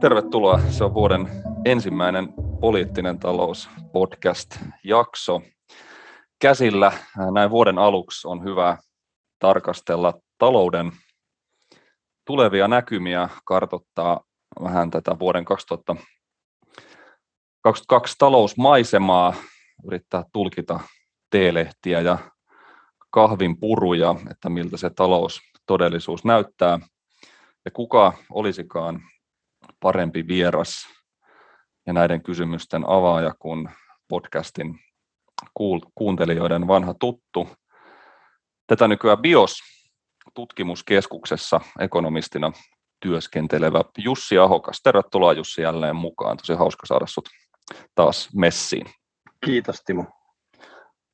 Tervetuloa. 0.00 0.58
Se 0.58 0.84
on 0.84 0.94
vuoden 0.94 1.28
ensimmäinen 1.64 2.32
poliittinen 2.60 3.18
talous 3.18 3.70
podcast-jakso. 3.92 5.42
Käsillä 6.38 6.92
näin 7.32 7.50
vuoden 7.50 7.78
aluksi 7.78 8.28
on 8.28 8.44
hyvä 8.44 8.78
tarkastella 9.38 10.14
talouden 10.38 10.92
tulevia 12.26 12.68
näkymiä, 12.68 13.28
kartottaa 13.44 14.20
vähän 14.62 14.90
tätä 14.90 15.18
vuoden 15.18 15.44
2022 15.44 18.14
talousmaisemaa, 18.18 19.34
yrittää 19.86 20.24
tulkita 20.32 20.80
teelehtiä 21.30 22.00
ja 22.00 22.18
kahvin 23.10 23.60
puruja, 23.60 24.14
että 24.30 24.48
miltä 24.48 24.76
se 24.76 24.90
taloustodellisuus 24.90 26.24
näyttää 26.24 26.78
ja 27.64 27.70
kuka 27.70 28.12
olisikaan 28.30 29.02
parempi 29.80 30.26
vieras 30.26 30.88
ja 31.86 31.92
näiden 31.92 32.22
kysymysten 32.22 32.84
avaaja 32.86 33.34
kuin 33.38 33.68
podcastin 34.08 34.78
kuuntelijoiden 35.94 36.68
vanha 36.68 36.94
tuttu. 36.94 37.48
Tätä 38.66 38.88
nykyään 38.88 39.18
BIOS 39.18 39.58
tutkimuskeskuksessa 40.34 41.60
ekonomistina 41.80 42.52
työskentelevä 43.00 43.84
Jussi 43.98 44.38
Ahokas. 44.38 44.80
Tervetuloa 44.82 45.32
Jussi 45.32 45.62
jälleen 45.62 45.96
mukaan. 45.96 46.36
Tosi 46.36 46.54
hauska 46.54 46.86
saada 46.86 47.06
sinut 47.06 47.28
taas 47.94 48.28
messiin. 48.34 48.86
Kiitos 49.44 49.82
Timo. 49.86 50.04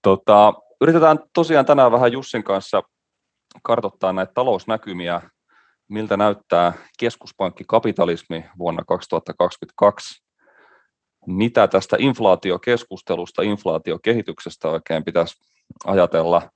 Tota, 0.02 0.54
yritetään 0.80 1.18
tosiaan 1.34 1.66
tänään 1.66 1.92
vähän 1.92 2.12
Jussin 2.12 2.44
kanssa 2.44 2.82
kartoittaa 3.62 4.12
näitä 4.12 4.32
talousnäkymiä 4.34 5.22
miltä 5.88 6.16
näyttää 6.16 6.72
keskuspankkikapitalismi 6.98 8.44
vuonna 8.58 8.84
2022, 8.84 10.22
mitä 11.26 11.68
tästä 11.68 11.96
inflaatiokeskustelusta, 12.00 13.42
inflaatiokehityksestä 13.42 14.68
oikein 14.68 15.04
pitäisi 15.04 15.34
ajatella 15.84 16.50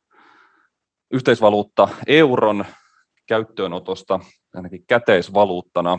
yhteisvaluutta 1.10 1.88
euron 2.06 2.64
käyttöönotosta, 3.28 4.20
ainakin 4.54 4.84
käteisvaluuttana, 4.86 5.98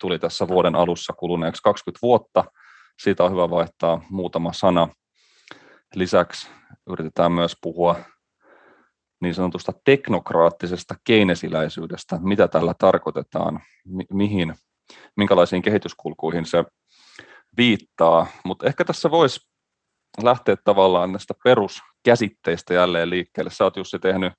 tuli 0.00 0.18
tässä 0.18 0.48
vuoden 0.48 0.74
alussa 0.74 1.12
kuluneeksi 1.12 1.62
20 1.62 1.98
vuotta. 2.02 2.44
Siitä 3.02 3.24
on 3.24 3.32
hyvä 3.32 3.50
vaihtaa 3.50 4.02
muutama 4.10 4.52
sana. 4.52 4.88
Lisäksi 5.94 6.48
yritetään 6.86 7.32
myös 7.32 7.56
puhua 7.62 7.96
niin 9.22 9.34
sanotusta 9.34 9.72
teknokraattisesta 9.84 10.94
keinesiläisyydestä, 11.04 12.18
mitä 12.22 12.48
tällä 12.48 12.74
tarkoitetaan, 12.78 13.60
mi- 13.84 14.06
mihin, 14.12 14.54
minkälaisiin 15.16 15.62
kehityskulkuihin 15.62 16.46
se 16.46 16.64
viittaa, 17.56 18.26
mutta 18.44 18.66
ehkä 18.66 18.84
tässä 18.84 19.10
voisi 19.10 19.40
lähteä 20.22 20.56
tavallaan 20.64 21.12
näistä 21.12 21.34
peruskäsitteistä 21.44 22.74
jälleen 22.74 23.10
liikkeelle. 23.10 23.50
Sä 23.50 23.64
oot 23.64 23.76
Jussi 23.76 23.98
tehnyt 23.98 24.32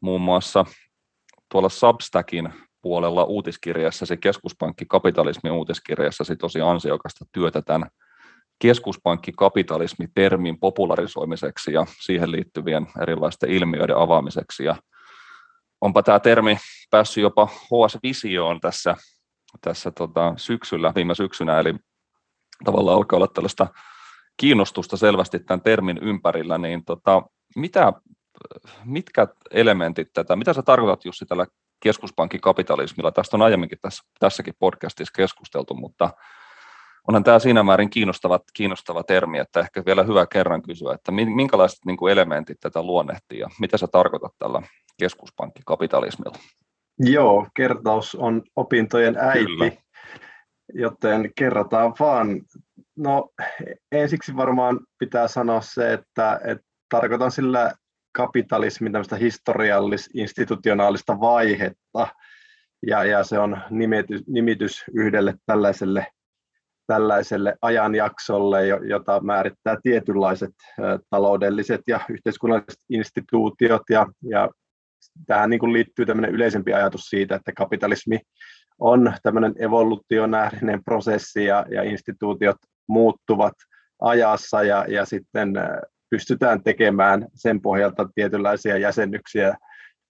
muun 0.00 0.20
muassa 0.20 0.64
tuolla 1.52 1.68
Substackin 1.68 2.52
puolella 2.82 3.24
uutiskirjassasi, 3.24 4.16
keskuspankkikapitalismin 4.16 5.52
uutiskirjassasi 5.52 6.36
tosi 6.36 6.60
ansiokasta 6.60 7.24
työtä 7.32 7.62
tämän 7.62 7.90
keskuspankkikapitalismi-termin 8.58 10.60
popularisoimiseksi 10.60 11.72
ja 11.72 11.86
siihen 12.00 12.32
liittyvien 12.32 12.86
erilaisten 13.02 13.50
ilmiöiden 13.50 13.96
avaamiseksi. 13.96 14.64
Ja 14.64 14.76
onpa 15.80 16.02
tämä 16.02 16.20
termi 16.20 16.58
päässyt 16.90 17.22
jopa 17.22 17.46
HS-visioon 17.46 18.60
tässä, 18.60 18.96
tässä 19.60 19.90
tota 19.90 20.34
syksyllä, 20.36 20.92
viime 20.94 21.14
syksynä, 21.14 21.60
eli 21.60 21.74
tavallaan 22.64 22.96
alkaa 22.96 23.16
olla 23.16 23.26
tällaista 23.26 23.66
kiinnostusta 24.36 24.96
selvästi 24.96 25.38
tämän 25.38 25.60
termin 25.60 25.98
ympärillä, 26.02 26.58
niin 26.58 26.84
tota, 26.84 27.22
mitä, 27.56 27.92
mitkä 28.84 29.28
elementit 29.50 30.08
tätä, 30.12 30.36
mitä 30.36 30.52
sä 30.52 30.62
tarkoitat 30.62 31.04
Jussi 31.04 31.26
tällä 31.26 31.46
keskuspankkikapitalismilla? 31.80 33.12
Tästä 33.12 33.36
on 33.36 33.42
aiemminkin 33.42 33.78
tässä, 33.82 34.02
tässäkin 34.20 34.54
podcastissa 34.58 35.12
keskusteltu, 35.16 35.74
mutta 35.74 36.10
onhan 37.08 37.24
tämä 37.24 37.38
siinä 37.38 37.62
määrin 37.62 37.90
kiinnostava, 37.90 38.40
kiinnostava 38.54 39.02
termi, 39.02 39.38
että 39.38 39.60
ehkä 39.60 39.82
vielä 39.86 40.02
hyvä 40.02 40.26
kerran 40.26 40.62
kysyä, 40.62 40.94
että 40.94 41.12
minkälaiset 41.12 41.78
niin 41.86 41.96
kuin 41.96 42.12
elementit 42.12 42.60
tätä 42.60 42.82
luonnehtii 42.82 43.38
ja 43.38 43.48
mitä 43.60 43.76
sä 43.76 43.86
tarkoitat 43.86 44.32
tällä 44.38 44.62
keskuspankkikapitalismilla? 44.98 46.38
Joo, 46.98 47.46
kertaus 47.54 48.14
on 48.14 48.42
opintojen 48.56 49.16
äiti, 49.16 49.44
Kyllä. 49.44 49.70
joten 50.74 51.30
kerrataan 51.36 51.94
vaan. 52.00 52.40
No 52.96 53.30
ensiksi 53.92 54.36
varmaan 54.36 54.80
pitää 54.98 55.28
sanoa 55.28 55.60
se, 55.60 55.92
että, 55.92 56.40
että 56.44 56.64
tarkoitan 56.88 57.30
sillä 57.30 57.72
kapitalismin 58.12 58.92
tämmöistä 58.92 59.16
historiallis-institutionaalista 59.16 61.20
vaihetta, 61.20 62.08
ja, 62.86 63.04
ja 63.04 63.24
se 63.24 63.38
on 63.38 63.60
nimitys, 63.70 64.22
nimitys 64.26 64.84
yhdelle 64.94 65.34
tällaiselle 65.46 66.06
tällaiselle 66.88 67.54
ajanjaksolle, 67.62 68.66
jota 68.66 69.20
määrittää 69.20 69.76
tietynlaiset 69.82 70.54
taloudelliset 71.10 71.80
ja 71.86 72.00
yhteiskunnalliset 72.10 72.80
instituutiot. 72.90 73.82
Ja, 73.90 74.06
ja 74.30 74.48
tähän 75.26 75.50
niin 75.50 75.60
kuin 75.60 75.72
liittyy 75.72 76.06
tämmöinen 76.06 76.34
yleisempi 76.34 76.72
ajatus 76.72 77.00
siitä, 77.00 77.34
että 77.34 77.52
kapitalismi 77.52 78.18
on 78.78 79.12
tämmöinen 79.22 79.54
evolutionäärinen 79.58 80.84
prosessi 80.84 81.44
ja, 81.44 81.66
ja 81.70 81.82
instituutiot 81.82 82.56
muuttuvat 82.88 83.54
ajassa 84.00 84.62
ja, 84.62 84.84
ja 84.88 85.04
sitten 85.04 85.52
pystytään 86.10 86.62
tekemään 86.62 87.26
sen 87.34 87.60
pohjalta 87.60 88.08
tietynlaisia 88.14 88.78
jäsennyksiä 88.78 89.56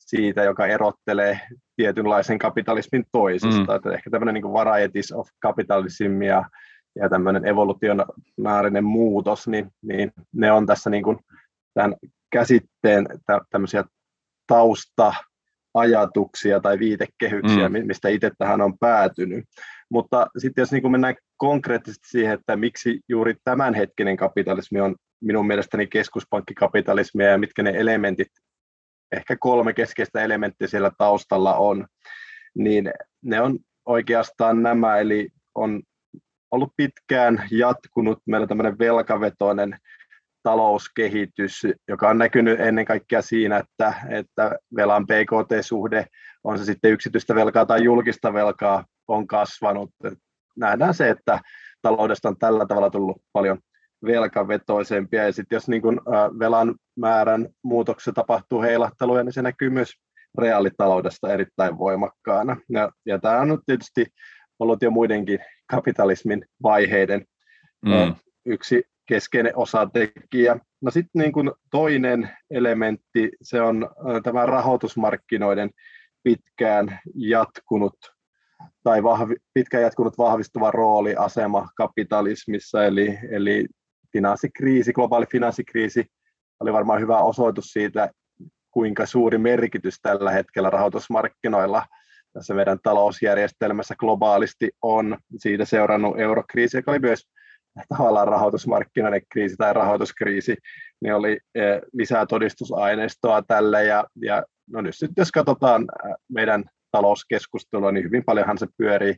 siitä, 0.09 0.43
joka 0.43 0.67
erottelee 0.67 1.41
tietynlaisen 1.77 2.39
kapitalismin 2.39 3.05
toisesta. 3.13 3.73
Mm. 3.73 3.77
Että 3.77 3.93
ehkä 3.93 4.11
tämmöinen 4.11 4.35
niin 4.35 4.53
varieties 4.53 5.13
of 5.13 5.29
capitalism 5.43 6.23
ja, 6.23 6.45
ja 6.97 7.09
tämmöinen 7.09 7.47
evolutionaarinen 7.47 8.85
muutos, 8.85 9.49
niin, 9.49 9.71
niin 9.83 10.13
ne 10.33 10.53
on 10.53 10.67
tässä 10.67 10.91
niin 10.91 11.03
kuin 11.03 11.19
tämän 11.75 11.95
käsitteen 12.33 13.07
tämmöisiä 13.51 13.85
tausta-ajatuksia 14.47 16.61
tai 16.61 16.79
viitekehyksiä, 16.79 17.69
mm. 17.69 17.87
mistä 17.87 18.09
itse 18.09 18.31
tähän 18.39 18.61
on 18.61 18.79
päätynyt. 18.79 19.45
Mutta 19.91 20.27
sitten 20.39 20.63
jos 20.63 20.73
niin 20.73 20.83
kuin 20.83 20.93
mennään 20.93 21.15
konkreettisesti 21.37 22.09
siihen, 22.09 22.35
että 22.35 22.57
miksi 22.57 23.01
juuri 23.09 23.35
tämänhetkinen 23.45 24.17
kapitalismi 24.17 24.81
on 24.81 24.97
minun 25.21 25.47
mielestäni 25.47 25.87
keskuspankkikapitalismia 25.87 27.27
ja 27.27 27.39
mitkä 27.39 27.63
ne 27.63 27.73
elementit 27.77 28.29
ehkä 29.13 29.37
kolme 29.41 29.73
keskeistä 29.73 30.23
elementtiä 30.23 30.69
siellä 30.69 30.91
taustalla 30.99 31.55
on, 31.55 31.87
niin 32.55 32.93
ne 33.23 33.41
on 33.41 33.59
oikeastaan 33.87 34.63
nämä, 34.63 34.99
eli 34.99 35.29
on 35.55 35.83
ollut 36.51 36.73
pitkään 36.77 37.45
jatkunut 37.51 38.19
meillä 38.27 38.47
tämmöinen 38.47 38.79
velkavetoinen 38.79 39.79
talouskehitys, 40.43 41.63
joka 41.89 42.09
on 42.09 42.19
näkynyt 42.19 42.61
ennen 42.61 42.85
kaikkea 42.85 43.23
siinä, 43.23 43.57
että, 43.57 43.95
että 44.09 44.59
velan 44.77 45.07
PKT-suhde, 45.07 46.07
on 46.45 46.59
se 46.59 46.65
sitten 46.65 46.93
yksityistä 46.93 47.35
velkaa 47.35 47.67
tai 47.67 47.85
julkista 47.85 48.33
velkaa, 48.33 48.85
on 49.09 49.27
kasvanut. 49.27 49.91
Nähdään 50.57 50.95
se, 50.95 51.11
että 51.11 51.41
taloudesta 51.83 52.29
on 52.29 52.39
tällä 52.39 52.67
tavalla 52.67 52.91
tullut 52.91 53.23
paljon 53.33 53.59
velkavetoisempia. 54.05 55.25
Ja 55.25 55.33
sitten 55.33 55.57
jos 55.57 55.69
niin 55.69 55.83
kun, 55.83 56.01
velan 56.39 56.75
määrän 56.97 57.49
muutoksessa 57.63 58.13
tapahtuu 58.13 58.63
heilahteluja, 58.63 59.25
niin 59.25 59.33
se 59.33 59.43
näkyy 59.43 59.71
myös 59.71 59.93
reaalitaloudesta 60.39 61.33
erittäin 61.33 61.79
voimakkaana. 61.79 62.57
Ja, 62.69 62.93
ja 63.07 63.19
tämä 63.19 63.41
on 63.41 63.49
nyt 63.49 63.61
tietysti 63.67 64.07
ollut 64.59 64.83
jo 64.83 64.91
muidenkin 64.91 65.39
kapitalismin 65.71 66.45
vaiheiden 66.63 67.25
mm. 67.85 68.15
yksi 68.47 68.83
keskeinen 69.07 69.53
osatekijä. 69.57 70.59
No 70.81 70.91
sitten 70.91 71.23
niin 71.23 71.33
kun 71.33 71.53
toinen 71.71 72.31
elementti, 72.51 73.31
se 73.43 73.61
on 73.61 73.91
tämä 74.23 74.47
rahoitusmarkkinoiden 74.47 75.71
pitkään 76.23 76.99
jatkunut 77.15 77.97
tai 78.83 79.03
vahvi, 79.03 79.35
pitkään 79.55 79.83
jatkunut 79.83 80.19
vahvistuva 80.19 80.71
rooli, 80.71 81.17
asema 81.17 81.69
kapitalismissa, 81.77 82.85
eli, 82.85 83.19
eli 83.31 83.67
finanssikriisi, 84.19 84.93
globaali 84.93 85.27
finanssikriisi 85.33 86.07
oli 86.61 86.73
varmaan 86.73 87.01
hyvä 87.01 87.19
osoitus 87.19 87.65
siitä, 87.65 88.11
kuinka 88.71 89.07
suuri 89.07 89.39
merkitys 89.39 90.01
tällä 90.03 90.31
hetkellä 90.31 90.71
rahoitusmarkkinoilla 90.71 91.83
tässä 92.33 92.55
meidän 92.55 92.79
talousjärjestelmässä 92.83 93.95
globaalisti 93.99 94.71
on. 94.83 95.19
Siitä 95.37 95.65
seurannut 95.65 96.21
eurokriisi, 96.21 96.77
joka 96.77 96.91
oli 96.91 96.99
myös 96.99 97.29
tavallaan 97.89 98.29
rahoitusmarkkinoiden 98.29 99.23
kriisi 99.33 99.57
tai 99.57 99.73
rahoituskriisi, 99.73 100.57
niin 101.01 101.15
oli 101.15 101.39
eh, 101.55 101.81
lisää 101.93 102.27
todistusaineistoa 102.27 103.43
tälle. 103.43 103.85
Ja, 103.85 104.05
ja 104.23 104.43
no 104.71 104.81
nyt 104.81 104.95
jos 105.17 105.33
katsotaan 105.33 105.83
eh, 105.83 106.15
meidän 106.29 106.65
talouskeskustelua, 106.91 107.93
niin 107.93 108.05
hyvin 108.05 108.25
paljonhan 108.25 108.59
se 108.59 108.67
pyörii 108.77 109.17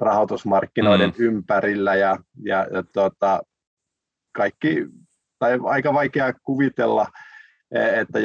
rahoitusmarkkinoiden 0.00 1.12
mm. 1.18 1.24
ympärillä 1.24 1.94
ja, 1.94 2.18
ja, 2.44 2.66
ja 2.72 2.82
tuota, 2.92 3.40
kaikki, 4.34 4.86
tai 5.38 5.58
aika 5.64 5.94
vaikea 5.94 6.32
kuvitella, 6.32 7.06
e, 7.74 8.00
että, 8.00 8.18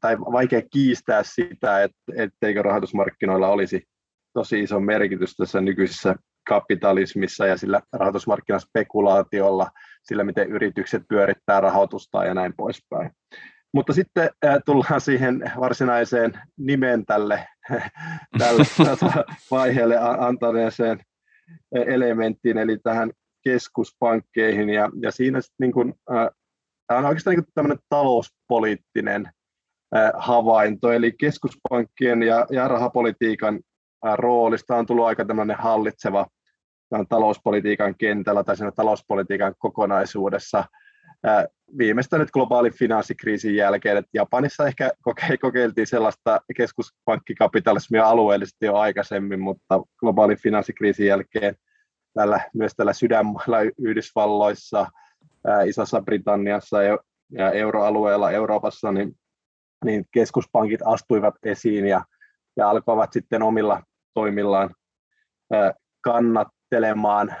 tai 0.00 0.20
vaikea 0.20 0.62
kiistää 0.70 1.22
sitä, 1.22 1.82
että, 1.82 1.98
etteikö 2.16 2.62
rahoitusmarkkinoilla 2.62 3.48
olisi 3.48 3.82
tosi 4.32 4.60
iso 4.60 4.80
merkitys 4.80 5.36
tässä 5.36 5.60
nykyisessä 5.60 6.16
kapitalismissa 6.48 7.46
ja 7.46 7.56
sillä 7.56 7.80
rahoitusmarkkinaspekulaatiolla, 7.92 9.70
sillä 10.02 10.24
miten 10.24 10.48
yritykset 10.48 11.02
pyörittää 11.08 11.60
rahoitusta 11.60 12.24
ja 12.24 12.34
näin 12.34 12.54
poispäin. 12.56 13.10
Mutta 13.74 13.92
sitten 13.92 14.30
äh, 14.44 14.56
tullaan 14.66 15.00
siihen 15.00 15.52
varsinaiseen 15.60 16.32
nimen 16.58 17.06
tälle, 17.06 17.48
tälle 18.38 18.62
vaiheelle 19.50 19.98
antaneeseen 19.98 21.00
elementtiin, 21.72 22.58
eli 22.58 22.78
tähän 22.78 23.10
keskuspankkeihin. 23.42 24.70
Ja, 24.70 24.90
ja 25.02 25.10
siinä 25.10 25.40
sitten 25.40 25.56
niin 25.58 25.72
kuin, 25.72 25.94
äh, 26.10 26.28
tämä 26.86 26.98
on 26.98 27.06
oikeastaan 27.06 27.36
niin 27.36 27.46
tämmöinen 27.54 27.78
talouspoliittinen 27.88 29.26
äh, 29.96 30.10
havainto, 30.14 30.92
eli 30.92 31.12
keskuspankkien 31.12 32.22
ja, 32.22 32.46
ja 32.50 32.68
rahapolitiikan 32.68 33.60
äh, 34.06 34.14
roolista 34.14 34.76
on 34.76 34.86
tullut 34.86 35.06
aika 35.06 35.24
tämmöinen 35.24 35.56
hallitseva 35.56 36.26
talouspolitiikan 37.08 37.94
kentällä 37.98 38.44
tai 38.44 38.56
siinä 38.56 38.72
talouspolitiikan 38.72 39.54
kokonaisuudessa 39.58 40.64
viimeistä 41.78 42.18
nyt 42.18 42.30
globaalin 42.30 42.72
finanssikriisin 42.72 43.56
jälkeen, 43.56 43.96
että 43.96 44.10
Japanissa 44.14 44.66
ehkä 44.66 44.90
kokeiltiin 45.40 45.86
sellaista 45.86 46.40
keskuspankkikapitalismia 46.56 48.06
alueellisesti 48.06 48.66
jo 48.66 48.76
aikaisemmin, 48.76 49.40
mutta 49.40 49.82
globaalin 49.98 50.42
finanssikriisin 50.42 51.06
jälkeen 51.06 51.54
tällä, 52.14 52.40
myös 52.54 52.72
tällä 52.76 52.92
sydänmailla 52.92 53.58
Yhdysvalloissa, 53.78 54.86
Isossa 55.66 56.00
Britanniassa 56.00 56.82
ja, 56.82 56.98
ja 57.30 57.50
euroalueella 57.50 58.30
Euroopassa, 58.30 58.92
niin, 58.92 59.16
niin 59.84 60.04
keskuspankit 60.12 60.80
astuivat 60.84 61.34
esiin 61.42 61.86
ja, 61.86 62.04
ja 62.56 62.70
alkoivat 62.70 63.12
sitten 63.12 63.42
omilla 63.42 63.82
toimillaan 64.14 64.74
kannattelemaan 66.04 67.34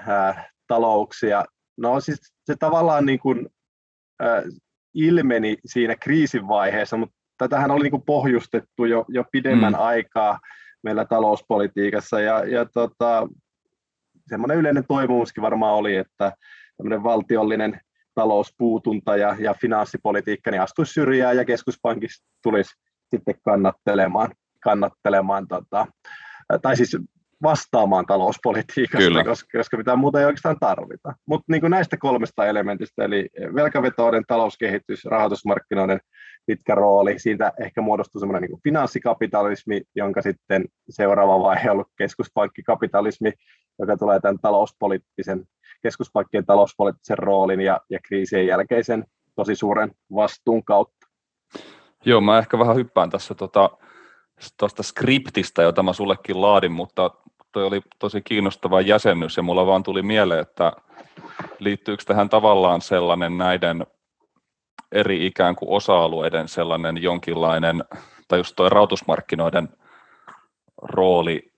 talouksia. 0.66 1.44
No 1.78 2.00
siis 2.00 2.18
se 2.44 2.56
tavallaan 2.58 3.06
niin 3.06 3.18
kuin 3.18 3.48
ilmeni 4.94 5.56
siinä 5.66 5.96
kriisin 5.96 6.48
vaiheessa, 6.48 6.96
mutta 6.96 7.16
tätähän 7.38 7.70
oli 7.70 7.88
niin 7.88 8.02
pohjustettu 8.02 8.84
jo, 8.84 9.04
jo 9.08 9.24
pidemmän 9.32 9.72
mm. 9.72 9.80
aikaa 9.80 10.38
meillä 10.82 11.04
talouspolitiikassa 11.04 12.20
ja, 12.20 12.44
ja 12.44 12.64
tota, 12.64 13.28
semmoinen 14.26 14.58
yleinen 14.58 14.84
toivomuskin 14.88 15.42
varmaan 15.42 15.74
oli, 15.74 15.96
että 15.96 16.32
tämmöinen 16.76 17.02
valtiollinen 17.02 17.80
talouspuutunta 18.14 19.16
ja, 19.16 19.36
ja 19.38 19.54
finanssipolitiikka 19.60 20.50
niin 20.50 20.62
astuisi 20.62 20.92
syrjään 20.92 21.36
ja 21.36 21.44
keskuspankista 21.44 22.26
tulisi 22.42 22.74
sitten 23.10 23.34
kannattelemaan, 23.44 24.32
kannattelemaan 24.62 25.48
tota, 25.48 25.86
tai 26.62 26.76
siis 26.76 26.96
vastaamaan 27.42 28.06
talouspolitiikasta, 28.06 28.98
Kyllä. 28.98 29.24
koska, 29.24 29.58
koska 29.58 29.76
mitään 29.76 29.98
muuta 29.98 30.20
ei 30.20 30.26
oikeastaan 30.26 30.58
tarvita. 30.60 31.14
Mutta 31.26 31.44
niin 31.48 31.70
näistä 31.70 31.96
kolmesta 31.96 32.46
elementistä, 32.46 33.04
eli 33.04 33.28
velkavetoiden 33.54 34.24
talouskehitys, 34.26 35.04
rahoitusmarkkinoiden 35.04 36.00
pitkä 36.46 36.74
rooli, 36.74 37.18
siitä 37.18 37.52
ehkä 37.60 37.80
muodostuu 37.80 38.20
semmoinen 38.20 38.50
niin 38.50 38.62
finanssikapitalismi, 38.64 39.82
jonka 39.94 40.22
sitten 40.22 40.64
seuraava 40.88 41.40
vaihe 41.40 41.70
on 41.70 41.72
ollut 41.72 41.92
keskuspankkikapitalismi, 41.98 43.32
joka 43.78 43.96
tulee 43.96 44.20
tämän 44.20 44.38
talouspoliittisen, 44.42 45.44
keskuspankkien 45.82 46.46
talouspoliittisen 46.46 47.18
roolin 47.18 47.60
ja, 47.60 47.80
ja 47.90 47.98
kriisien 48.04 48.46
jälkeisen 48.46 49.04
tosi 49.34 49.54
suuren 49.54 49.92
vastuun 50.14 50.64
kautta. 50.64 51.06
Joo, 52.04 52.20
mä 52.20 52.38
ehkä 52.38 52.58
vähän 52.58 52.76
hyppään 52.76 53.10
tässä 53.10 53.34
tuota, 53.34 53.70
tuosta 54.58 54.82
skriptistä, 54.82 55.62
jota 55.62 55.82
mä 55.82 55.92
sullekin 55.92 56.40
laadin, 56.40 56.72
mutta 56.72 57.10
toi 57.52 57.64
oli 57.64 57.80
tosi 57.98 58.22
kiinnostava 58.22 58.80
jäsennys 58.80 59.36
ja 59.36 59.42
mulla 59.42 59.66
vaan 59.66 59.82
tuli 59.82 60.02
mieleen, 60.02 60.40
että 60.40 60.72
liittyykö 61.58 62.02
tähän 62.06 62.28
tavallaan 62.28 62.80
sellainen 62.80 63.38
näiden 63.38 63.86
eri 64.92 65.26
ikään 65.26 65.56
kuin 65.56 65.68
osa-alueiden 65.70 66.48
sellainen 66.48 67.02
jonkinlainen, 67.02 67.84
tai 68.28 68.38
just 68.38 68.56
toi 68.56 68.68
rautusmarkkinoiden 68.70 69.68
rooli 70.82 71.52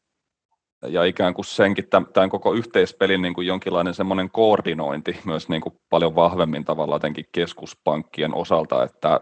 ja 0.88 1.04
ikään 1.04 1.34
kuin 1.34 1.44
senkin 1.44 1.88
tämän 2.12 2.30
koko 2.30 2.52
yhteispelin 2.52 3.22
niin 3.22 3.34
kuin 3.34 3.46
jonkinlainen 3.46 3.94
semmoinen 3.94 4.30
koordinointi 4.30 5.20
myös 5.24 5.48
niin 5.48 5.60
kuin 5.60 5.74
paljon 5.90 6.14
vahvemmin 6.14 6.64
tavallaan 6.64 6.96
jotenkin 6.96 7.28
keskuspankkien 7.32 8.34
osalta, 8.34 8.84
että 8.84 9.20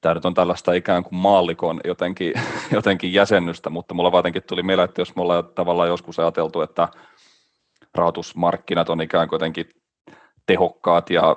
tämä 0.00 0.14
nyt 0.14 0.24
on 0.24 0.34
tällaista 0.34 0.72
ikään 0.72 1.04
kuin 1.04 1.14
maallikon 1.14 1.80
jotenkin, 1.84 2.32
jotenkin 2.72 3.12
jäsennystä, 3.12 3.70
mutta 3.70 3.94
mulla 3.94 4.18
jotenkin 4.18 4.42
tuli 4.48 4.62
mieleen, 4.62 4.88
että 4.88 5.00
jos 5.00 5.16
me 5.16 5.22
ollaan 5.22 5.44
tavallaan 5.54 5.88
joskus 5.88 6.18
ajateltu, 6.18 6.62
että 6.62 6.88
rahoitusmarkkinat 7.94 8.88
on 8.90 9.00
ikään 9.00 9.28
kuin 9.28 9.36
jotenkin 9.36 9.66
tehokkaat 10.46 11.10
ja 11.10 11.36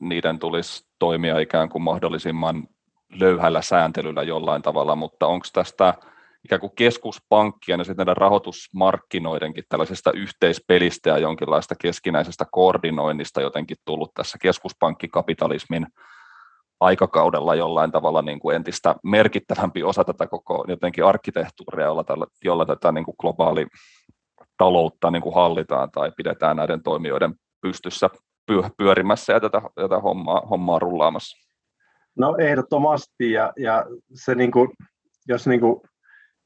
niiden 0.00 0.38
tulisi 0.38 0.86
toimia 0.98 1.38
ikään 1.38 1.68
kuin 1.68 1.82
mahdollisimman 1.82 2.68
löyhällä 3.12 3.62
sääntelyllä 3.62 4.22
jollain 4.22 4.62
tavalla, 4.62 4.96
mutta 4.96 5.26
onko 5.26 5.46
tästä 5.52 5.94
ikään 6.44 6.60
kuin 6.60 6.72
keskuspankkien 6.76 7.80
ja 7.80 7.84
sitten 7.84 8.06
näiden 8.06 8.16
rahoitusmarkkinoidenkin 8.16 9.64
tällaisesta 9.68 10.12
yhteispelistä 10.12 11.10
ja 11.10 11.18
jonkinlaista 11.18 11.74
keskinäisestä 11.82 12.44
koordinoinnista 12.52 13.40
jotenkin 13.40 13.76
tullut 13.84 14.14
tässä 14.14 14.38
keskuspankkikapitalismin 14.42 15.86
aikakaudella 16.80 17.54
jollain 17.54 17.92
tavalla 17.92 18.22
niin 18.22 18.40
kuin 18.40 18.56
entistä 18.56 18.94
merkittävämpi 19.02 19.82
osa 19.82 20.04
tätä 20.04 20.26
koko 20.26 20.64
jotenkin 20.68 21.04
arkkitehtuuria, 21.04 21.86
jolla, 21.86 22.04
tällä, 22.04 22.26
jolla 22.44 22.66
tätä 22.66 22.92
niin 22.92 23.04
kuin 23.04 23.14
globaali 23.20 23.66
taloutta 24.56 25.10
niin 25.10 25.22
kuin 25.22 25.34
hallitaan 25.34 25.90
tai 25.90 26.12
pidetään 26.16 26.56
näiden 26.56 26.82
toimijoiden 26.82 27.34
pystyssä 27.60 28.10
pyörimässä 28.76 29.32
ja 29.32 29.40
tätä, 29.40 29.62
tätä 29.74 29.98
hommaa, 29.98 30.40
hommaa 30.40 30.78
rullaamassa. 30.78 31.48
No 32.18 32.36
ehdottomasti. 32.38 33.32
Ja, 33.32 33.52
ja 33.56 33.86
se 34.14 34.34
niin 34.34 34.50
kuin, 34.50 34.70
jos 35.28 35.46
niin 35.46 35.60
kuin 35.60 35.80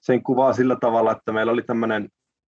sen 0.01 0.23
kuvaa 0.23 0.53
sillä 0.53 0.77
tavalla, 0.81 1.13
että 1.13 1.33
meillä 1.33 1.53
oli 1.53 1.63
tämmöinen 1.63 2.09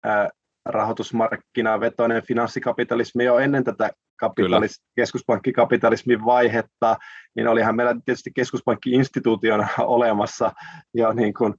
ää, 0.04 0.28
rahoitusmarkkinavetoinen 0.64 2.23
finanssikapitalismi 2.23 3.25
jo 3.25 3.38
ennen 3.38 3.64
tätä 3.64 3.90
kapitalis- 4.16 4.85
keskuspankkikapitalismin 4.97 6.25
vaihetta, 6.25 6.97
niin 7.37 7.49
olihan 7.49 7.76
meillä 7.76 7.95
tietysti 8.04 8.30
keskuspankki-instituutiona 8.35 9.68
olemassa 9.97 10.52
jo 10.95 11.12
niin 11.12 11.35
kuin 11.35 11.54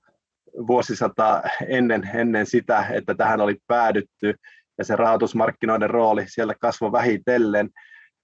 vuosisata 0.67 1.43
ennen, 1.67 2.09
ennen 2.13 2.45
sitä, 2.45 2.85
että 2.89 3.15
tähän 3.15 3.41
oli 3.41 3.55
päädytty, 3.67 4.35
ja 4.77 4.83
se 4.83 4.95
rahoitusmarkkinoiden 4.95 5.89
rooli 5.89 6.23
siellä 6.27 6.53
kasvoi 6.61 6.91
vähitellen, 6.91 7.69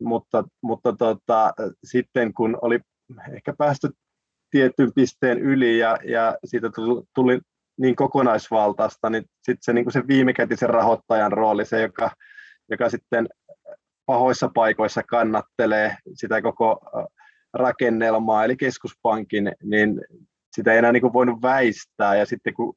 mutta, 0.01 0.43
mutta 0.63 0.93
tota, 0.93 1.53
sitten 1.83 2.33
kun 2.33 2.57
oli 2.61 2.79
ehkä 3.35 3.53
päästy 3.57 3.89
tietyn 4.51 4.91
pisteen 4.95 5.39
yli 5.39 5.79
ja, 5.79 5.97
ja 6.03 6.37
siitä 6.45 6.69
tuli, 6.75 7.03
tuli 7.15 7.39
niin 7.77 7.95
kokonaisvaltaista, 7.95 9.09
niin 9.09 9.23
sitten 9.43 9.63
se, 9.63 9.73
niin 9.73 9.91
se 9.91 10.07
viimekätisen 10.07 10.69
rahoittajan 10.69 11.31
rooli, 11.31 11.65
se 11.65 11.81
joka, 11.81 12.11
joka 12.69 12.89
sitten 12.89 13.29
pahoissa 14.05 14.51
paikoissa 14.53 15.03
kannattelee 15.03 15.97
sitä 16.13 16.41
koko 16.41 16.79
rakennelmaa, 17.53 18.45
eli 18.45 18.55
keskuspankin, 18.55 19.51
niin 19.63 20.01
sitä 20.55 20.71
ei 20.71 20.77
enää 20.77 20.91
niin 20.91 21.01
kuin 21.01 21.13
voinut 21.13 21.41
väistää, 21.41 22.15
ja 22.15 22.25
sitten 22.25 22.53
kun 22.53 22.73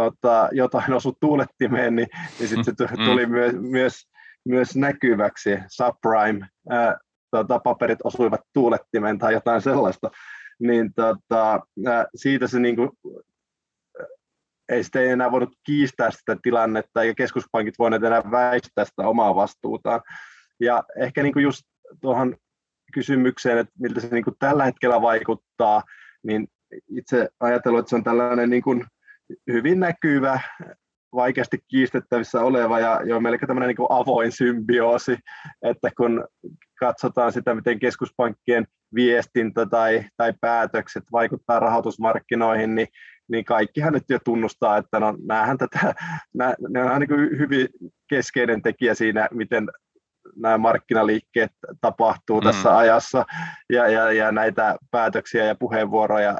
tota, 0.00 0.48
jotain 0.52 0.92
osui 0.92 1.12
tuulettimeen, 1.20 1.96
niin, 1.96 2.08
niin 2.38 2.48
sitten 2.48 2.74
se 2.78 2.96
mm. 2.96 3.04
tuli 3.04 3.26
mm. 3.26 3.32
myös, 3.32 3.54
myös, 3.54 4.08
myös 4.48 4.76
näkyväksi. 4.76 5.58
Subprime 5.68 6.46
ää, 6.70 6.98
tota, 7.30 7.58
paperit 7.58 7.98
osuivat 8.04 8.40
tuulettimeen 8.52 9.18
tai 9.18 9.32
jotain 9.32 9.62
sellaista, 9.62 10.10
niin 10.60 10.94
tota, 10.94 11.60
ää, 11.86 12.06
siitä 12.14 12.46
se 12.46 12.58
niin 12.58 12.76
kuin, 12.76 12.90
ei 14.68 14.84
sitten 14.84 15.10
enää 15.10 15.30
voinut 15.30 15.56
kiistää 15.66 16.10
sitä 16.10 16.36
tilannetta, 16.42 17.02
eikä 17.02 17.14
keskuspankit 17.14 17.78
voineet 17.78 18.04
enää 18.04 18.22
väistää 18.30 18.84
sitä 18.84 19.08
omaa 19.08 19.34
vastuutaan. 19.34 20.00
Ja 20.60 20.82
ehkä 20.98 21.22
niin 21.22 21.32
kuin 21.32 21.42
just 21.42 21.62
tuohon 22.00 22.36
kysymykseen, 22.94 23.58
että 23.58 23.72
miltä 23.78 24.00
se 24.00 24.08
niin 24.10 24.24
kuin 24.24 24.36
tällä 24.38 24.64
hetkellä 24.64 25.02
vaikuttaa, 25.02 25.82
niin 26.22 26.48
itse 26.88 27.28
ajatellut, 27.40 27.80
että 27.80 27.90
se 27.90 27.96
on 27.96 28.04
tällainen 28.04 28.50
niin 28.50 28.62
kuin 28.62 28.84
hyvin 29.52 29.80
näkyvä, 29.80 30.40
vaikeasti 31.14 31.58
kiistettävissä 31.68 32.40
oleva 32.40 32.80
ja 32.80 33.00
jo 33.04 33.20
melkein 33.20 33.46
tämmöinen 33.46 33.68
niin 33.68 33.86
avoin 33.88 34.32
symbioosi, 34.32 35.18
että 35.62 35.90
kun 35.96 36.24
katsotaan 36.80 37.32
sitä, 37.32 37.54
miten 37.54 37.78
keskuspankkien 37.78 38.66
viestintä 38.94 39.66
tai, 39.66 40.04
tai 40.16 40.32
päätökset 40.40 41.04
vaikuttaa 41.12 41.60
rahoitusmarkkinoihin, 41.60 42.74
niin, 42.74 42.88
niin 43.28 43.44
kaikkihan 43.44 43.92
nyt 43.92 44.04
jo 44.08 44.18
tunnustaa, 44.24 44.76
että 44.76 45.00
no, 45.00 45.14
näähän 45.28 45.58
tätä, 45.58 45.94
nää, 46.34 46.54
ne 46.68 46.84
on 46.84 47.00
niin 47.00 47.38
hyvin 47.38 47.68
keskeinen 48.08 48.62
tekijä 48.62 48.94
siinä, 48.94 49.28
miten 49.30 49.68
nämä 50.36 50.58
markkinaliikkeet 50.58 51.50
tapahtuu 51.80 52.40
mm. 52.40 52.44
tässä 52.44 52.76
ajassa 52.76 53.24
ja, 53.72 53.88
ja, 53.88 54.12
ja 54.12 54.32
näitä 54.32 54.76
päätöksiä 54.90 55.44
ja 55.44 55.54
puheenvuoroja 55.54 56.38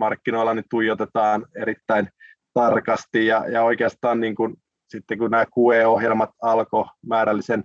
markkinoilla 0.00 0.54
nyt 0.54 0.66
tuijotetaan 0.70 1.46
erittäin 1.56 2.08
tarkasti 2.54 3.26
ja, 3.26 3.48
ja 3.48 3.62
oikeastaan 3.62 4.20
niin 4.20 4.34
kuin, 4.34 4.56
sitten 4.88 5.18
kun 5.18 5.30
nämä 5.30 5.44
QE-ohjelmat 5.44 6.30
alkoi, 6.42 6.84
määrällisen 7.06 7.64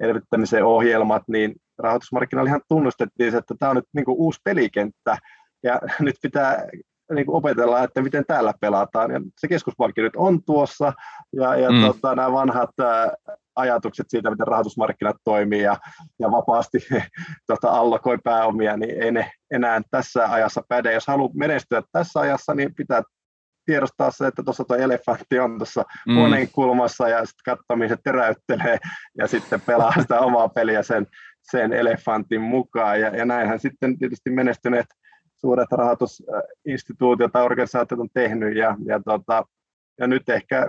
elvyttämisen 0.00 0.64
ohjelmat, 0.64 1.22
niin 1.28 1.54
rahoitusmarkkinoilla 1.78 2.48
ihan 2.48 2.60
tunnustettiin, 2.68 3.34
että 3.34 3.54
tämä 3.58 3.70
on 3.70 3.76
nyt 3.76 3.88
niin 3.92 4.04
kuin 4.04 4.18
uusi 4.18 4.40
pelikenttä. 4.44 5.18
Ja 5.62 5.80
nyt 6.06 6.16
pitää 6.22 6.66
niin 7.14 7.26
kuin 7.26 7.36
opetella, 7.36 7.82
että 7.82 8.02
miten 8.02 8.24
täällä 8.26 8.54
pelataan. 8.60 9.10
Ja 9.10 9.20
se 9.40 9.48
keskuspankki 9.48 10.02
nyt 10.02 10.16
on 10.16 10.44
tuossa, 10.44 10.92
ja, 11.32 11.56
ja 11.56 11.70
mm. 11.70 11.80
tota, 11.80 12.14
nämä 12.14 12.32
vanhat 12.32 12.80
ää, 12.80 13.14
ajatukset 13.56 14.06
siitä, 14.08 14.30
miten 14.30 14.46
rahoitusmarkkinat 14.46 15.16
toimii 15.24 15.62
ja, 15.62 15.76
ja 16.18 16.30
vapaasti 16.30 16.78
tota, 17.46 17.70
allokoi 17.70 18.18
pääomia, 18.24 18.76
niin 18.76 19.02
ei 19.02 19.12
ne 19.12 19.30
enää 19.50 19.80
tässä 19.90 20.32
ajassa 20.32 20.62
päde. 20.68 20.92
Jos 20.92 21.06
haluaa 21.06 21.30
menestyä 21.34 21.82
tässä 21.92 22.20
ajassa, 22.20 22.54
niin 22.54 22.74
pitää 22.74 23.02
tiedostaa 23.66 24.10
se, 24.10 24.26
että 24.26 24.42
tuossa 24.42 24.64
tuo 24.64 24.76
elefantti 24.76 25.38
on 25.38 25.58
tuossa 25.58 25.84
mm. 26.06 26.16
huoneen 26.16 26.48
kulmassa 26.52 27.08
ja 27.08 27.24
sitten 27.24 27.56
katsoa, 27.56 27.88
se 27.88 27.96
teräyttelee 28.04 28.78
ja 29.18 29.26
sitten 29.26 29.60
pelaa 29.60 29.92
sitä 30.02 30.20
omaa 30.20 30.48
peliä 30.48 30.82
sen, 30.82 31.06
sen 31.42 31.72
elefantin 31.72 32.40
mukaan. 32.40 33.00
Ja, 33.00 33.16
ja 33.16 33.24
näinhän 33.24 33.60
sitten 33.60 33.98
tietysti 33.98 34.30
menestyneet 34.30 34.86
suuret 35.36 35.72
rahoitusinstituutiot 35.72 37.32
tai 37.32 37.44
organisaatiot 37.44 38.00
on 38.00 38.08
tehnyt 38.14 38.56
ja, 38.56 38.76
ja, 38.84 39.00
tota, 39.04 39.44
ja 40.00 40.06
nyt 40.06 40.28
ehkä 40.28 40.68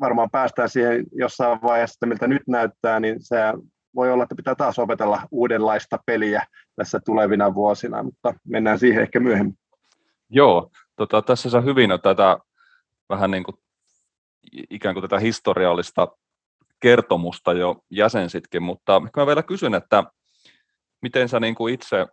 varmaan 0.00 0.30
päästään 0.30 0.68
siihen 0.68 1.04
jossain 1.12 1.62
vaiheessa, 1.62 2.06
miltä 2.06 2.26
nyt 2.26 2.42
näyttää, 2.48 3.00
niin 3.00 3.16
se 3.20 3.36
voi 3.94 4.12
olla, 4.12 4.22
että 4.22 4.34
pitää 4.34 4.54
taas 4.54 4.78
opetella 4.78 5.22
uudenlaista 5.30 5.98
peliä 6.06 6.46
tässä 6.76 7.00
tulevina 7.04 7.54
vuosina, 7.54 8.02
mutta 8.02 8.34
mennään 8.48 8.78
siihen 8.78 9.02
ehkä 9.02 9.20
myöhemmin. 9.20 9.58
Joo, 10.30 10.70
tota, 10.96 11.22
tässä 11.22 11.50
sä 11.50 11.60
hyvin 11.60 11.92
on 11.92 12.00
tätä 12.00 12.38
vähän 13.08 13.30
niin 13.30 13.44
kuin 13.44 13.56
ikään 14.70 14.94
kuin 14.94 15.02
tätä 15.02 15.18
historiallista 15.18 16.08
kertomusta 16.80 17.52
jo 17.52 17.76
jäsensitkin, 17.90 18.62
mutta 18.62 19.00
mä 19.16 19.26
vielä 19.26 19.42
kysyn, 19.42 19.74
että 19.74 20.04
miten 21.02 21.28
sä 21.28 21.40
niin 21.40 21.54
kuin 21.54 21.74
itse 21.74 22.06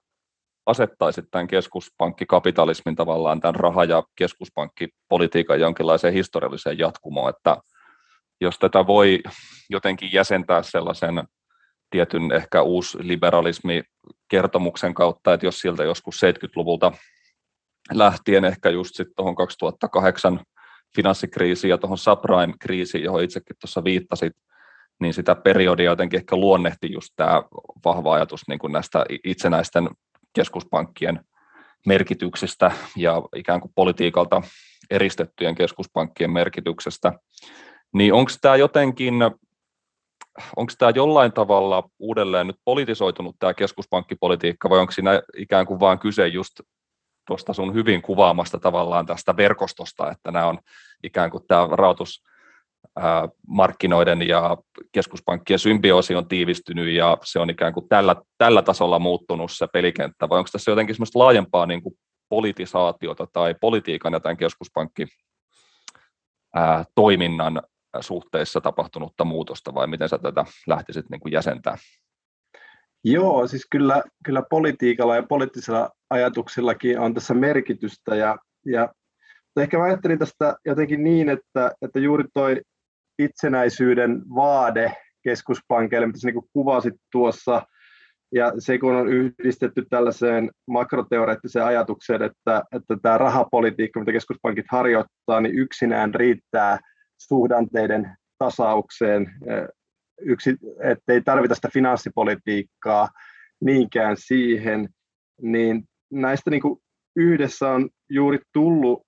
asettaisit 0.65 1.25
tämän 1.31 1.47
keskuspankkikapitalismin 1.47 2.95
tavallaan 2.95 3.39
tämän 3.39 3.55
raha- 3.55 3.83
ja 3.83 4.03
keskuspankkipolitiikan 4.15 5.59
jonkinlaiseen 5.59 6.13
historialliseen 6.13 6.77
jatkumoon, 6.77 7.29
että 7.29 7.57
jos 8.41 8.59
tätä 8.59 8.87
voi 8.87 9.19
jotenkin 9.69 10.09
jäsentää 10.13 10.63
sellaisen 10.63 11.23
tietyn 11.89 12.31
ehkä 12.31 12.61
uusi 12.61 12.97
liberalismi 13.01 13.83
kertomuksen 14.29 14.93
kautta, 14.93 15.33
että 15.33 15.45
jos 15.45 15.59
sieltä 15.59 15.83
joskus 15.83 16.21
70-luvulta 16.23 16.91
lähtien 17.91 18.45
ehkä 18.45 18.69
just 18.69 18.95
sitten 18.95 19.15
tuohon 19.15 19.35
2008 19.35 20.39
finanssikriisiin 20.95 21.69
ja 21.69 21.77
tuohon 21.77 21.97
subprime-kriisiin, 21.97 23.03
johon 23.03 23.23
itsekin 23.23 23.55
tuossa 23.61 23.83
viittasit, 23.83 24.33
niin 25.01 25.13
sitä 25.13 25.35
periodia 25.35 25.91
jotenkin 25.91 26.17
ehkä 26.17 26.35
luonnehti 26.35 26.91
just 26.91 27.09
tämä 27.15 27.43
vahva 27.85 28.13
ajatus 28.13 28.41
niin 28.47 28.59
kuin 28.59 28.73
näistä 28.73 29.05
itsenäisten 29.23 29.89
keskuspankkien 30.33 31.19
merkityksestä 31.85 32.71
ja 32.95 33.21
ikään 33.35 33.61
kuin 33.61 33.71
politiikalta 33.75 34.41
eristettyjen 34.89 35.55
keskuspankkien 35.55 36.31
merkityksestä, 36.31 37.13
niin 37.93 38.13
onko 38.13 38.31
tämä 38.41 38.55
jotenkin, 38.55 39.13
onko 40.55 40.73
tämä 40.77 40.91
jollain 40.95 41.31
tavalla 41.31 41.89
uudelleen 41.99 42.47
nyt 42.47 42.59
politisoitunut 42.65 43.35
tämä 43.39 43.53
keskuspankkipolitiikka 43.53 44.69
vai 44.69 44.79
onko 44.79 44.91
siinä 44.91 45.21
ikään 45.37 45.65
kuin 45.65 45.79
vain 45.79 45.99
kyse 45.99 46.27
just 46.27 46.59
tuosta 47.27 47.53
sun 47.53 47.73
hyvin 47.73 48.01
kuvaamasta 48.01 48.59
tavallaan 48.59 49.05
tästä 49.05 49.37
verkostosta, 49.37 50.11
että 50.11 50.31
nämä 50.31 50.45
on 50.45 50.59
ikään 51.03 51.31
kuin 51.31 51.43
tämä 51.47 51.67
rahoitus 51.71 52.23
markkinoiden 53.47 54.27
ja 54.27 54.57
keskuspankkien 54.91 55.59
symbioosi 55.59 56.15
on 56.15 56.27
tiivistynyt 56.27 56.93
ja 56.93 57.17
se 57.23 57.39
on 57.39 57.49
ikään 57.49 57.73
kuin 57.73 57.89
tällä, 57.89 58.15
tällä 58.37 58.61
tasolla 58.61 58.99
muuttunut 58.99 59.51
se 59.51 59.67
pelikenttä, 59.73 60.29
vai 60.29 60.37
onko 60.37 60.49
tässä 60.51 60.71
jotenkin 60.71 60.95
semmoista 60.95 61.19
laajempaa 61.19 61.65
niin 61.65 61.83
kuin 61.83 61.95
politisaatiota 62.29 63.27
tai 63.33 63.55
politiikan 63.61 64.13
ja 64.13 64.19
tämän 64.19 64.37
keskuspankki 64.37 65.07
toiminnan 66.95 67.61
suhteessa 67.99 68.61
tapahtunutta 68.61 69.25
muutosta, 69.25 69.73
vai 69.73 69.87
miten 69.87 70.09
sä 70.09 70.17
tätä 70.17 70.45
lähtisit 70.67 71.09
niin 71.09 71.19
kuin 71.19 71.31
jäsentää? 71.31 71.77
Joo, 73.03 73.47
siis 73.47 73.67
kyllä, 73.71 74.03
kyllä 74.25 74.43
politiikalla 74.49 75.15
ja 75.15 75.23
poliittisilla 75.23 75.89
ajatuksillakin 76.09 76.99
on 76.99 77.13
tässä 77.13 77.33
merkitystä, 77.33 78.15
ja, 78.15 78.37
ja 78.65 78.89
ehkä 79.57 79.77
mä 79.77 79.83
ajattelin 79.83 80.19
tästä 80.19 80.55
jotenkin 80.65 81.03
niin, 81.03 81.29
että, 81.29 81.71
että 81.81 81.99
juuri 81.99 82.23
toi 82.33 82.61
itsenäisyyden 83.19 84.21
vaade 84.35 84.95
keskuspankeille, 85.23 86.07
mitä 86.07 86.19
sä 86.19 86.27
niin 86.27 86.49
kuvasit 86.53 86.93
tuossa, 87.11 87.61
ja 88.31 88.53
se 88.59 88.77
kun 88.77 88.95
on 88.95 89.07
yhdistetty 89.07 89.85
tällaiseen 89.89 90.51
makroteoreettiseen 90.67 91.65
ajatukseen, 91.65 92.21
että, 92.21 92.63
että 92.75 92.97
tämä 93.01 93.17
rahapolitiikka, 93.17 93.99
mitä 93.99 94.11
keskuspankit 94.11 94.65
harjoittaa, 94.71 95.41
niin 95.41 95.55
yksinään 95.59 96.15
riittää 96.15 96.79
suhdanteiden 97.17 98.17
tasaukseen, 98.37 99.31
yksi, 100.21 100.55
ettei 100.83 101.21
tarvita 101.21 101.55
sitä 101.55 101.69
finanssipolitiikkaa 101.73 103.09
niinkään 103.61 104.15
siihen, 104.19 104.89
niin 105.41 105.83
näistä 106.11 106.49
niin 106.49 106.61
kuin 106.61 106.79
yhdessä 107.15 107.69
on 107.69 107.89
juuri 108.09 108.39
tullut 108.53 109.01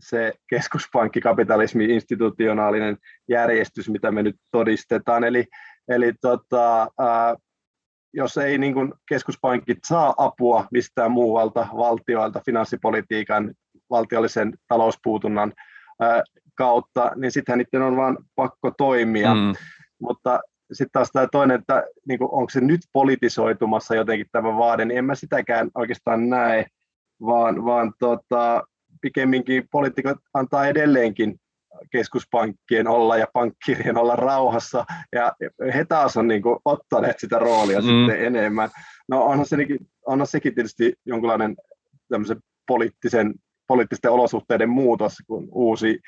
se 0.00 0.32
keskuspankkikapitalismi, 0.50 1.84
institutionaalinen 1.84 2.96
järjestys, 3.28 3.88
mitä 3.88 4.12
me 4.12 4.22
nyt 4.22 4.36
todistetaan. 4.50 5.24
Eli, 5.24 5.44
eli 5.88 6.12
tota, 6.20 6.88
ää, 6.98 7.36
jos 8.12 8.36
ei 8.36 8.58
niin 8.58 8.74
kuin 8.74 8.92
keskuspankit 9.08 9.78
saa 9.86 10.14
apua 10.16 10.66
mistään 10.70 11.10
muualta 11.10 11.66
valtioilta 11.76 12.42
finanssipolitiikan, 12.46 13.54
valtiollisen 13.90 14.52
talouspuutunnan 14.68 15.52
ää, 16.00 16.22
kautta, 16.54 17.12
niin 17.16 17.32
sittenhän 17.32 17.58
niiden 17.58 17.86
on 17.86 17.96
vaan 17.96 18.18
pakko 18.34 18.70
toimia. 18.70 19.34
Mm. 19.34 19.54
Mutta 20.00 20.40
sitten 20.72 20.92
taas 20.92 21.10
tämä 21.12 21.28
toinen, 21.32 21.60
että 21.60 21.84
niin 22.08 22.18
kuin, 22.18 22.28
onko 22.32 22.50
se 22.50 22.60
nyt 22.60 22.80
politisoitumassa 22.92 23.94
jotenkin 23.94 24.26
tämä 24.32 24.56
vaade, 24.56 24.84
niin 24.84 24.98
en 24.98 25.04
mä 25.04 25.14
sitäkään 25.14 25.70
oikeastaan 25.74 26.28
näe, 26.28 26.66
vaan, 27.20 27.64
vaan 27.64 27.92
tota, 27.98 28.64
pikemminkin 29.00 29.68
poliitikot 29.70 30.18
antaa 30.34 30.66
edelleenkin 30.66 31.40
keskuspankkien 31.90 32.88
olla 32.88 33.16
ja 33.16 33.26
pankkirien 33.32 33.96
olla 33.96 34.16
rauhassa, 34.16 34.84
ja 35.12 35.32
he 35.74 35.84
taas 35.84 36.16
on 36.16 36.28
niin 36.28 36.42
kuin 36.42 36.58
ottaneet 36.64 37.18
sitä 37.18 37.38
roolia 37.38 37.80
mm. 37.80 37.86
sitten 37.86 38.24
enemmän. 38.24 38.70
No 39.08 39.24
onhan, 39.24 39.46
se, 39.46 39.56
onhan 40.06 40.26
sekin 40.26 40.54
tietysti 40.54 40.92
jonkinlainen 41.06 41.56
poliittisen, 42.66 43.34
poliittisten 43.68 44.10
olosuhteiden 44.10 44.70
muutos, 44.70 45.14
kun 45.26 45.48
uusi 45.52 46.00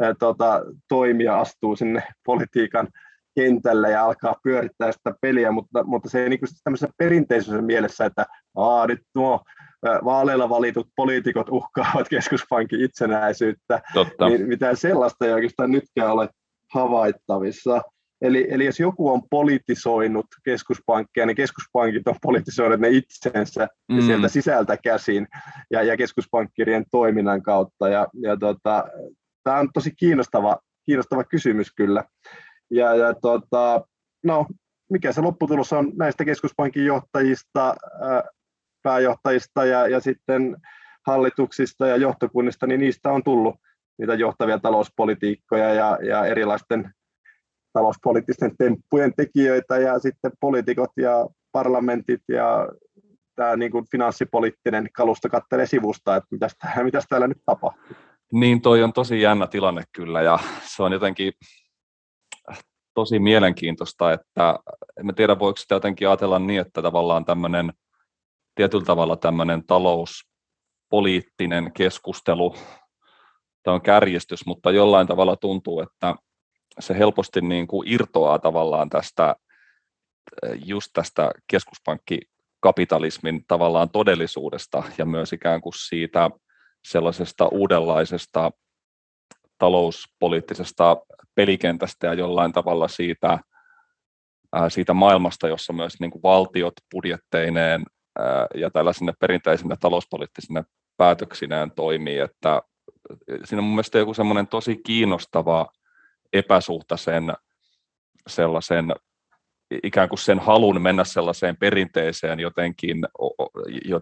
ää, 0.00 0.14
tota, 0.14 0.62
toimija 0.88 1.40
astuu 1.40 1.76
sinne 1.76 2.02
politiikan 2.24 2.88
kentälle 3.34 3.90
ja 3.90 4.04
alkaa 4.04 4.36
pyörittää 4.42 4.92
sitä 4.92 5.14
peliä, 5.20 5.52
mutta, 5.52 5.84
mutta 5.84 6.08
se 6.08 6.22
ei 6.22 6.28
niin 6.28 6.40
tämmöisessä 6.64 6.94
perinteisessä 6.98 7.62
mielessä, 7.62 8.04
että 8.04 8.26
Aa, 8.56 8.86
nyt 8.86 9.02
nuo 9.14 9.44
vaaleilla 9.82 10.48
valitut 10.48 10.88
poliitikot 10.96 11.48
uhkaavat 11.48 12.08
keskuspankin 12.08 12.80
itsenäisyyttä, 12.80 13.82
Totta. 13.94 14.28
niin 14.28 14.48
mitään 14.48 14.76
sellaista 14.76 15.26
ei 15.26 15.32
oikeastaan 15.32 15.70
nytkään 15.70 16.12
ole 16.12 16.28
havaittavissa. 16.74 17.82
Eli, 18.20 18.46
eli 18.50 18.64
jos 18.64 18.80
joku 18.80 19.08
on 19.08 19.22
politisoinut 19.30 20.26
keskuspankkeja, 20.44 21.26
niin 21.26 21.36
keskuspankit 21.36 22.08
on 22.08 22.14
politisoinut 22.22 22.80
ne 22.80 22.88
itsensä 22.88 23.68
mm. 23.92 24.00
sieltä 24.00 24.28
sisältä 24.28 24.76
käsin 24.76 25.26
ja, 25.70 25.82
ja 25.82 25.96
keskuspankkirien 25.96 26.84
toiminnan 26.90 27.42
kautta. 27.42 27.88
Ja, 27.88 28.06
ja 28.22 28.36
tota, 28.36 28.84
Tämä 29.48 29.60
on 29.60 29.68
tosi 29.74 29.90
kiinnostava, 29.96 30.58
kiinnostava 30.86 31.24
kysymys 31.24 31.72
kyllä. 31.76 32.04
Ja, 32.70 32.94
ja 32.94 33.14
tota, 33.14 33.84
no, 34.24 34.46
mikä 34.90 35.12
se 35.12 35.20
lopputulos 35.20 35.72
on 35.72 35.92
näistä 35.96 36.24
keskuspankin 36.24 36.84
johtajista, 36.86 37.74
pääjohtajista 38.88 39.64
ja, 39.64 39.88
ja 39.88 40.00
sitten 40.00 40.56
hallituksista 41.06 41.86
ja 41.86 41.96
johtokunnista, 41.96 42.66
niin 42.66 42.80
niistä 42.80 43.12
on 43.12 43.22
tullut 43.24 43.56
niitä 43.98 44.14
johtavia 44.14 44.58
talouspolitiikkoja 44.58 45.74
ja, 45.74 45.98
ja 46.02 46.26
erilaisten 46.26 46.90
talouspoliittisten 47.72 48.56
temppujen 48.58 49.12
tekijöitä 49.16 49.78
ja 49.78 49.98
sitten 49.98 50.32
poliitikot 50.40 50.90
ja 50.96 51.26
parlamentit 51.52 52.20
ja 52.28 52.68
tämä 53.34 53.56
niin 53.56 53.70
kuin 53.70 53.84
finanssipoliittinen 53.90 54.88
kalusto 54.92 55.28
kattelee 55.28 55.66
sivusta, 55.66 56.16
että 56.16 56.28
mitäs, 56.30 56.56
mitäs 56.82 57.04
täällä 57.08 57.28
nyt 57.28 57.42
tapahtuu. 57.46 57.96
Niin, 58.32 58.60
toi 58.60 58.82
on 58.82 58.92
tosi 58.92 59.20
jännä 59.20 59.46
tilanne 59.46 59.82
kyllä 59.92 60.22
ja 60.22 60.38
se 60.62 60.82
on 60.82 60.92
jotenkin 60.92 61.32
tosi 62.94 63.18
mielenkiintoista, 63.18 64.12
että 64.12 64.58
en 65.00 65.14
tiedä 65.14 65.38
voiko 65.38 65.56
sitä 65.56 65.74
jotenkin 65.74 66.08
ajatella 66.08 66.38
niin, 66.38 66.60
että 66.60 66.82
tavallaan 66.82 67.24
tämmöinen 67.24 67.72
tietyllä 68.58 68.84
tavalla 68.84 69.16
tämmöinen 69.16 69.66
talouspoliittinen 69.66 71.72
keskustelu, 71.72 72.54
tämä 73.62 73.74
on 73.74 73.82
kärjistys, 73.82 74.46
mutta 74.46 74.70
jollain 74.70 75.06
tavalla 75.06 75.36
tuntuu, 75.36 75.80
että 75.80 76.14
se 76.80 76.98
helposti 76.98 77.40
niin 77.40 77.66
kuin 77.66 77.88
irtoaa 77.88 78.38
tavallaan 78.38 78.90
tästä 78.90 79.36
just 80.64 80.90
tästä 80.92 81.30
keskuspankkikapitalismin 81.50 83.44
tavallaan 83.48 83.90
todellisuudesta 83.90 84.82
ja 84.98 85.06
myös 85.06 85.32
ikään 85.32 85.60
kuin 85.60 85.74
siitä 85.76 86.30
sellaisesta 86.84 87.48
uudenlaisesta 87.48 88.50
talouspoliittisesta 89.58 90.96
pelikentästä 91.34 92.06
ja 92.06 92.14
jollain 92.14 92.52
tavalla 92.52 92.88
siitä, 92.88 93.38
siitä 94.68 94.94
maailmasta, 94.94 95.48
jossa 95.48 95.72
myös 95.72 96.00
niin 96.00 96.10
kuin 96.10 96.22
valtiot 96.22 96.74
budjetteineen 96.94 97.84
ja 98.54 98.70
tällaisine 98.70 99.12
perinteisinä 99.20 99.76
talouspoliittisine 99.80 100.64
päätöksineen 100.96 101.70
toimii, 101.70 102.18
että 102.18 102.62
siinä 103.44 103.60
on 103.60 103.64
mun 103.64 103.74
mielestä 103.74 103.98
joku 103.98 104.14
semmoinen 104.14 104.46
tosi 104.46 104.76
kiinnostava 104.76 105.66
epäsuhta 106.32 106.96
sen 106.96 107.32
sellaisen 108.26 108.92
ikään 109.82 110.08
kuin 110.08 110.18
sen 110.18 110.38
halun 110.38 110.82
mennä 110.82 111.04
sellaiseen 111.04 111.56
perinteiseen 111.56 112.40
jotenkin, 112.40 112.96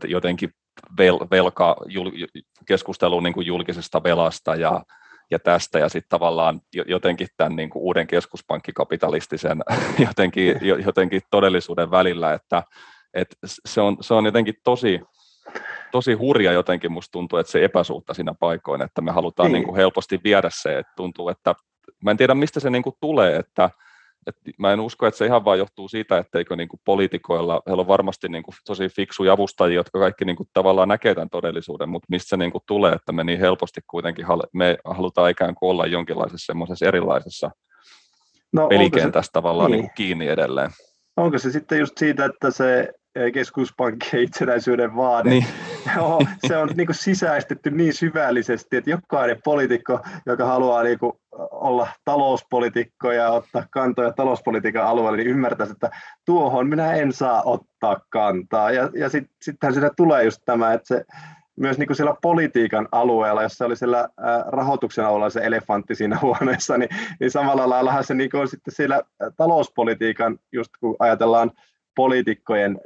jotenkin 0.09 0.51
vel, 0.99 1.19
velka, 1.31 1.77
jul, 1.87 2.11
keskusteluun 2.67 3.23
niin 3.23 3.35
kuin 3.35 3.47
julkisesta 3.47 4.03
velasta 4.03 4.55
ja, 4.55 4.83
ja 5.31 5.39
tästä 5.39 5.79
ja 5.79 5.89
sitten 5.89 6.09
tavallaan 6.09 6.61
jotenkin 6.87 7.29
tämän 7.37 7.57
niin 7.57 7.71
kuin 7.71 7.83
uuden 7.83 8.07
keskuspankkikapitalistisen 8.07 9.63
jotenkin, 10.09 10.55
jotenkin 10.85 11.23
todellisuuden 11.31 11.91
välillä, 11.91 12.33
että, 12.33 12.63
että 13.17 13.37
se, 13.45 13.81
on, 13.81 13.97
se 14.01 14.15
on 14.15 14.25
jotenkin 14.25 14.55
tosi, 14.65 15.01
tosi 15.93 16.13
hurja 16.13 16.53
jotenkin 16.53 16.93
musta 16.93 17.13
tuntuu, 17.13 17.39
että 17.39 17.53
se 17.53 17.65
epäsuhta 17.65 18.15
siinä 18.15 18.35
paikoin, 18.41 18.83
että 18.83 19.01
me 19.01 19.13
halutaan 19.13 19.47
niin. 19.47 19.55
Niin 19.55 19.65
kuin 19.65 19.77
helposti 19.77 20.21
viedä 20.25 20.51
se, 20.53 20.79
että 20.79 20.93
tuntuu, 20.97 21.29
että 21.29 21.55
mä 22.05 22.11
en 22.11 22.17
tiedä 22.17 22.35
mistä 22.35 22.61
se 22.61 22.71
niin 22.71 22.83
kuin 22.83 22.97
tulee, 23.01 23.37
että 23.37 23.71
et 24.27 24.37
mä 24.59 24.73
en 24.73 24.81
usko, 24.81 25.07
että 25.07 25.19
se 25.19 25.27
ihan 25.27 25.45
vaan 25.45 25.59
johtuu 25.59 25.89
siitä, 25.89 26.19
etteikö 26.19 26.57
niin 26.57 26.69
kuin 26.69 26.81
poliitikoilla, 26.85 27.63
heillä 27.67 27.81
on 27.81 27.89
varmasti 27.89 28.29
niin 28.29 28.43
kuin 28.43 28.55
tosi 28.67 28.89
fiksuja 28.89 29.33
avustajia, 29.33 29.75
jotka 29.75 29.99
kaikki 29.99 30.25
niin 30.25 30.37
kuin 30.37 30.49
tavallaan 30.53 30.89
näkee 30.89 31.15
tämän 31.15 31.31
todellisuuden, 31.31 31.89
mutta 31.89 32.07
mistä 32.11 32.29
se 32.29 32.37
niin 32.37 32.53
kuin 32.53 32.65
tulee, 32.67 32.93
että 32.93 33.13
me 33.13 33.25
niin 33.25 33.41
helposti 33.41 33.81
kuitenkin 33.87 34.27
me 34.53 34.79
halutaan 34.85 35.31
ikään 35.31 35.55
kuin 35.55 35.71
olla 35.71 35.87
jonkinlaisessa 35.87 36.47
semmoisessa 36.47 36.87
erilaisessa 36.87 37.51
no, 38.53 38.69
pelikentässä 38.69 39.29
se, 39.29 39.33
tavallaan 39.33 39.71
niin. 39.71 39.81
Niin 39.81 39.91
kiinni 39.95 40.29
edelleen. 40.29 40.71
Onko 41.17 41.39
se 41.39 41.51
sitten 41.51 41.79
just 41.79 41.99
siitä, 41.99 42.25
että 42.25 42.51
se 42.51 42.93
keskuspankkien 43.35 44.23
itsenäisyyden 44.23 44.97
vaade. 44.97 45.31
Niin. 45.31 45.47
Joo, 45.97 46.21
se 46.47 46.57
on 46.57 46.69
niin 46.75 46.87
kuin 46.87 46.97
sisäistetty 46.97 47.71
niin 47.71 47.95
syvällisesti, 47.95 48.77
että 48.77 48.91
jokainen 48.91 49.41
poliitikko, 49.45 50.01
joka 50.27 50.47
haluaa 50.47 50.83
niin 50.83 50.99
kuin 50.99 51.13
olla 51.51 51.89
talouspolitiikko 52.05 53.13
ja 53.13 53.31
ottaa 53.31 53.67
kantoja 53.71 54.13
talouspolitiikan 54.13 54.87
alueelle, 54.87 55.17
niin 55.17 55.31
ymmärtäisi, 55.31 55.73
että 55.73 55.91
tuohon 56.25 56.69
minä 56.69 56.93
en 56.93 57.13
saa 57.13 57.43
ottaa 57.43 58.01
kantaa. 58.11 58.71
Ja, 58.71 58.91
ja 58.95 59.09
sitten 59.09 59.35
sittenhän 59.43 59.75
siinä 59.75 59.91
tulee 59.97 60.25
just 60.25 60.43
tämä, 60.45 60.73
että 60.73 60.89
se 60.89 61.05
myös 61.57 61.79
niin 61.79 61.87
kuin 61.87 61.97
siellä 61.97 62.15
politiikan 62.23 62.89
alueella, 62.93 63.43
jossa 63.43 63.67
oli 63.67 63.77
siellä 63.77 64.09
rahoituksen 64.47 65.07
alueella 65.07 65.31
se 65.31 65.41
elefantti 65.41 65.95
siinä 65.95 66.19
huoneessa, 66.23 66.79
niin, 66.79 66.91
niin 67.21 67.31
samalla 67.31 67.69
lailla 67.69 68.03
se 68.03 68.15
niin 68.15 68.37
on 68.37 68.49
sitten 68.49 68.75
siellä 68.75 69.03
talouspolitiikan, 69.37 70.39
just 70.53 70.71
kun 70.81 70.97
ajatellaan 70.99 71.51
poliitikkojen, 71.97 72.81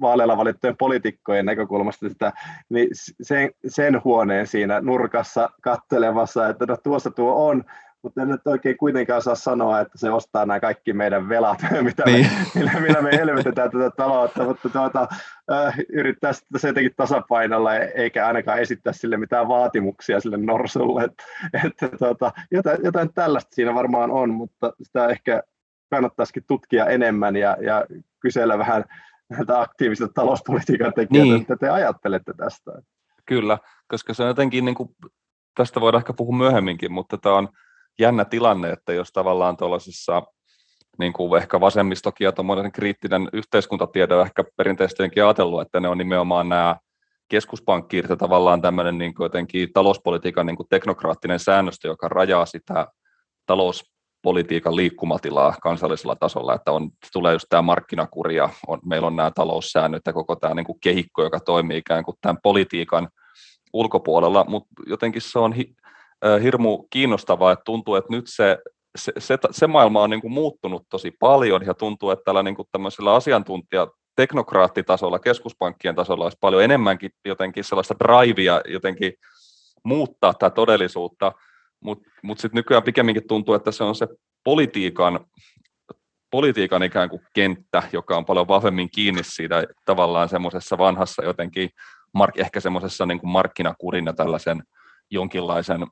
vaaleilla 0.00 0.36
valittujen 0.36 0.76
poliitikkojen 0.76 1.46
näkökulmasta 1.46 2.08
sitä, 2.08 2.32
niin 2.68 2.88
sen, 3.22 3.50
sen 3.66 4.04
huoneen 4.04 4.46
siinä 4.46 4.80
nurkassa 4.80 5.50
kattelemassa, 5.62 6.48
että 6.48 6.66
no 6.66 6.76
tuossa 6.76 7.10
tuo 7.10 7.48
on, 7.48 7.64
mutta 8.02 8.22
en 8.22 8.28
nyt 8.28 8.46
oikein 8.46 8.76
kuitenkaan 8.76 9.22
saa 9.22 9.34
sanoa, 9.34 9.80
että 9.80 9.98
se 9.98 10.10
ostaa 10.10 10.46
nämä 10.46 10.60
kaikki 10.60 10.92
meidän 10.92 11.28
velat, 11.28 11.58
mitä 11.82 12.02
niin. 12.06 12.26
me, 12.26 12.46
millä, 12.54 12.80
millä 12.80 13.02
me 13.02 13.10
elvytetään 13.10 13.70
tätä 13.70 13.90
taloutta, 13.96 14.44
mutta 14.44 14.68
tuota, 14.68 15.08
äh, 15.52 15.74
yrittää 15.88 16.32
sitten 16.32 16.60
se 16.60 16.68
jotenkin 16.68 16.92
tasapainolla, 16.96 17.76
eikä 17.76 18.26
ainakaan 18.26 18.58
esittää 18.58 18.92
sille 18.92 19.16
mitään 19.16 19.48
vaatimuksia 19.48 20.20
sille 20.20 20.36
norsulle, 20.36 21.04
että, 21.04 21.24
että 21.64 21.88
tuota, 21.98 22.32
jotain, 22.50 22.78
jotain 22.84 23.14
tällaista 23.14 23.54
siinä 23.54 23.74
varmaan 23.74 24.10
on, 24.10 24.30
mutta 24.30 24.72
sitä 24.82 25.06
ehkä 25.06 25.42
kannattaisikin 25.90 26.44
tutkia 26.46 26.86
enemmän 26.86 27.36
ja, 27.36 27.56
ja 27.60 27.84
kysellä 28.26 28.58
vähän 28.58 28.84
näiltä 29.30 29.60
aktiivisilta 29.60 30.12
talouspolitiikan 30.12 30.92
tekijöiltä, 30.96 31.32
niin. 31.32 31.40
että 31.40 31.56
te 31.56 31.68
ajattelette 31.68 32.32
tästä. 32.36 32.72
Kyllä, 33.26 33.58
koska 33.88 34.14
se 34.14 34.22
on 34.22 34.28
jotenkin, 34.28 34.64
niin 34.64 34.74
kuin, 34.74 34.88
tästä 35.54 35.80
voidaan 35.80 36.00
ehkä 36.00 36.12
puhua 36.12 36.36
myöhemminkin, 36.36 36.92
mutta 36.92 37.18
tämä 37.18 37.34
on 37.34 37.48
jännä 37.98 38.24
tilanne, 38.24 38.70
että 38.70 38.92
jos 38.92 39.12
tavallaan 39.12 39.56
tuollaisessa 39.56 40.22
niin 40.98 41.12
kuin 41.12 41.42
ehkä 41.42 41.60
vasemmistokin 41.60 42.24
ja 42.24 42.32
tuommoinen 42.32 42.72
kriittinen 42.72 43.28
yhteiskuntatiede 43.32 44.14
on 44.14 44.26
ehkä 44.26 44.44
perinteisesti 44.56 45.20
ajatellut, 45.20 45.62
että 45.62 45.80
ne 45.80 45.88
on 45.88 45.98
nimenomaan 45.98 46.48
nämä 46.48 46.76
keskuspankkiirit 47.28 48.10
ja 48.10 48.16
tavallaan 48.16 48.62
tämmöinen 48.62 48.98
niin 48.98 49.14
kuin 49.14 49.24
jotenkin 49.24 49.72
talouspolitiikan 49.72 50.46
niin 50.46 50.56
kuin 50.56 50.68
teknokraattinen 50.70 51.40
säännöstö, 51.40 51.88
joka 51.88 52.08
rajaa 52.08 52.46
sitä 52.46 52.86
talous, 53.46 53.95
politiikan 54.26 54.76
liikkumatilaa 54.76 55.54
kansallisella 55.62 56.16
tasolla, 56.16 56.54
että 56.54 56.72
on, 56.72 56.90
tulee 57.12 57.32
just 57.32 57.46
tämä 57.48 57.62
markkinakuri 57.62 58.36
ja 58.36 58.48
on, 58.66 58.78
meillä 58.86 59.06
on 59.06 59.16
nämä 59.16 59.30
taloussäännöt 59.34 60.02
ja 60.06 60.12
koko 60.12 60.36
tämä 60.36 60.54
niin 60.54 60.66
kuin 60.66 60.80
kehikko, 60.80 61.22
joka 61.22 61.40
toimii 61.40 61.78
ikään 61.78 62.04
kuin 62.04 62.16
tämän 62.20 62.38
politiikan 62.42 63.08
ulkopuolella, 63.72 64.44
mutta 64.48 64.68
jotenkin 64.86 65.22
se 65.22 65.38
on 65.38 65.52
hi, 65.52 65.74
äh, 66.26 66.42
hirmu 66.42 66.86
kiinnostavaa, 66.90 67.52
että 67.52 67.62
tuntuu, 67.64 67.94
että 67.94 68.12
nyt 68.12 68.24
se, 68.28 68.58
se, 68.98 69.12
se, 69.18 69.38
se 69.50 69.66
maailma 69.66 70.02
on 70.02 70.10
niin 70.10 70.20
kuin 70.20 70.32
muuttunut 70.32 70.82
tosi 70.90 71.12
paljon 71.20 71.66
ja 71.66 71.74
tuntuu, 71.74 72.10
että 72.10 72.24
tällä 72.24 72.42
niin 72.42 72.56
kuin 72.56 72.68
tämmöisellä 72.72 73.14
asiantuntija 73.14 73.86
teknokraattitasolla, 74.16 75.18
keskuspankkien 75.18 75.94
tasolla 75.94 76.24
olisi 76.24 76.38
paljon 76.40 76.62
enemmänkin 76.62 77.10
jotenkin 77.24 77.64
sellaista 77.64 77.94
drivea 78.04 78.60
jotenkin 78.68 79.12
muuttaa 79.84 80.34
tätä 80.34 80.50
todellisuutta, 80.50 81.32
mutta 81.86 82.10
mut 82.22 82.38
sitten 82.38 82.58
nykyään 82.58 82.82
pikemminkin 82.82 83.26
tuntuu, 83.28 83.54
että 83.54 83.72
se 83.72 83.84
on 83.84 83.94
se 83.94 84.08
politiikan, 84.44 85.26
politiikan 86.30 86.82
ikään 86.82 87.08
kuin 87.08 87.22
kenttä, 87.34 87.82
joka 87.92 88.16
on 88.16 88.24
paljon 88.24 88.48
vahvemmin 88.48 88.90
kiinni 88.90 89.24
siitä 89.24 89.64
tavallaan 89.84 90.28
semmoisessa 90.28 90.78
vanhassa 90.78 91.24
jotenkin, 91.24 91.70
mark, 92.14 92.38
ehkä 92.38 92.60
semmoisessa 92.60 93.06
niin 93.06 93.20
kuin 93.20 93.30
markkinakurin 93.30 94.06
ja 94.06 94.12
tällaisen 94.12 94.62
jonkinlaisen 95.10 95.86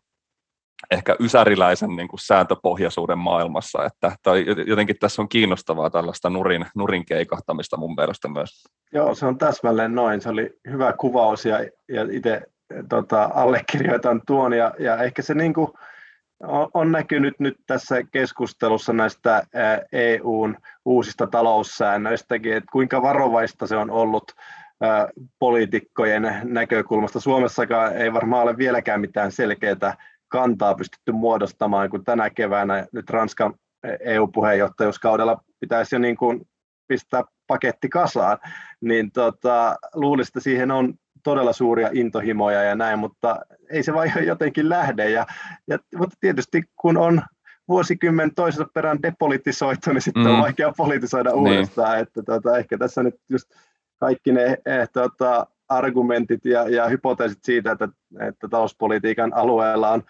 ehkä 0.90 1.16
ysäriläisen 1.20 1.96
niin 1.96 2.08
kuin 2.08 2.20
sääntöpohjaisuuden 2.20 3.18
maailmassa, 3.18 3.84
että 3.84 4.16
tai 4.22 4.44
jotenkin 4.66 4.96
tässä 5.00 5.22
on 5.22 5.28
kiinnostavaa 5.28 5.90
tällaista 5.90 6.30
nurin, 6.30 6.66
nurin 6.76 7.06
keikahtamista 7.06 7.76
mun 7.76 7.94
mielestä 7.94 8.28
myös. 8.28 8.64
Joo, 8.92 9.14
se 9.14 9.26
on 9.26 9.38
täsmälleen 9.38 9.94
noin, 9.94 10.20
se 10.20 10.28
oli 10.28 10.50
hyvä 10.70 10.92
kuvaus 10.92 11.44
ja, 11.44 11.58
ja 11.88 12.06
itse 12.10 12.42
tota, 12.88 13.30
allekirjoitan 13.34 14.22
tuon 14.26 14.52
ja, 14.52 14.74
ja 14.78 15.02
ehkä 15.02 15.22
se 15.22 15.34
niin 15.34 15.54
kuin, 15.54 15.68
on, 16.42 16.68
on 16.74 16.92
näkynyt 16.92 17.40
nyt 17.40 17.56
tässä 17.66 18.02
keskustelussa 18.12 18.92
näistä 18.92 19.42
EUn 19.92 20.56
uusista 20.84 21.26
taloussäännöistäkin, 21.26 22.52
että 22.52 22.68
kuinka 22.72 23.02
varovaista 23.02 23.66
se 23.66 23.76
on 23.76 23.90
ollut 23.90 24.32
poliitikkojen 25.38 26.40
näkökulmasta. 26.44 27.20
Suomessakaan 27.20 27.96
ei 27.96 28.12
varmaan 28.12 28.42
ole 28.42 28.56
vieläkään 28.56 29.00
mitään 29.00 29.32
selkeää 29.32 29.96
kantaa 30.28 30.74
pystytty 30.74 31.12
muodostamaan, 31.12 31.90
kun 31.90 32.04
tänä 32.04 32.30
keväänä 32.30 32.86
nyt 32.92 33.10
Ranskan 33.10 33.54
EU-puheenjohtajuuskaudella 34.00 35.44
pitäisi 35.60 35.94
jo 35.94 35.98
niin 35.98 36.16
kuin 36.16 36.48
pistää 36.88 37.22
paketti 37.46 37.88
kasaan, 37.88 38.38
niin 38.80 39.12
tota, 39.12 39.76
luulisin, 39.94 40.30
että 40.30 40.40
siihen 40.40 40.70
on 40.70 40.94
todella 41.24 41.52
suuria 41.52 41.90
intohimoja 41.92 42.62
ja 42.62 42.74
näin, 42.74 42.98
mutta 42.98 43.40
ei 43.70 43.82
se 43.82 43.94
vaan 43.94 44.26
jotenkin 44.26 44.68
lähde. 44.68 45.10
Ja, 45.10 45.26
ja, 45.66 45.78
mutta 45.98 46.16
tietysti 46.20 46.62
kun 46.76 46.96
on 46.96 47.22
vuosikymmen 47.68 48.34
toisessa 48.34 48.66
perään 48.74 49.02
depolitisoitu, 49.02 49.92
niin 49.92 50.02
sitten 50.02 50.22
mm. 50.22 50.30
on 50.30 50.42
vaikea 50.42 50.72
politisoida 50.76 51.30
niin. 51.30 51.38
uudestaan. 51.38 51.98
Että 51.98 52.22
tota, 52.22 52.58
ehkä 52.58 52.78
tässä 52.78 53.02
nyt 53.02 53.14
just 53.28 53.50
kaikki 54.00 54.32
ne 54.32 54.44
eh, 54.66 54.88
tota, 54.92 55.46
argumentit 55.68 56.44
ja, 56.44 56.68
ja 56.68 56.88
hypoteesit 56.88 57.44
siitä, 57.44 57.72
että, 57.72 57.88
että 58.20 58.48
talouspolitiikan 58.48 59.34
alueella 59.34 59.90
on 59.90 60.02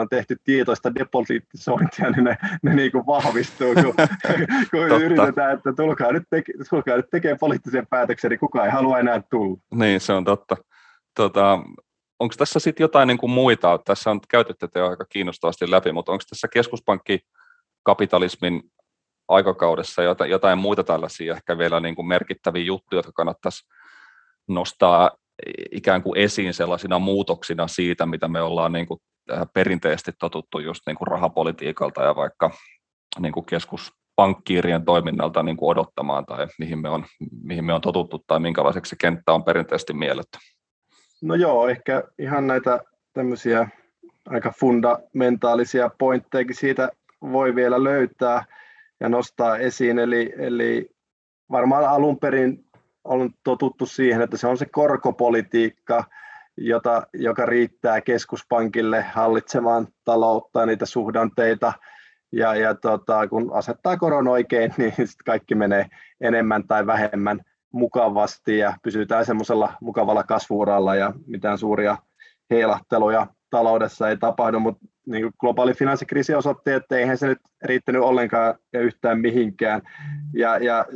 on 0.00 0.08
tehty 0.08 0.36
tietoista 0.44 0.94
depositisointia, 0.94 2.10
niin 2.10 2.24
ne, 2.24 2.36
ne 2.62 2.74
niin 2.74 2.92
kuin 2.92 3.06
vahvistuu, 3.06 3.74
kun, 3.74 3.94
kun 4.70 5.02
yritetään, 5.02 5.54
että 5.54 5.72
tulkaa 5.76 6.12
nyt, 6.12 6.22
teke, 6.30 6.52
tulkaa 6.70 6.96
nyt 6.96 7.10
tekemään 7.10 7.38
poliittisen 7.38 7.86
päätöksen, 7.86 8.30
niin 8.30 8.40
kukaan 8.40 8.66
ei 8.66 8.72
halua 8.72 8.98
enää 8.98 9.22
tulla. 9.30 9.58
Niin, 9.74 10.00
se 10.00 10.12
on 10.12 10.24
totta. 10.24 10.56
Tota, 11.14 11.58
onko 12.20 12.34
tässä 12.38 12.60
sitten 12.60 12.84
jotain 12.84 13.06
niin 13.06 13.18
kuin 13.18 13.30
muita, 13.30 13.78
tässä 13.84 14.10
on 14.10 14.20
käyty 14.28 14.54
tätä 14.54 14.78
jo 14.78 14.88
aika 14.88 15.04
kiinnostavasti 15.04 15.70
läpi, 15.70 15.92
mutta 15.92 16.12
onko 16.12 16.24
tässä 16.28 16.48
keskuspankkikapitalismin 16.48 18.62
aikakaudessa 19.28 20.02
jotain, 20.02 20.30
jotain 20.30 20.58
muita 20.58 20.84
tällaisia 20.84 21.34
ehkä 21.34 21.58
vielä 21.58 21.80
niin 21.80 21.94
kuin 21.94 22.08
merkittäviä 22.08 22.64
juttuja, 22.64 22.98
jotka 22.98 23.12
kannattaisi 23.12 23.68
nostaa 24.48 25.10
ikään 25.72 26.02
kuin 26.02 26.18
esiin 26.18 26.54
sellaisina 26.54 26.98
muutoksina 26.98 27.68
siitä, 27.68 28.06
mitä 28.06 28.28
me 28.28 28.40
ollaan 28.40 28.72
niin 28.72 28.86
kuin 28.86 29.00
perinteisesti 29.54 30.12
totuttu 30.18 30.58
just 30.58 30.82
niin 30.86 30.96
kuin 30.96 31.08
rahapolitiikalta 31.08 32.02
ja 32.02 32.16
vaikka 32.16 32.50
niin 33.18 33.32
kuin 33.32 33.46
keskuspankkiirien 33.46 34.84
toiminnalta 34.84 35.42
niin 35.42 35.56
kuin 35.56 35.70
odottamaan 35.70 36.26
tai 36.26 36.46
mihin 36.58 36.78
me, 36.78 36.88
on, 36.88 37.04
mihin 37.42 37.64
me 37.64 37.72
on 37.72 37.80
totuttu 37.80 38.24
tai 38.26 38.40
minkälaiseksi 38.40 38.90
se 38.90 38.96
kenttä 39.00 39.32
on 39.32 39.44
perinteisesti 39.44 39.92
mielletty? 39.92 40.38
No 41.22 41.34
joo, 41.34 41.68
ehkä 41.68 42.02
ihan 42.18 42.46
näitä 42.46 42.80
tämmöisiä 43.12 43.68
aika 44.28 44.52
fundamentaalisia 44.60 45.90
pointteja 45.98 46.44
siitä 46.50 46.88
voi 47.22 47.54
vielä 47.54 47.84
löytää 47.84 48.44
ja 49.00 49.08
nostaa 49.08 49.56
esiin. 49.56 49.98
Eli, 49.98 50.32
eli 50.38 50.90
varmaan 51.50 51.84
alun 51.84 52.18
perin 52.18 52.64
on 53.04 53.30
totuttu 53.44 53.86
siihen, 53.86 54.22
että 54.22 54.36
se 54.36 54.46
on 54.46 54.58
se 54.58 54.66
korkopolitiikka, 54.66 56.04
jota, 56.56 57.06
joka 57.14 57.46
riittää 57.46 58.00
keskuspankille 58.00 59.02
hallitsemaan 59.02 59.88
taloutta 60.04 60.60
ja 60.60 60.66
niitä 60.66 60.86
suhdanteita. 60.86 61.72
Ja, 62.32 62.54
ja 62.54 62.74
tota, 62.74 63.28
kun 63.28 63.50
asettaa 63.52 63.96
koron 63.96 64.28
oikein, 64.28 64.74
niin 64.76 64.92
sit 65.06 65.22
kaikki 65.24 65.54
menee 65.54 65.86
enemmän 66.20 66.66
tai 66.66 66.86
vähemmän 66.86 67.40
mukavasti 67.72 68.58
ja 68.58 68.74
pysytään 68.82 69.26
semmoisella 69.26 69.72
mukavalla 69.80 70.22
kasvuuralla 70.22 70.94
ja 70.94 71.12
mitään 71.26 71.58
suuria 71.58 71.96
heilahteluja 72.50 73.26
taloudessa 73.50 74.08
ei 74.08 74.16
tapahdu, 74.16 74.60
mutta 74.60 74.86
niin 75.06 75.32
globaali 75.40 75.74
finanssikriisi 75.74 76.34
osoitti, 76.34 76.70
että 76.70 76.96
eihän 76.96 77.18
se 77.18 77.26
nyt 77.26 77.38
riittänyt 77.64 78.02
ollenkaan 78.02 78.54
ja 78.72 78.80
yhtään 78.80 79.20
mihinkään. 79.20 79.82
Ja, 80.34 80.58
ja 80.58 80.86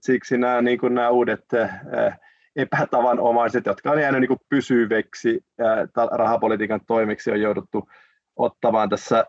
siksi 0.00 0.38
nämä, 0.38 0.62
niin 0.62 0.78
kuin 0.78 0.94
nämä 0.94 1.10
uudet 1.10 1.44
äh, 1.54 2.18
epätavanomaiset, 2.58 3.66
jotka 3.66 3.90
on 3.90 4.00
jäänyt 4.00 4.20
niin 4.20 4.38
pysyviksi 4.48 5.40
äh, 5.60 6.08
rahapolitiikan 6.12 6.80
toimiksi, 6.86 7.30
on 7.30 7.40
jouduttu 7.40 7.88
ottamaan 8.36 8.88
tässä 8.88 9.24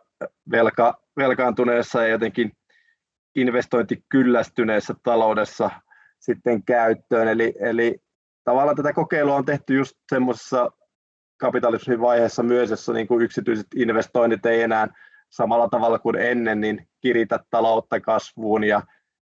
velka, 0.51 1.01
velkaantuneessa 1.17 2.03
ja 2.03 2.07
jotenkin 2.07 2.51
investointikyllästyneessä 3.35 4.93
taloudessa 5.03 5.69
sitten 6.19 6.63
käyttöön. 6.63 7.27
Eli, 7.27 7.53
eli 7.59 7.99
tavallaan 8.43 8.75
tätä 8.75 8.93
kokeilua 8.93 9.35
on 9.35 9.45
tehty 9.45 9.75
just 9.75 9.95
semmoisessa 10.09 10.71
kapitalismin 11.37 12.01
vaiheessa 12.01 12.43
myös, 12.43 12.69
jossa 12.69 12.93
niin 12.93 13.07
kuin 13.07 13.23
yksityiset 13.23 13.67
investoinnit 13.75 14.45
ei 14.45 14.61
enää 14.61 14.87
samalla 15.29 15.69
tavalla 15.69 15.99
kuin 15.99 16.15
ennen, 16.15 16.61
niin 16.61 16.87
kiritä 17.01 17.39
taloutta 17.49 17.99
kasvuun 17.99 18.63
ja, 18.63 18.81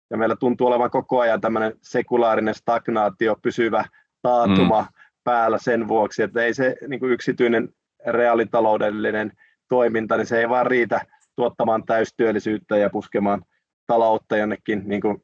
ja 0.10 0.17
meillä 0.17 0.36
tuntuu 0.36 0.67
olevan 0.67 0.91
koko 0.91 1.20
ajan 1.20 1.41
tämmöinen 1.41 1.74
sekulaarinen 1.82 2.56
stagnaatio, 2.56 3.36
pysyvä 3.41 3.86
taatuma 4.22 4.82
mm. 4.82 4.88
päällä 5.24 5.58
sen 5.58 5.88
vuoksi, 5.88 6.24
että 6.24 6.43
ei 6.43 6.54
se 6.54 6.76
niin 6.88 7.00
kuin 7.00 7.12
yksityinen 7.12 7.70
reaalitaloudellinen 8.08 9.32
toiminta, 9.70 10.17
niin 10.17 10.28
se 10.28 10.39
ei 10.39 10.50
vaan 10.50 10.67
riitä 10.67 11.02
tuottamaan 11.36 11.84
täystyöllisyyttä 11.86 12.78
ja 12.78 12.89
puskemaan 12.89 13.41
taloutta 13.88 14.38
jonnekin 14.38 14.84
niin 14.86 15.02
kuin 15.02 15.24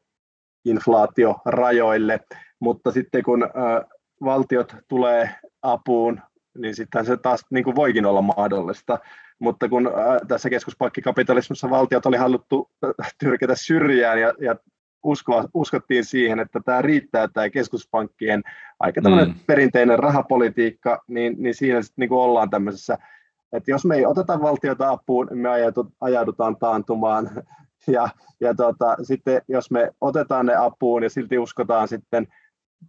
inflaatiorajoille, 0.65 2.19
mutta 2.59 2.91
sitten 2.91 3.23
kun 3.23 3.49
valtiot 4.23 4.75
tulee 4.87 5.29
apuun, 5.61 6.21
niin 6.57 6.75
sitten 6.75 7.05
se 7.05 7.17
taas 7.17 7.45
niin 7.49 7.63
kuin 7.63 7.75
voikin 7.75 8.05
olla 8.05 8.21
mahdollista. 8.21 8.99
Mutta 9.39 9.69
kun 9.69 9.91
tässä 10.27 10.49
keskuspankkikapitalismissa 10.49 11.69
valtiot 11.69 12.05
oli 12.05 12.17
haluttu 12.17 12.71
tyrkätä 13.19 13.53
syrjään 13.55 14.21
ja, 14.21 14.33
ja 14.39 14.55
uskoa, 15.03 15.45
uskottiin 15.53 16.05
siihen, 16.05 16.39
että 16.39 16.59
tämä 16.65 16.81
riittää, 16.81 17.27
tämä 17.27 17.49
keskuspankkien 17.49 18.43
aika 18.79 19.01
mm. 19.01 19.33
perinteinen 19.47 19.99
rahapolitiikka, 19.99 21.03
niin, 21.07 21.35
niin 21.37 21.55
siinä 21.55 21.81
sitten 21.81 22.01
niin 22.03 22.13
ollaan 22.13 22.49
tämmöisessä, 22.49 22.97
että 23.53 23.71
jos 23.71 23.85
me 23.85 23.95
ei 23.95 24.05
oteta 24.05 24.41
valtiota 24.41 24.89
apuun, 24.89 25.27
niin 25.27 25.39
me 25.39 25.49
ajaudutaan 26.01 26.57
taantumaan 26.57 27.29
ja, 27.87 28.09
ja 28.39 28.55
tota, 28.55 28.95
sitten 29.03 29.41
jos 29.47 29.71
me 29.71 29.91
otetaan 30.01 30.45
ne 30.45 30.55
apuun 30.55 31.03
ja 31.03 31.09
silti 31.09 31.37
uskotaan 31.37 31.87
sitten 31.87 32.27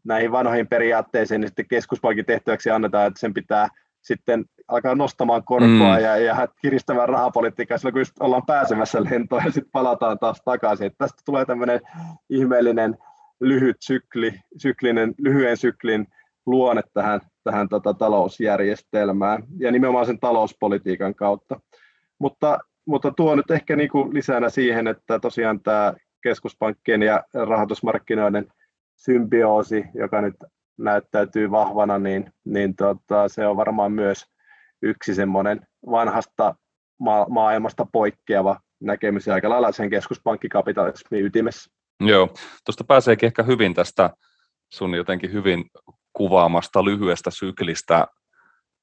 näihin 0.05 0.33
vanhoihin 0.33 0.69
periaatteisiin, 0.69 1.41
niin 1.41 1.49
sitten 1.49 1.69
keskuspankin 1.69 2.25
tehtäväksi 2.25 2.71
annetaan, 2.71 3.07
että 3.07 3.21
sen 3.21 3.35
pitää 3.35 3.69
sitten 4.05 4.45
alkaa 4.69 4.95
nostamaan 4.95 5.45
korkoa 5.45 5.97
mm. 5.97 6.03
ja, 6.03 6.17
ja 6.17 6.49
kiristämään 6.63 7.09
rahapolitiikkaa 7.09 7.79
silloin, 7.79 7.93
kun 7.93 8.01
just 8.01 8.21
ollaan 8.21 8.47
pääsemässä 8.47 9.05
lentoon 9.05 9.43
ja 9.45 9.51
sitten 9.53 9.73
palataan 9.73 10.19
taas 10.19 10.43
takaisin. 10.45 10.87
Että 10.87 10.99
tästä 10.99 11.23
tulee 11.25 11.45
tämmöinen 11.45 11.81
ihmeellinen 12.31 12.99
lyhyt 13.41 13.77
sykli, 13.81 14.35
syklinen, 14.57 15.15
lyhyen 15.19 15.57
syklin 15.57 16.07
luonne 16.47 16.83
tähän, 16.95 17.21
tähän 17.45 17.69
tota, 17.69 17.95
talousjärjestelmään 17.95 19.43
ja 19.59 19.73
nimenomaan 19.73 20.07
sen 20.07 20.21
talouspolitiikan 20.21 21.15
kautta. 21.15 21.61
Mutta 22.19 22.59
mutta 22.87 23.11
tuo 23.11 23.35
nyt 23.35 23.51
ehkä 23.51 23.77
niin 23.77 23.89
kuin 23.89 24.15
lisänä 24.15 24.51
siihen, 24.51 24.87
että 24.87 25.19
tosiaan 25.19 25.61
tämä 25.61 25.95
keskuspankkien 26.23 27.03
ja 27.03 27.25
rahoitusmarkkinoiden 27.35 28.47
symbioosi, 28.97 29.85
joka 29.95 30.21
nyt 30.21 30.35
näyttäytyy 30.79 31.51
vahvana, 31.51 31.99
niin, 31.99 32.33
niin 32.45 32.77
tota, 32.77 33.29
se 33.29 33.47
on 33.47 33.57
varmaan 33.57 33.93
myös 33.93 34.25
yksi 34.83 35.15
semmoinen 35.15 35.67
vanhasta 35.91 36.55
ma- 37.01 37.27
maailmasta 37.29 37.87
poikkeava 37.93 38.61
näkemys 38.81 39.29
aika 39.29 39.49
lailla 39.51 39.73
sen 39.73 39.91
keskuspankkikapitalismin 39.91 41.25
ytimessä. 41.25 41.71
Joo, 42.01 42.35
tuosta 42.65 42.85
pääseekin 42.85 43.27
ehkä 43.27 43.43
hyvin 43.43 43.75
tästä 43.75 44.11
sun 44.73 44.95
jotenkin 44.95 45.33
hyvin 45.33 45.65
kuvaamasta 46.13 46.85
lyhyestä 46.85 47.31
syklistä 47.31 48.07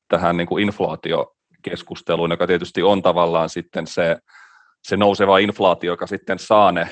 tähän 0.08 0.38
niin 0.38 0.47
kuin 0.47 0.63
inflaatio 0.63 1.36
keskusteluun, 1.62 2.32
joka 2.32 2.47
tietysti 2.47 2.84
on 2.84 3.01
tavallaan 3.01 3.49
sitten 3.49 3.88
se, 3.88 4.17
se 4.84 4.97
nouseva 4.97 5.38
inflaatio, 5.38 5.93
joka 5.93 6.08
sitten 6.08 6.39
saa 6.39 6.71
ne 6.71 6.89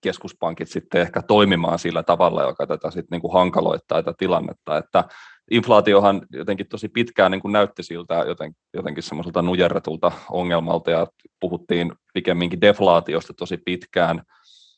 keskuspankit 0.00 0.68
sitten 0.68 1.00
ehkä 1.00 1.22
toimimaan 1.22 1.78
sillä 1.78 2.02
tavalla, 2.02 2.42
joka 2.42 2.66
tätä 2.66 2.90
sitten 2.90 3.08
niin 3.10 3.20
kuin 3.20 3.32
hankaloittaa 3.32 4.02
tätä 4.02 4.14
tilannetta, 4.18 4.76
että 4.76 5.04
inflaatiohan 5.50 6.26
jotenkin 6.30 6.68
tosi 6.68 6.88
pitkään 6.88 7.30
niin 7.30 7.40
kuin 7.42 7.52
näytti 7.52 7.82
siltä 7.82 8.14
joten, 8.14 8.52
jotenkin 8.74 9.02
semmoiselta 9.02 9.42
nujerretulta 9.42 10.12
ongelmalta 10.30 10.90
ja 10.90 11.06
puhuttiin 11.40 11.92
pikemminkin 12.14 12.60
deflaatiosta 12.60 13.34
tosi 13.34 13.56
pitkään. 13.56 14.22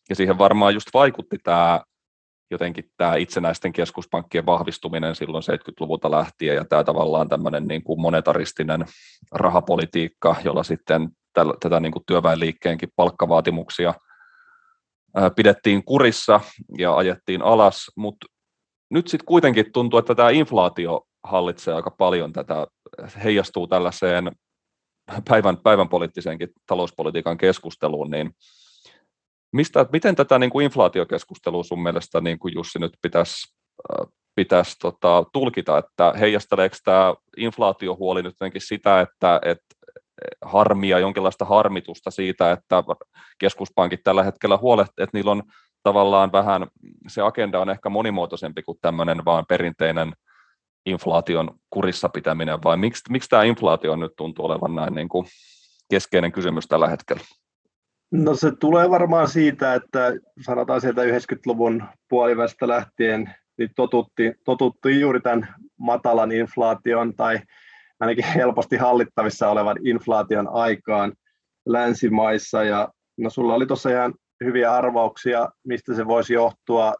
Ja 0.09 0.17
siihen 0.17 0.39
varmaan 0.39 0.75
just 0.75 0.89
vaikutti 0.95 1.39
tämä 1.45 1.81
jotenkin 2.51 2.91
tämä 2.97 3.17
itsenäisten 3.17 3.73
keskuspankkien 3.73 4.47
vahvistuminen 4.47 5.15
silloin 5.15 5.43
70-luvulta 5.43 6.11
lähtien 6.11 6.57
ja 6.57 6.65
tämä 6.65 6.85
tavallaan 6.85 7.29
tämmöinen 7.29 7.67
niin 7.69 7.83
kuin 7.83 8.01
monetaristinen 8.01 8.85
rahapolitiikka, 9.33 10.37
jolla 10.45 10.63
sitten 10.63 11.09
tätä 11.61 11.81
niin 11.81 11.93
kuin 11.93 12.03
työväenliikkeenkin 12.07 12.89
palkkavaatimuksia 12.97 13.95
pidettiin 15.37 15.85
kurissa 15.85 16.41
ja 16.79 16.97
ajettiin 16.97 17.43
alas, 17.43 17.91
mutta 17.97 18.27
nyt 18.91 19.09
sitten 19.09 19.27
kuitenkin 19.27 19.73
tuntuu, 19.73 19.99
että 19.99 20.15
tämä 20.15 20.31
inflaatio 20.31 21.03
hallitsee 21.25 21.75
aika 21.75 21.91
paljon 21.91 22.33
tätä, 22.33 22.67
heijastuu 23.25 23.67
tällaiseen 23.67 24.33
päivän, 25.29 25.57
päivän 25.57 25.89
poliittiseenkin 25.89 26.49
talouspolitiikan 26.67 27.39
keskusteluun, 27.39 28.11
niin 28.11 28.31
Mistä, 29.53 29.87
miten 29.93 30.17
tätä 30.17 30.39
niin 30.39 30.51
kuin 30.51 30.65
inflaatiokeskustelua 30.65 31.63
sun 31.63 31.83
mielestä 31.83 32.21
niin 32.21 32.39
kuin 32.39 32.55
Jussi 32.55 32.79
nyt 32.79 32.93
pitäisi 33.03 33.55
pitäisi 34.35 34.77
tota, 34.81 35.25
tulkita, 35.33 35.79
että 35.79 36.13
heijasteleeko 36.21 36.77
tämä 36.85 37.15
inflaatiohuoli 37.37 38.23
nyt 38.23 38.35
jotenkin 38.35 38.61
sitä, 38.61 39.01
että, 39.01 39.41
että 39.45 39.74
harmia, 40.43 40.99
jonkinlaista 40.99 41.45
harmitusta 41.45 42.11
siitä, 42.11 42.53
että 42.53 42.85
keskuspankit 43.39 44.01
tällä 44.05 44.23
hetkellä 44.23 44.57
huolehtivat, 44.57 45.09
että 45.09 45.19
niillä 45.19 45.31
on 45.31 45.43
tavallaan 45.83 46.33
vähän, 46.33 46.67
se 47.09 47.23
agenda 47.23 47.61
on 47.61 47.71
ehkä 47.71 47.89
monimuotoisempi 47.89 48.63
kuin 48.63 48.79
tämmöinen 48.83 49.25
vaan 49.25 49.45
perinteinen 49.49 50.13
inflaation 50.87 51.51
kurissa 51.71 52.09
pitäminen, 52.09 52.63
vai 52.65 52.77
miksi, 52.77 53.03
miksi 53.11 53.29
tämä 53.29 53.43
inflaatio 53.43 53.97
nyt 53.97 54.13
tuntuu 54.17 54.45
olevan 54.45 54.75
näin 54.75 54.95
niin 54.95 55.09
kuin 55.09 55.27
keskeinen 55.91 56.33
kysymys 56.33 56.67
tällä 56.67 56.89
hetkellä? 56.89 57.23
No 58.13 58.35
se 58.35 58.53
tulee 58.61 58.91
varmaan 58.91 59.29
siitä, 59.29 59.75
että 59.75 60.13
sanotaan 60.41 60.81
sieltä 60.81 61.03
90-luvun 61.03 61.85
puolivästä 62.09 62.69
lähtien 62.69 63.35
niin 63.59 63.71
totuttiin, 63.77 64.35
totuttiin 64.45 65.01
juuri 65.01 65.21
tämän 65.21 65.55
matalan 65.79 66.33
inflaation 66.33 67.15
tai 67.15 67.39
ainakin 68.01 68.25
helposti 68.25 68.77
hallittavissa 68.77 69.49
olevan 69.49 69.77
inflaation 69.87 70.49
aikaan 70.53 71.13
länsimaissa. 71.67 72.65
Ja 72.65 72.89
no 73.19 73.31
sulla 73.31 73.55
oli 73.55 73.67
tuossa 73.67 73.91
ihan 73.91 74.15
hyviä 74.45 74.73
arvauksia, 74.73 75.49
mistä 75.67 75.95
se 75.95 76.07
voisi 76.07 76.35
johtua 76.35 76.95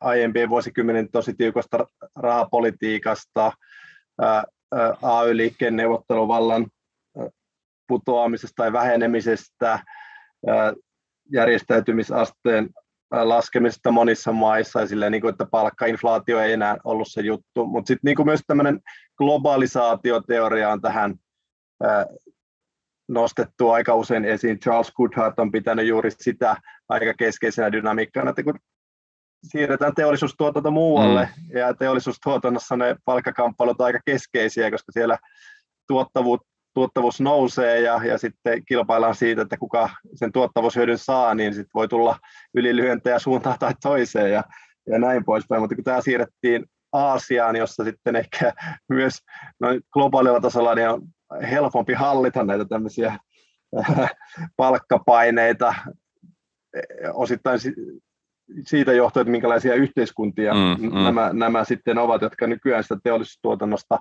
aiempien 0.00 0.48
vuosikymmenen 0.48 1.10
tosi 1.10 1.34
tiukasta 1.34 1.86
rahapolitiikasta, 2.16 3.52
AY-liikkeen 5.02 5.76
neuvotteluvallan 5.76 6.66
putoamisesta 7.88 8.54
tai 8.56 8.72
vähenemisestä, 8.72 9.78
järjestäytymisasteen 11.32 12.70
laskemisesta 13.10 13.90
monissa 13.90 14.32
maissa 14.32 14.80
ja 14.80 14.86
silleen, 14.86 15.12
niin 15.12 15.20
kuin, 15.20 15.30
että 15.30 15.46
palkkainflaatio 15.50 16.40
ei 16.40 16.52
enää 16.52 16.76
ollut 16.84 17.08
se 17.10 17.20
juttu, 17.20 17.66
mutta 17.66 17.88
sitten 17.88 18.00
niin 18.16 18.26
myös 18.26 18.40
tämmöinen 18.46 18.80
globalisaatioteoria 19.18 20.70
on 20.70 20.80
tähän 20.80 21.14
nostettu 23.08 23.70
aika 23.70 23.94
usein 23.94 24.24
esiin. 24.24 24.58
Charles 24.58 24.92
Goodhart 24.92 25.38
on 25.38 25.52
pitänyt 25.52 25.86
juuri 25.86 26.10
sitä 26.10 26.56
aika 26.88 27.14
keskeisenä 27.14 27.72
dynamiikkana, 27.72 28.30
että 28.30 28.42
kun 28.42 28.58
siirretään 29.44 29.94
teollisuustuotanto 29.94 30.70
muualle 30.70 31.28
mm. 31.36 31.58
ja 31.58 31.74
teollisuustuotannossa 31.74 32.76
ne 32.76 32.96
palkkakamppailut 33.04 33.80
on 33.80 33.86
aika 33.86 34.00
keskeisiä, 34.04 34.70
koska 34.70 34.92
siellä 34.92 35.18
tuottavuus, 35.88 36.40
tuottavuus 36.76 37.20
nousee 37.20 37.80
ja, 37.80 38.00
ja 38.04 38.18
sitten 38.18 38.64
kilpaillaan 38.64 39.14
siitä, 39.14 39.42
että 39.42 39.56
kuka 39.56 39.90
sen 40.14 40.32
tuottavuushyödyn 40.32 40.98
saa, 40.98 41.34
niin 41.34 41.54
sitten 41.54 41.70
voi 41.74 41.88
tulla 41.88 42.18
ylilyöntejä 42.54 43.18
suuntaan 43.18 43.58
tai 43.58 43.74
toiseen 43.82 44.32
ja, 44.32 44.44
ja 44.86 44.98
näin 44.98 45.24
poispäin. 45.24 45.62
Mutta 45.62 45.74
kun 45.74 45.84
tämä 45.84 46.00
siirrettiin 46.00 46.64
Aasiaan, 46.92 47.56
jossa 47.56 47.84
sitten 47.84 48.16
ehkä 48.16 48.52
myös 48.88 49.12
noin 49.60 49.80
globaalilla 49.92 50.40
tasolla 50.40 50.74
niin 50.74 50.88
on 50.88 51.02
helpompi 51.50 51.92
hallita 51.92 52.44
näitä 52.44 52.64
tämmöisiä 52.64 53.18
palkkapaineita 54.56 55.74
osittain 57.14 57.58
siitä 58.66 58.92
johtuen, 58.92 59.22
että 59.22 59.30
minkälaisia 59.30 59.74
yhteiskuntia 59.74 60.54
mm, 60.54 60.84
mm. 60.84 61.04
Nämä, 61.04 61.30
nämä 61.32 61.64
sitten 61.64 61.98
ovat, 61.98 62.22
jotka 62.22 62.46
nykyään 62.46 62.82
sitä 62.82 62.96
teollisuustuotannosta 63.04 63.98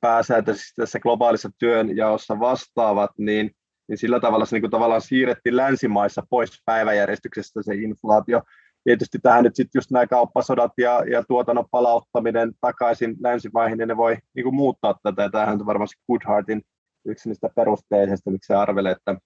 pääsääntöisesti 0.00 0.72
tässä 0.76 1.00
globaalissa 1.00 1.50
työnjaossa 1.58 2.40
vastaavat, 2.40 3.10
niin, 3.18 3.50
niin 3.88 3.98
sillä 3.98 4.20
tavalla 4.20 4.44
se 4.44 4.56
niin 4.56 4.62
kuin 4.62 4.70
tavallaan 4.70 5.00
siirrettiin 5.00 5.56
länsimaissa 5.56 6.22
pois 6.30 6.62
päiväjärjestyksestä 6.64 7.62
se 7.62 7.74
inflaatio. 7.74 8.42
Tietysti 8.84 9.18
tähän 9.22 9.44
nyt 9.44 9.56
sitten 9.56 9.78
just 9.78 9.90
nämä 9.90 10.06
kauppasodat 10.06 10.72
ja, 10.78 11.04
ja 11.10 11.24
tuotannon 11.28 11.68
palauttaminen 11.70 12.52
takaisin 12.60 13.16
länsimaihin, 13.20 13.78
niin 13.78 13.88
ne 13.88 13.96
voi 13.96 14.16
niin 14.34 14.44
kuin 14.44 14.54
muuttaa 14.54 14.94
tätä. 15.02 15.28
Tämähän 15.28 15.60
on 15.60 15.66
varmasti 15.66 16.02
Goodhartin 16.06 16.62
yksi 17.06 17.28
niistä 17.28 17.48
perusteisista, 17.56 18.30
miksi 18.30 18.46
se 18.46 18.54
arvelee, 18.54 18.92
että, 18.92 19.16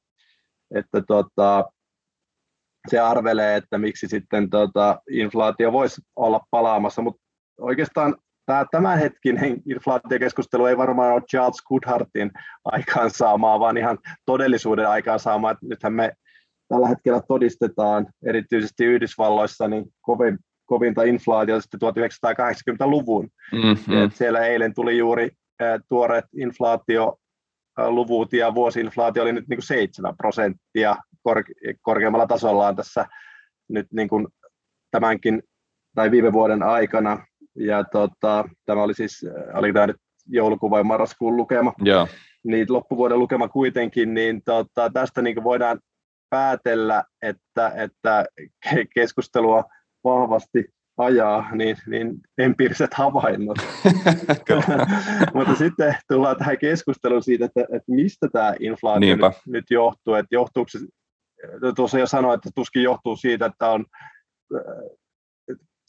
että 0.74 1.02
tota, 1.06 1.64
se 2.90 2.98
arvelee, 2.98 3.56
että 3.56 3.78
miksi 3.78 4.08
sitten 4.08 4.50
tota, 4.50 5.00
inflaatio 5.10 5.72
voisi 5.72 6.00
olla 6.16 6.40
palaamassa, 6.50 7.02
mutta 7.02 7.22
oikeastaan 7.60 8.16
tämä 8.46 8.64
tämänhetkinen 8.70 9.62
inflaatiokeskustelu 9.70 10.66
ei 10.66 10.76
varmaan 10.76 11.12
ole 11.12 11.22
Charles 11.30 11.62
Goodhartin 11.68 12.30
aikaansaamaa, 12.64 13.60
vaan 13.60 13.76
ihan 13.76 13.98
todellisuuden 14.26 14.88
aikaansaamaa. 14.88 15.50
Että 15.50 15.66
nythän 15.66 15.92
me 15.92 16.12
tällä 16.68 16.88
hetkellä 16.88 17.20
todistetaan 17.28 18.06
erityisesti 18.26 18.84
Yhdysvalloissa 18.84 19.68
niin 19.68 19.84
kovin, 20.00 20.38
kovinta 20.66 21.02
inflaatiota 21.02 21.60
sitten 21.60 21.80
1980-luvun. 21.82 23.28
Mm-hmm. 23.52 24.10
siellä 24.12 24.40
eilen 24.40 24.74
tuli 24.74 24.98
juuri 24.98 25.30
äh, 25.62 25.80
tuoreet 25.88 26.24
inflaatioluvut 26.36 28.32
ja 28.32 28.54
vuosi-inflaatio 28.54 29.22
oli 29.22 29.32
nyt 29.32 29.48
niin 29.48 29.58
kuin 29.58 29.66
7 29.66 30.16
prosenttia 30.16 30.96
kor- 31.22 31.44
korkeammalla 31.82 32.26
tasollaan 32.26 32.76
tässä 32.76 33.06
nyt 33.68 33.86
niin 33.92 34.08
kuin 34.08 34.28
tämänkin 34.90 35.42
tai 35.94 36.10
viime 36.10 36.32
vuoden 36.32 36.62
aikana. 36.62 37.26
Ja 37.56 37.84
tota, 37.84 38.44
tämä 38.66 38.82
oli 38.82 38.94
siis, 38.94 39.26
oli 39.54 39.72
tämä 39.72 39.86
nyt 39.86 39.96
joulukuun 40.26 40.70
vai 40.70 40.84
marraskuun 40.84 41.36
lukema, 41.36 41.72
yeah. 41.86 42.08
niin 42.44 42.66
loppuvuoden 42.68 43.18
lukema 43.18 43.48
kuitenkin, 43.48 44.14
niin 44.14 44.42
tota, 44.44 44.90
tästä 44.90 45.22
niin 45.22 45.44
voidaan 45.44 45.80
päätellä, 46.30 47.04
että, 47.22 47.72
että 47.76 48.26
keskustelua 48.94 49.64
vahvasti 50.04 50.64
ajaa, 50.96 51.54
niin, 51.54 51.76
niin 51.86 52.14
empiiriset 52.38 52.94
havainnot. 52.94 53.58
Mutta 55.34 55.54
sitten 55.54 55.96
tullaan 56.08 56.36
tähän 56.36 56.58
keskusteluun 56.58 57.22
siitä, 57.22 57.44
että, 57.44 57.60
että 57.60 57.92
mistä 57.92 58.28
tämä 58.32 58.54
inflaatio 58.60 59.16
nyt, 59.16 59.32
nyt 59.46 59.64
johtuu, 59.70 60.14
että 60.14 60.34
johtuuko 60.34 60.68
se 60.68 60.78
tuossa 61.76 61.98
jo 61.98 62.06
sanoin, 62.06 62.34
että 62.34 62.50
tuskin 62.54 62.82
johtuu 62.82 63.16
siitä, 63.16 63.46
että 63.46 63.70
on 63.70 63.84
äh, 64.54 64.60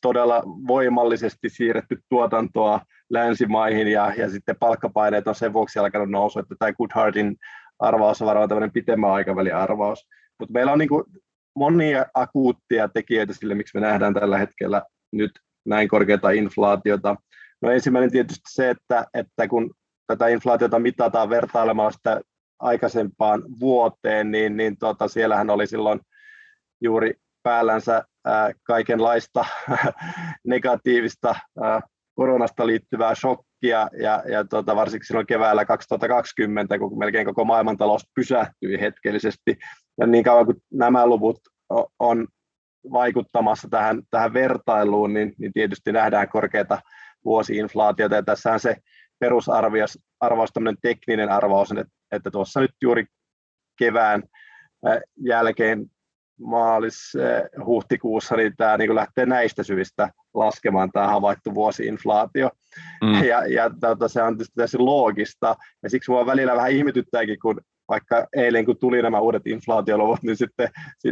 todella 0.06 0.44
voimallisesti 0.68 1.50
siirretty 1.50 1.98
tuotantoa 2.10 2.82
länsimaihin 3.10 3.88
ja, 3.88 4.14
ja 4.18 4.30
sitten 4.30 4.56
palkkapaineet 4.60 5.28
on 5.28 5.36
sen 5.36 5.54
vuoksi 5.54 5.80
alkanut 5.80 6.10
nousu, 6.10 6.40
että 6.40 6.56
tämä 6.60 6.74
Goodhartin 6.74 7.36
arvaus 7.80 8.22
on 8.22 8.26
varmaan 8.26 8.50
tämmöinen 8.50 8.72
pitemmän 8.72 9.12
aikavälin 9.12 9.56
arvaus. 9.56 10.08
Mutta 10.40 10.54
meillä 10.54 10.72
on 10.72 10.80
niin 10.80 10.90
kuin 10.90 11.04
monia 11.56 12.06
akuuttia 12.14 12.88
tekijöitä 12.88 13.34
sille, 13.34 13.56
miksi 13.56 13.78
me 13.78 13.88
nähdään 13.88 14.14
tällä 14.14 14.38
hetkellä 14.38 14.82
nyt 15.12 15.32
näin 15.66 15.88
korkeata 15.88 16.32
inflaatiota. 16.32 17.16
No 17.62 17.72
ensimmäinen 17.72 18.12
tietysti 18.12 18.50
se, 18.50 18.70
että, 18.70 19.06
että 19.14 19.48
kun 19.48 19.74
tätä 20.08 20.28
inflaatiota 20.28 20.80
mitataan 20.80 21.30
vertailemalla 21.30 21.92
sitä 21.92 22.22
aikaisempaan 22.60 23.44
vuoteen, 23.60 24.32
niin, 24.32 24.58
niin 24.58 24.78
tota, 24.78 25.08
siellähän 25.08 25.50
oli 25.50 25.68
silloin 25.68 26.00
juuri 26.82 27.14
päällänsä 27.44 27.94
ää, 27.94 28.04
kaikenlaista 28.64 29.46
negatiivista 30.48 31.36
koronasta 32.16 32.68
liittyvää 32.68 33.16
shokkia, 33.16 33.88
ja, 34.02 34.24
ja 34.32 34.46
tota, 34.46 34.76
varsinkin 34.76 35.08
silloin 35.08 35.28
keväällä 35.28 35.66
2020, 35.66 36.80
kun 36.80 37.00
melkein 37.00 37.26
koko 37.26 37.46
maailmantalous 37.46 38.04
pysähtyi 38.16 38.82
hetkellisesti, 38.82 39.58
ja 40.00 40.08
niin 40.08 40.24
kauan 40.24 40.46
kuin 40.46 40.58
nämä 40.74 41.08
luvut 41.08 41.40
on 42.00 42.28
vaikuttamassa 42.92 43.68
tähän, 43.72 44.02
tähän 44.12 44.34
vertailuun, 44.34 45.14
niin, 45.14 45.34
niin 45.38 45.54
tietysti 45.54 45.92
nähdään 45.92 46.30
korkeata 46.30 46.82
vuosiinflaatiota, 47.26 48.16
ja 48.16 48.24
tässähän 48.24 48.60
se 48.60 48.76
perusarvaus, 49.20 50.00
arvaus, 50.20 50.50
tekninen 50.82 51.30
arvaus, 51.30 51.72
että 51.72 51.96
että 52.12 52.32
tuossa 52.32 52.60
nyt 52.60 52.72
juuri 52.82 53.06
kevään 53.80 54.24
jälkeen 55.16 55.86
maalis 56.40 57.14
huhtikuussa 57.66 58.36
niin 58.36 58.54
tämä 58.58 58.78
niin 58.78 58.96
lähtee 58.96 59.26
näistä 59.26 59.64
syistä 59.64 60.10
laskemaan 60.34 60.92
tämä 60.92 61.08
havaittu 61.08 61.56
vuosiinflaatio. 61.56 62.50
Mm. 63.04 63.24
Ja, 63.24 63.46
ja 63.46 63.70
tota, 63.80 64.08
se 64.08 64.22
on 64.22 64.34
tietysti 64.34 64.56
täysin 64.56 64.86
loogista. 64.86 65.56
Ja 65.84 65.90
siksi 65.90 66.12
minua 66.12 66.26
välillä 66.26 66.56
vähän 66.56 66.72
ihmetyttääkin, 66.72 67.40
kun 67.40 67.62
vaikka 67.90 68.28
eilen 68.36 68.66
kun 68.66 68.78
tuli 68.78 69.02
nämä 69.02 69.20
uudet 69.20 69.48
inflaatioluvut, 69.48 70.24
niin 70.24 70.38
sitten 70.38 70.70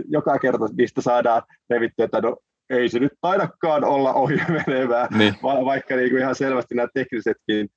joka 0.07 0.39
kerta 0.39 0.65
niistä 0.77 1.01
saadaan 1.01 1.41
revittyä, 1.69 2.05
että 2.05 2.21
no 2.21 2.38
ei 2.69 2.89
se 2.89 2.99
nyt 2.99 3.13
taidakaan 3.21 3.83
olla 3.83 4.13
ohi 4.13 4.36
menevää, 4.67 5.07
niin. 5.17 5.36
Va- 5.43 5.65
vaikka 5.65 5.95
niin 5.95 6.09
kuin 6.09 6.21
ihan 6.21 6.36
selvästi 6.36 6.75
nämä 6.75 6.88
teknisetkin 6.93 7.69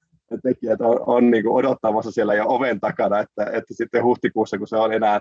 tekijät 0.42 0.80
on, 0.80 1.00
on 1.06 1.30
niin 1.30 1.44
kuin 1.44 1.54
odottamassa 1.54 2.10
siellä 2.10 2.34
jo 2.34 2.44
oven 2.48 2.80
takana, 2.80 3.20
että, 3.20 3.44
että 3.44 3.74
sitten 3.74 4.04
huhtikuussa, 4.04 4.58
kun 4.58 4.68
se 4.68 4.76
on 4.76 4.92
enää 4.92 5.20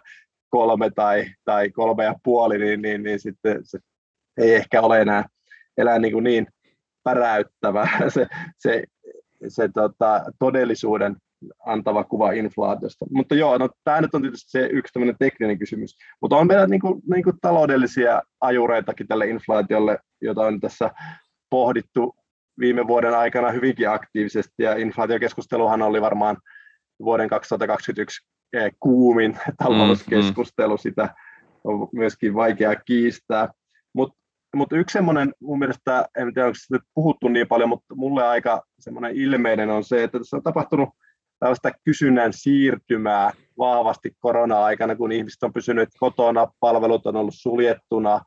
kolme 0.50 0.90
tai, 0.96 1.26
tai 1.46 1.70
kolme 1.70 2.04
ja 2.04 2.16
puoli, 2.24 2.58
niin, 2.58 2.82
niin, 2.82 3.04
niin 3.04 3.20
sitten 3.20 3.60
se 3.64 3.80
ei 4.38 4.56
ehkä 4.56 4.82
ole 4.82 5.02
enää, 5.02 5.26
elää 5.78 6.00
niin, 6.00 6.14
kuin 6.14 6.24
niin 6.24 6.48
päräyttävä 7.04 7.88
se, 8.14 8.28
se, 8.58 8.84
se 9.48 9.70
tota, 9.74 10.24
todellisuuden 10.40 11.16
antava 11.66 12.04
kuva 12.04 12.32
inflaatiosta. 12.32 13.06
Mutta 13.12 13.36
joo, 13.36 13.58
no, 13.58 13.70
tämä 13.84 14.02
nyt 14.02 14.16
on 14.16 14.22
tietysti 14.22 14.52
se 14.52 14.70
yksi 14.72 15.00
tekninen 15.20 15.60
kysymys. 15.60 15.98
Mutta 16.22 16.38
on 16.38 16.48
meillä 16.48 16.68
niin 16.68 16.82
kuin, 16.82 17.02
niin 17.12 17.24
kuin 17.24 17.36
taloudellisia 17.42 18.22
ajureitakin 18.42 19.08
tälle 19.08 19.28
inflaatiolle, 19.28 20.00
jota 20.22 20.42
on 20.42 20.60
tässä 20.60 20.92
pohdittu 21.50 22.16
viime 22.60 22.88
vuoden 22.88 23.18
aikana 23.18 23.52
hyvinkin 23.52 23.90
aktiivisesti 23.90 24.64
ja 24.64 24.76
inflaatiokeskusteluhan 24.76 25.82
oli 25.82 26.02
varmaan 26.02 26.38
vuoden 27.00 27.30
2021 27.30 28.22
eh, 28.24 28.35
kuumin 28.80 29.38
talouskeskustelu, 29.64 30.78
sitä 30.78 31.16
on 31.64 31.90
myöskin 31.94 32.34
vaikea 32.34 32.76
kiistää. 32.76 33.50
Mutta 33.94 34.18
mut 34.56 34.74
yksi 34.74 34.94
semmoinen, 34.94 35.34
mun 35.40 35.60
mielestä, 35.60 36.06
en 36.18 36.34
tiedä 36.34 36.48
onko 36.48 36.58
nyt 36.72 36.82
puhuttu 36.94 37.28
niin 37.28 37.48
paljon, 37.48 37.70
mutta 37.70 37.96
mulle 37.96 38.28
aika 38.28 38.64
semmoinen 38.80 39.16
ilmeinen 39.16 39.70
on 39.70 39.84
se, 39.84 40.04
että 40.04 40.18
tässä 40.18 40.38
on 40.38 40.44
tapahtunut 40.44 40.90
tällaista 41.40 41.72
kysynnän 41.84 42.34
siirtymää 42.34 43.32
vahvasti 43.58 44.12
korona-aikana, 44.20 44.96
kun 44.96 45.12
ihmiset 45.12 45.44
on 45.44 45.54
pysynyt 45.54 45.90
kotona, 46.00 46.48
palvelut 46.60 47.06
on 47.06 47.16
ollut 47.16 47.36
suljettuna, 47.38 48.22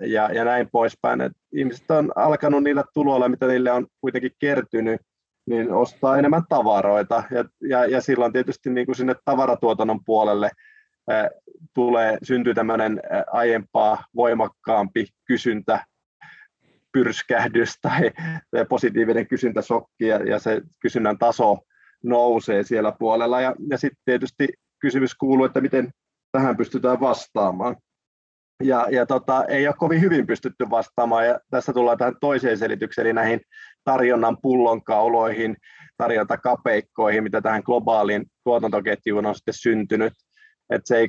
ja, 0.00 0.32
ja 0.32 0.44
näin 0.44 0.68
poispäin. 0.72 1.20
Et 1.20 1.32
ihmiset 1.52 1.90
on 1.90 2.12
alkanut 2.16 2.62
niillä 2.62 2.84
tuloilla, 2.94 3.28
mitä 3.28 3.46
niille 3.46 3.72
on 3.72 3.86
kuitenkin 4.00 4.32
kertynyt, 4.38 5.00
niin 5.46 5.72
ostaa 5.72 6.18
enemmän 6.18 6.42
tavaroita. 6.48 7.22
Ja, 7.30 7.44
ja, 7.68 7.86
ja 7.86 8.00
silloin 8.00 8.32
tietysti 8.32 8.70
niin 8.70 8.86
kuin 8.86 8.96
sinne 8.96 9.14
tavaratuotannon 9.24 10.04
puolelle 10.04 10.50
ää, 11.10 11.30
tulee, 11.74 12.18
syntyy 12.22 12.54
tämmöinen 12.54 13.00
aiempaa 13.32 14.04
voimakkaampi 14.16 15.06
kysyntä 15.24 15.84
pyrskähdys 16.92 17.78
tai, 17.82 18.10
tai 18.50 18.64
positiivinen 18.68 19.28
kysyntäsokki 19.28 20.06
ja, 20.06 20.16
ja 20.16 20.38
se 20.38 20.62
kysynnän 20.80 21.18
taso 21.18 21.58
nousee 22.04 22.62
siellä 22.62 22.92
puolella. 22.98 23.40
Ja, 23.40 23.54
ja 23.70 23.78
sitten 23.78 24.02
tietysti 24.04 24.48
kysymys 24.78 25.14
kuuluu, 25.14 25.44
että 25.44 25.60
miten 25.60 25.90
tähän 26.32 26.56
pystytään 26.56 27.00
vastaamaan. 27.00 27.76
Ja, 28.62 28.86
ja 28.90 29.06
tota, 29.06 29.44
ei 29.44 29.66
ole 29.66 29.74
kovin 29.78 30.00
hyvin 30.00 30.26
pystytty 30.26 30.70
vastaamaan, 30.70 31.26
ja 31.26 31.40
tässä 31.50 31.72
tullaan 31.72 31.98
tähän 31.98 32.14
toiseen 32.20 32.58
selitykseen, 32.58 33.06
eli 33.06 33.12
näihin 33.12 33.40
tarjonnan 33.84 34.36
pullonkauloihin, 34.42 35.56
tarjontakapeikkoihin, 35.96 37.22
mitä 37.22 37.40
tähän 37.40 37.62
globaaliin 37.64 38.26
tuotantoketjuun 38.44 39.26
on 39.26 39.34
sitten 39.34 39.54
syntynyt. 39.54 40.12
Että 40.70 40.88
se 40.88 40.96
ei 40.96 41.08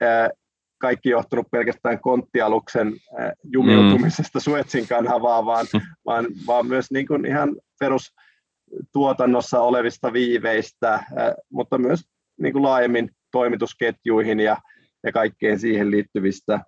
ää, 0.00 0.30
kaikki 0.78 1.10
johtunut 1.10 1.46
pelkästään 1.50 2.00
konttialuksen 2.00 2.92
ää, 3.18 3.32
jumiutumisesta 3.52 4.38
mm. 4.38 4.42
Suetsin 4.42 4.88
kanavaan, 4.88 5.46
vaan, 5.46 5.66
vaan, 6.06 6.26
vaan 6.46 6.66
myös 6.66 6.90
niin 6.90 7.06
kuin 7.06 7.26
ihan 7.26 7.56
perustuotannossa 7.80 9.60
olevista 9.60 10.12
viiveistä, 10.12 10.90
ää, 10.92 11.34
mutta 11.50 11.78
myös 11.78 12.00
niin 12.40 12.52
kuin 12.52 12.62
laajemmin 12.62 13.10
toimitusketjuihin 13.32 14.40
ja, 14.40 14.56
ja 15.04 15.12
kaikkeen 15.12 15.58
siihen 15.58 15.90
liittyvistä 15.90 16.60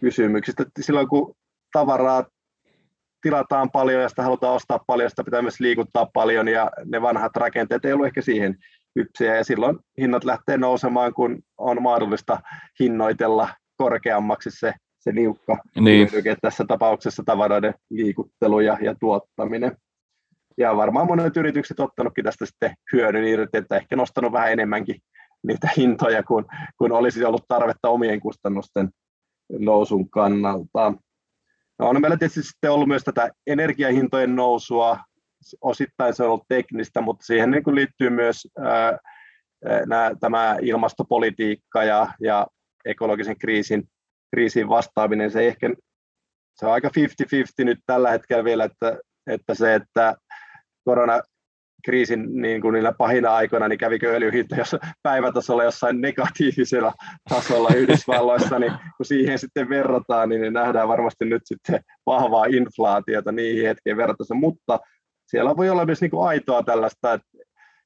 kysymyksistä. 0.00 0.64
Silloin 0.80 1.08
kun 1.08 1.34
tavaraa 1.72 2.24
tilataan 3.22 3.70
paljon 3.70 4.02
ja 4.02 4.08
sitä 4.08 4.22
halutaan 4.22 4.54
ostaa 4.54 4.80
paljon, 4.86 5.10
sitä 5.10 5.24
pitää 5.24 5.42
myös 5.42 5.60
liikuttaa 5.60 6.06
paljon 6.12 6.48
ja 6.48 6.70
ne 6.84 7.02
vanhat 7.02 7.36
rakenteet 7.36 7.84
ei 7.84 7.92
ollut 7.92 8.06
ehkä 8.06 8.22
siihen 8.22 8.56
kypsiä 8.94 9.36
ja 9.36 9.44
silloin 9.44 9.78
hinnat 10.00 10.24
lähtee 10.24 10.58
nousemaan, 10.58 11.14
kun 11.14 11.42
on 11.58 11.82
mahdollista 11.82 12.40
hinnoitella 12.80 13.48
korkeammaksi 13.76 14.50
se, 14.50 14.74
se 14.98 15.12
niukka 15.12 15.56
niin. 15.80 16.08
hyödyke, 16.12 16.36
tässä 16.42 16.64
tapauksessa 16.68 17.22
tavaroiden 17.26 17.74
liikuttelu 17.90 18.60
ja, 18.60 18.78
ja 18.80 18.94
tuottaminen. 19.00 19.76
Ja 20.58 20.76
varmaan 20.76 21.06
monet 21.06 21.36
yritykset 21.36 21.80
ottanutkin 21.80 22.24
tästä 22.24 22.46
sitten 22.46 22.74
hyödyn 22.92 23.24
irti, 23.24 23.58
että 23.58 23.76
ehkä 23.76 23.96
nostanut 23.96 24.32
vähän 24.32 24.52
enemmänkin 24.52 24.96
niitä 25.46 25.68
hintoja, 25.76 26.22
kun, 26.22 26.44
kun 26.78 26.92
olisi 26.92 27.24
ollut 27.24 27.44
tarvetta 27.48 27.88
omien 27.88 28.20
kustannusten 28.20 28.90
nousun 29.58 30.10
kannalta. 30.10 30.92
No 31.78 31.88
on 31.88 32.00
meillä 32.00 32.16
tietysti 32.16 32.42
sitten 32.42 32.72
ollut 32.72 32.88
myös 32.88 33.04
tätä 33.04 33.30
energiahintojen 33.46 34.36
nousua, 34.36 34.98
osittain 35.60 36.14
se 36.14 36.22
on 36.22 36.28
ollut 36.28 36.48
teknistä, 36.48 37.00
mutta 37.00 37.26
siihen 37.26 37.50
niin 37.50 37.74
liittyy 37.74 38.10
myös 38.10 38.48
ää, 38.58 38.98
nämä, 39.86 40.10
tämä 40.20 40.56
ilmastopolitiikka 40.62 41.84
ja, 41.84 42.06
ja 42.20 42.46
ekologisen 42.84 43.38
kriisin, 43.38 43.88
kriisin 44.34 44.68
vastaaminen. 44.68 45.30
Se, 45.30 45.48
ehkä, 45.48 45.70
se 46.54 46.66
on 46.66 46.72
aika 46.72 46.88
50-50 46.88 47.64
nyt 47.64 47.78
tällä 47.86 48.10
hetkellä 48.10 48.44
vielä, 48.44 48.64
että, 48.64 48.98
että 49.26 49.54
se, 49.54 49.74
että 49.74 50.16
korona 50.84 51.20
kriisin 51.84 52.42
niin 52.42 52.60
kuin 52.60 52.72
niillä 52.72 52.92
pahina 52.92 53.34
aikoina, 53.34 53.68
niin 53.68 53.78
kävikö 53.78 54.14
öljyhinta 54.14 54.56
jos 54.56 54.76
päivätasolla 55.02 55.64
jossain 55.64 56.00
negatiivisella 56.00 56.92
tasolla 57.28 57.68
Yhdysvalloissa, 57.76 58.58
niin 58.58 58.72
kun 58.96 59.06
siihen 59.06 59.38
sitten 59.38 59.68
verrataan, 59.68 60.28
niin 60.28 60.52
nähdään 60.52 60.88
varmasti 60.88 61.24
nyt 61.24 61.42
sitten 61.44 61.80
vahvaa 62.06 62.44
inflaatiota 62.44 63.32
niihin 63.32 63.66
hetkeen 63.66 63.96
verrattuna, 63.96 64.40
mutta 64.40 64.80
siellä 65.26 65.56
voi 65.56 65.70
olla 65.70 65.86
myös 65.86 66.00
niin 66.00 66.10
kuin 66.10 66.28
aitoa 66.28 66.62
tällaista, 66.62 67.12
että, 67.12 67.28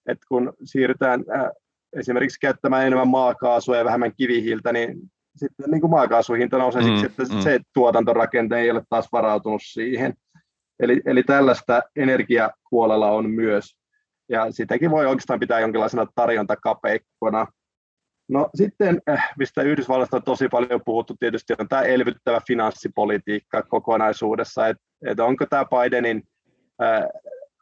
että 0.07 0.27
kun 0.29 0.53
siirrytään 0.65 1.25
äh, 1.35 1.51
esimerkiksi 1.97 2.41
käyttämään 2.41 2.87
enemmän 2.87 3.09
maakaasua 3.09 3.77
ja 3.77 3.85
vähemmän 3.85 4.13
kivihiiltä, 4.17 4.73
niin 4.73 4.99
sitten 5.37 5.71
niin 5.71 5.81
kuin 5.81 5.91
maakaasuhinta 5.91 6.59
nousee 6.59 6.83
mm, 6.83 6.89
siksi, 6.89 7.07
että 7.07 7.23
mm. 7.35 7.41
se 7.41 7.61
tuotantorakente 7.75 8.59
ei 8.59 8.71
ole 8.71 8.83
taas 8.91 9.09
varautunut 9.13 9.63
siihen. 9.65 10.15
Eli, 10.81 11.01
eli 11.07 11.23
tällaista 11.23 11.83
energiapuolella 11.97 13.11
on 13.11 13.31
myös 13.31 13.80
ja 14.31 14.51
sitäkin 14.51 14.91
voi 14.91 15.07
oikeastaan 15.07 15.41
pitää 15.41 15.61
jonkinlaisena 15.61 16.07
tarjontakapeikkona. 16.15 17.47
No 18.29 18.51
sitten, 18.55 19.01
eh, 19.07 19.23
mistä 19.39 19.63
Yhdysvalloista 19.63 20.17
on 20.17 20.23
tosi 20.23 20.49
paljon 20.49 20.81
puhuttu 20.85 21.17
tietysti, 21.21 21.55
on 21.59 21.69
tämä 21.69 21.83
elvyttävä 21.83 22.41
finanssipolitiikka 22.47 23.63
kokonaisuudessa, 23.63 24.69
että 24.69 24.83
et 25.07 25.21
onko 25.21 25.47
tämä 25.47 25.65
Bidenin 25.65 26.23
äh, 26.83 27.03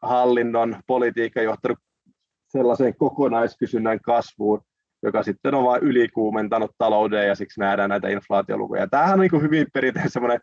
hallinnon 0.02 0.76
politiikka 0.86 1.42
johtanut 1.42 1.78
sellaiseen 2.48 2.96
kokonaiskysynnän 2.96 4.00
kasvuun, 4.00 4.62
joka 5.02 5.22
sitten 5.22 5.54
on 5.54 5.64
vain 5.64 5.82
ylikuumentanut 5.82 6.70
talouden 6.78 7.26
ja 7.26 7.34
siksi 7.34 7.60
nähdään 7.60 7.90
näitä 7.90 8.08
inflaatiolukuja. 8.08 8.88
Tämähän 8.88 9.12
on 9.12 9.20
niin 9.20 9.42
hyvin 9.42 9.66
perinteinen 9.72 10.10
semmoinen 10.10 10.40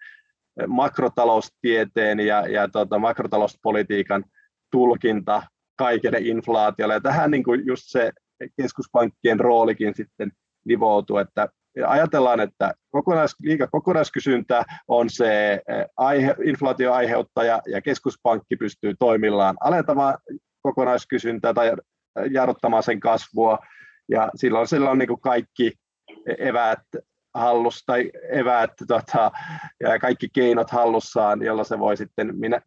makrotaloustieteen 0.68 2.20
ja, 2.20 2.48
ja 2.48 2.68
tota, 2.68 3.00
makrotalouspolitiikan 3.00 4.24
tulkinta 4.72 5.44
kaikille 5.76 6.18
inflaatiolle. 6.22 6.94
Ja 6.94 7.02
tähän 7.02 7.32
niin 7.32 7.44
kuin 7.44 7.66
just 7.66 7.84
se 7.86 8.12
keskuspankkien 8.62 9.40
roolikin 9.40 9.96
sitten 9.96 10.32
nivoutuu, 10.66 11.18
että 11.18 11.50
ajatellaan, 11.88 12.40
että 12.40 12.74
kokonais, 12.92 13.36
liika 13.42 13.68
kokonaiskysyntä 13.68 14.64
on 14.88 15.10
se 15.10 15.54
eh, 15.54 15.86
aihe, 15.98 16.36
inflaatioaiheuttaja 16.44 17.62
ja 17.68 17.82
keskuspankki 17.82 18.56
pystyy 18.56 18.94
toimillaan 19.00 19.56
alentamaan 19.62 20.18
kokonaiskysyntää 20.62 21.54
tai 21.54 21.72
jarruttamaan 22.32 22.84
sen 22.84 23.00
kasvua 23.00 23.60
ja 24.10 24.30
silloin 24.36 24.68
sillä 24.68 24.90
on 24.90 24.98
niin 24.98 25.08
kuin 25.08 25.22
kaikki 25.22 25.74
eväät 26.38 26.80
hallus 27.34 27.84
tai 27.86 28.12
eväät 28.30 28.72
tota, 28.88 29.32
ja 29.80 30.00
kaikki 30.00 30.28
keinot 30.34 30.72
hallussaan, 30.72 31.42
jolla 31.42 31.64
se 31.64 31.80
voi 31.80 31.98
sitten 31.98 32.40
minä, 32.40 32.62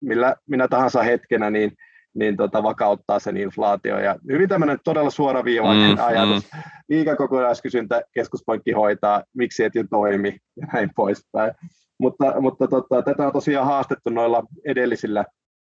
millä, 0.00 0.36
minä 0.48 0.68
tahansa 0.68 1.02
hetkenä 1.02 1.50
niin 1.50 1.72
niin 2.14 2.36
tota, 2.36 2.62
vakauttaa 2.62 3.18
sen 3.18 3.36
inflaatio. 3.36 3.98
Ja 3.98 4.16
hyvin 4.30 4.48
tämmöinen 4.48 4.78
todella 4.84 5.10
suoraviivainen 5.10 5.90
mm, 5.90 6.04
ajatus. 6.04 6.52
Mm. 6.54 6.60
Liikakokonaiskysyntä 6.88 8.02
keskuspankki 8.12 8.72
hoitaa, 8.72 9.22
miksi 9.36 9.64
et 9.64 9.74
jo 9.74 9.84
toimi 9.90 10.36
ja 10.56 10.66
näin 10.72 10.90
poispäin. 10.96 11.52
Mutta, 12.00 12.40
mutta 12.40 12.68
tota, 12.68 13.02
tätä 13.02 13.26
on 13.26 13.32
tosiaan 13.32 13.66
haastettu 13.66 14.10
noilla 14.10 14.42
edellisillä, 14.66 15.24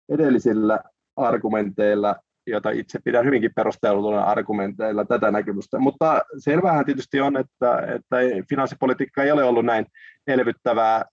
edellisillä 0.08 0.80
argumenteilla, 1.16 2.16
jota 2.46 2.70
itse 2.70 2.98
pidän 3.04 3.24
hyvinkin 3.24 3.50
perusteltuna 3.56 4.20
argumenteilla 4.20 5.04
tätä 5.04 5.30
näkemystä. 5.30 5.78
Mutta 5.78 6.20
selvähän 6.38 6.84
tietysti 6.84 7.20
on, 7.20 7.36
että, 7.36 7.78
että 7.78 8.16
finanssipolitiikka 8.48 9.22
ei 9.22 9.30
ole 9.30 9.44
ollut 9.44 9.64
näin 9.64 9.86
elvyttävää 10.26 11.04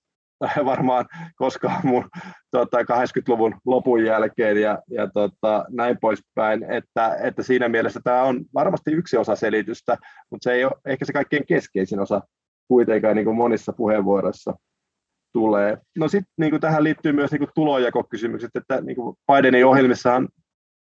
varmaan 0.66 1.06
koskaan 1.36 1.82
mun 1.84 2.10
tota, 2.52 2.82
80-luvun 2.82 3.56
lopun 3.66 4.06
jälkeen 4.06 4.62
ja, 4.62 4.80
ja 4.90 5.08
tota, 5.08 5.66
näin 5.70 5.98
poispäin, 6.02 6.64
että, 6.64 7.16
että 7.24 7.44
siinä 7.44 7.70
mielessä 7.70 8.00
tämä 8.04 8.24
on 8.24 8.46
varmasti 8.54 8.92
yksi 8.92 9.18
osa 9.18 9.36
selitystä, 9.36 9.98
mutta 10.32 10.44
se 10.44 10.54
ei 10.54 10.66
ole 10.66 10.74
ehkä 10.86 11.06
se 11.06 11.14
kaikkein 11.14 11.46
keskeisin 11.46 12.00
osa 12.00 12.22
kuitenkaan 12.68 13.16
niin 13.16 13.26
kuin 13.26 13.38
monissa 13.38 13.74
puheenvuoroissa 13.74 14.56
tulee. 15.34 15.78
No 15.98 16.08
sitten 16.08 16.34
niin 16.38 16.62
tähän 16.62 16.84
liittyy 16.84 17.12
myös 17.12 17.32
niin 17.32 17.48
tulojakokysymykset, 17.56 18.52
että 18.56 18.82
niin 18.82 18.96
kuin 18.96 19.16
Bidenin 19.32 19.66
ohjelmissahan 19.66 20.30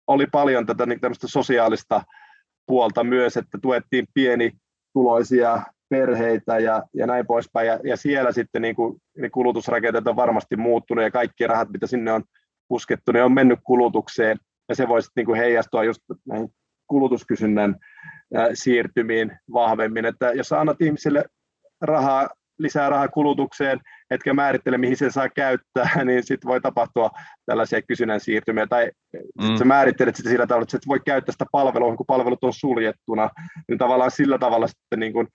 oli 0.08 0.28
paljon 0.32 0.66
tätä 0.66 0.86
niin 0.86 1.00
sosiaalista 1.26 2.02
puolta 2.68 3.04
myös, 3.04 3.38
että 3.38 3.58
tuettiin 3.62 4.08
pieni 4.14 4.52
tuloisia 4.94 5.64
perheitä 5.90 6.60
ja, 6.60 6.84
ja 6.94 7.08
näin 7.08 7.28
poispäin. 7.28 7.68
Ja, 7.68 7.80
ja 7.84 7.98
siellä 7.98 8.32
sitten 8.32 8.62
niin 8.62 8.76
kuin, 8.76 8.98
niin 9.18 9.32
kulutusrakenteet 9.32 10.08
on 10.08 10.16
varmasti 10.16 10.56
muuttunut 10.56 11.04
ja 11.04 11.12
kaikki 11.12 11.48
rahat, 11.48 11.70
mitä 11.70 11.88
sinne 11.88 12.12
on 12.12 12.24
puskettu, 12.68 13.12
ne 13.12 13.24
on 13.24 13.34
mennyt 13.34 13.60
kulutukseen 13.64 14.38
ja 14.70 14.76
se 14.76 14.88
voisi 14.88 15.12
niin 15.16 15.26
kuin 15.26 15.40
heijastua 15.40 15.84
just 15.84 16.02
näihin 16.26 16.50
kulutuskysynnän 16.88 17.76
siirtymiin 18.54 19.32
vahvemmin. 19.54 20.06
Että 20.06 20.32
jos 20.32 20.54
annat 20.54 20.82
ihmisille 20.82 21.26
rahaa, 21.82 22.30
lisää 22.60 22.90
rahaa 22.90 23.08
kulutukseen, 23.08 23.80
etkä 24.12 24.34
määrittele, 24.34 24.78
mihin 24.78 24.98
se 24.98 25.10
saa 25.10 25.30
käyttää, 25.30 25.90
niin 26.06 26.24
sitten 26.24 26.48
voi 26.48 26.62
tapahtua 26.62 27.10
tällaisia 27.46 27.82
kysynnän 27.82 28.20
siirtymiä. 28.20 28.68
Tai 28.68 28.92
mm. 29.42 29.58
sä 29.58 29.66
määrittelet 29.66 30.16
sitä 30.16 30.30
sillä 30.30 30.48
tavalla, 30.48 30.64
että 30.64 30.78
et 30.78 30.88
voi 30.88 31.00
käyttää 31.06 31.32
sitä 31.34 31.46
palvelua, 31.52 31.98
kun 31.98 32.06
palvelut 32.06 32.44
on 32.44 32.54
suljettuna, 32.54 33.30
niin 33.68 33.78
tavallaan 33.78 34.12
sillä 34.12 34.38
tavalla 34.38 34.68
sitten 34.68 35.00
niin 35.00 35.14
kuin 35.14 35.28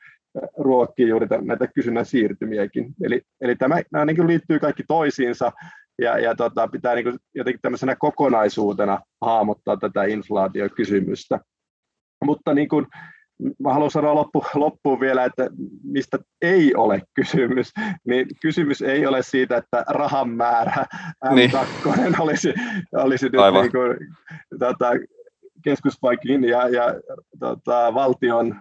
ruokkii 0.58 1.08
juuri 1.08 1.26
näitä 1.42 1.66
kysynnän 1.66 2.06
siirtymiäkin. 2.06 2.94
Eli, 3.02 3.22
eli 3.40 3.56
tämä, 3.56 3.80
nämä 3.92 4.04
niin 4.04 4.26
liittyy 4.26 4.58
kaikki 4.58 4.82
toisiinsa 4.88 5.52
ja, 5.98 6.18
ja 6.18 6.34
tota, 6.34 6.68
pitää 6.68 6.94
niin 6.94 7.18
jotenkin 7.34 7.62
tämmöisenä 7.62 7.96
kokonaisuutena 7.96 9.00
hahmottaa 9.20 9.76
tätä 9.76 10.04
inflaatiokysymystä. 10.04 11.40
Mutta 12.24 12.54
niin 12.54 12.68
kuin, 12.68 12.86
mä 13.58 13.72
haluan 13.72 13.90
sanoa 13.90 14.14
loppu, 14.14 14.44
loppuun 14.54 15.00
vielä, 15.00 15.24
että 15.24 15.50
mistä 15.84 16.18
ei 16.42 16.74
ole 16.74 17.02
kysymys, 17.14 17.72
niin 18.06 18.26
kysymys 18.42 18.82
ei 18.82 19.06
ole 19.06 19.22
siitä, 19.22 19.56
että 19.56 19.84
rahan 19.88 20.30
määrä 20.30 20.86
M2 21.24 21.34
niin. 21.34 22.20
olisi, 22.20 22.54
olisi 22.92 23.24
nyt 23.24 23.32
niin 23.62 23.72
kuin, 23.72 23.96
tota, 24.58 24.90
keskuspankin 25.64 26.44
ja, 26.44 26.68
ja 26.68 26.94
tota, 27.38 27.94
valtion 27.94 28.54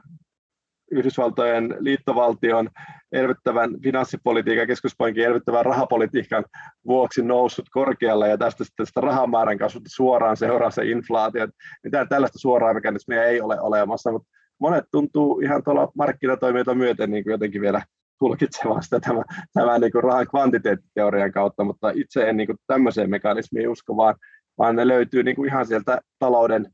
Yhdysvaltojen 0.91 1.75
liittovaltion 1.79 2.69
elvyttävän 3.11 3.81
finanssipolitiikan, 3.83 4.67
keskuspankin 4.67 5.25
elvyttävän 5.25 5.65
rahapolitiikan 5.65 6.45
vuoksi 6.85 7.21
noussut 7.21 7.65
korkealle 7.71 8.29
ja 8.29 8.37
tästä 8.37 8.63
sitten 8.63 8.85
sitä 8.85 9.01
rahamäärän 9.01 9.57
kasvusta 9.57 9.89
suoraan 9.89 10.37
seuraa 10.37 10.71
se 10.71 10.85
inflaatio. 10.85 11.47
Mitään 11.83 12.09
tällaista 12.09 12.39
suoraa 12.39 12.73
mekanismia 12.73 13.23
ei 13.23 13.41
ole 13.41 13.61
olemassa, 13.61 14.11
mutta 14.11 14.29
monet 14.59 14.85
tuntuu 14.91 15.39
ihan 15.39 15.63
tuolla 15.63 15.91
markkinatoimijoita 15.97 16.75
myöten 16.75 17.11
niin 17.11 17.23
kuin 17.23 17.31
jotenkin 17.31 17.61
vielä 17.61 17.81
tulkitsemaan 18.19 18.83
sitä 18.83 18.99
tämän, 18.99 19.23
tämän 19.53 19.81
niin 19.81 19.91
kuin 19.91 20.03
rahan 20.03 20.27
kvantiteettiteorian 20.27 21.31
kautta, 21.31 21.63
mutta 21.63 21.91
itse 21.95 22.29
en 22.29 22.37
niin 22.37 22.47
kuin 22.47 22.57
tämmöiseen 22.67 23.09
mekanismiin 23.09 23.69
usko, 23.69 23.97
vaan, 23.97 24.15
vaan 24.57 24.75
ne 24.75 24.87
löytyy 24.87 25.23
niin 25.23 25.35
kuin 25.35 25.49
ihan 25.49 25.65
sieltä 25.65 26.01
talouden 26.19 26.71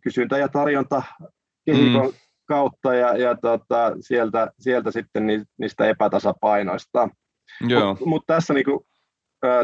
kysyntä 0.00 0.38
ja 0.38 0.48
tarjonta 0.48 1.02
kehikon 1.64 2.06
mm. 2.06 2.12
Kautta 2.52 2.94
ja, 2.94 3.16
ja 3.16 3.36
tota, 3.36 3.92
sieltä, 4.00 4.52
sieltä 4.58 4.90
sitten 4.90 5.26
niistä 5.58 5.86
epätasapainoista. 5.86 7.08
Mutta 7.62 8.04
mut 8.06 8.22
tässä 8.26 8.54
niin 8.54 8.64
kuin, 8.64 8.80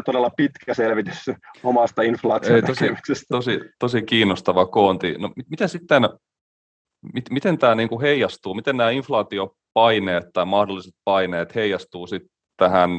todella 0.05 0.29
pitkä 0.29 0.73
selvitys 0.73 1.25
omasta 1.63 2.01
inflaationäkemyksestä. 2.01 3.25
Tosi, 3.29 3.57
tosi, 3.57 3.71
tosi 3.79 4.01
kiinnostava 4.01 4.65
koonti. 4.65 5.15
No, 5.17 5.31
mitä 5.49 5.67
sitten, 5.67 6.03
mit, 7.13 7.29
miten 7.29 7.57
tämä 7.57 7.75
niin 7.75 7.89
kuin 7.89 8.01
heijastuu, 8.01 8.53
miten 8.53 8.77
nämä 8.77 8.89
inflaatiopaineet 8.89 10.25
tai 10.33 10.45
mahdolliset 10.45 10.93
paineet 11.03 11.55
heijastuu 11.55 12.07
sitten 12.07 12.29
tähän 12.57 12.89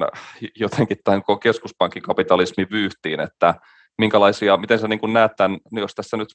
jotenkin 0.56 0.96
tähän 1.04 1.22
keskuspankin 1.42 2.02
kapitalismin 2.02 2.66
vyyhtiin, 2.70 3.20
että 3.20 3.54
minkälaisia, 3.98 4.56
miten 4.56 4.78
sä 4.78 4.88
niin 4.88 5.00
kuin 5.00 5.12
näet 5.12 5.32
tämän, 5.36 5.58
jos 5.72 5.94
tässä 5.94 6.16
nyt 6.16 6.28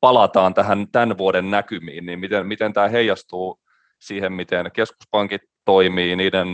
palataan 0.00 0.54
tähän 0.54 0.86
tämän 0.92 1.18
vuoden 1.18 1.50
näkymiin, 1.50 2.06
niin 2.06 2.18
miten, 2.18 2.46
miten 2.46 2.72
tämä 2.72 2.88
heijastuu 2.88 3.60
siihen, 4.00 4.32
miten 4.32 4.72
keskuspankit 4.72 5.42
toimii, 5.64 6.16
niiden 6.16 6.48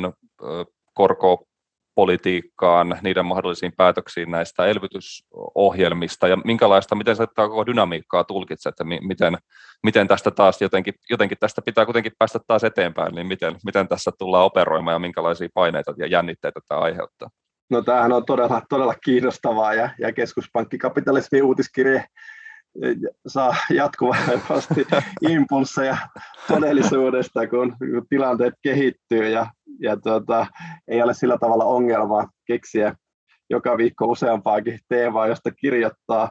korkopolitiikkaan, 0.95 2.99
niiden 3.03 3.27
mahdollisiin 3.27 3.73
päätöksiin 3.77 4.31
näistä 4.31 4.67
elvytysohjelmista 4.67 6.29
ja 6.29 6.37
minkälaista, 6.37 6.95
miten 6.95 7.17
sä 7.17 7.27
tätä 7.27 7.49
koko 7.49 7.67
dynamiikkaa 7.67 8.25
tulkitset, 8.25 8.71
että 8.71 8.85
miten, 8.85 9.39
miten 9.83 10.09
tästä 10.09 10.31
taas 10.31 10.63
jotenkin, 10.63 10.95
jotenkin 11.11 11.39
tästä 11.41 11.63
pitää 11.63 11.85
kuitenkin 11.85 12.13
päästä 12.19 12.39
taas 12.47 12.65
eteenpäin, 12.65 13.15
niin 13.15 13.27
miten, 13.27 13.57
miten 13.65 13.89
tässä 13.89 14.11
tullaan 14.19 14.45
operoimaan 14.45 14.95
ja 14.95 14.99
minkälaisia 14.99 15.49
paineita 15.55 15.95
ja 15.97 16.07
jännitteitä 16.07 16.61
tämä 16.69 16.81
aiheuttaa? 16.81 17.29
No 17.71 17.83
tämähän 17.83 18.13
on 18.13 18.25
todella, 18.25 18.63
todella 18.69 18.95
kiinnostavaa 18.95 19.75
ja, 19.75 19.91
ja 19.99 20.13
keskuspankkikapitalismin 20.13 21.45
uutiskirje 21.45 22.05
saa 23.27 23.57
jatkuvasti 23.71 24.87
impulseja 25.29 25.97
todellisuudesta, 26.49 27.47
kun, 27.47 27.77
tilanteet 28.09 28.55
kehittyy 28.63 29.29
ja, 29.29 29.47
ja 29.81 29.97
tuota, 29.97 30.47
ei 30.89 31.03
ole 31.03 31.15
sillä 31.15 31.39
tavalla 31.39 31.65
ongelmaa 31.65 32.29
keksiä 32.47 32.95
joka 33.51 33.77
viikko 33.77 34.05
useampaakin 34.05 34.79
teemaa, 34.89 35.27
josta 35.27 35.51
kirjoittaa. 35.51 36.31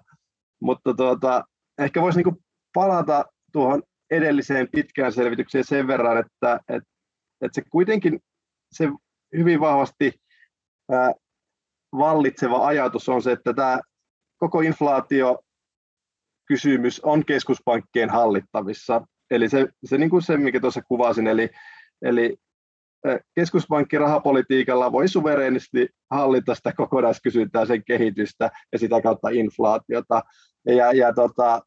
Mutta 0.61 0.93
tuota, 0.93 1.43
ehkä 1.79 2.01
voisi 2.01 2.17
niinku 2.17 2.41
palata 2.73 3.25
tuohon 3.51 3.83
edelliseen 4.11 4.67
pitkään 4.71 5.13
selvitykseen 5.13 5.63
sen 5.63 5.87
verran, 5.87 6.17
että, 6.17 6.59
että, 6.59 6.89
että 7.41 7.55
se 7.55 7.61
kuitenkin 7.71 8.19
se 8.71 8.89
hyvin 9.37 9.59
vahvasti 9.59 10.13
ää, 10.91 11.13
vallitseva 11.97 12.67
ajatus 12.67 13.09
on 13.09 13.21
se, 13.21 13.31
että 13.31 13.53
tämä 13.53 13.79
koko 14.37 14.61
inflaatio 14.61 15.39
kysymys 16.49 16.99
on 17.03 17.25
keskuspankkien 17.25 18.09
hallittavissa. 18.09 19.01
Eli 19.31 19.49
se, 19.49 19.67
se, 19.85 19.97
niin 19.97 20.09
kuin 20.09 20.21
se 20.21 20.37
mikä 20.37 20.59
tuossa 20.59 20.81
kuvasin, 20.81 21.27
eli, 21.27 21.49
eli 22.01 22.37
keskuspankki 23.35 23.97
rahapolitiikalla 23.97 24.91
voi 24.91 25.07
suvereenisti 25.07 25.89
hallita 26.11 26.55
sitä 26.55 26.73
kokonaiskysyntää, 26.77 27.65
sen 27.65 27.83
kehitystä 27.83 28.51
ja 28.71 28.79
sitä 28.79 29.01
kautta 29.01 29.29
inflaatiota. 29.29 30.23
Ja, 30.67 30.93
ja 30.93 31.13
tota, 31.13 31.61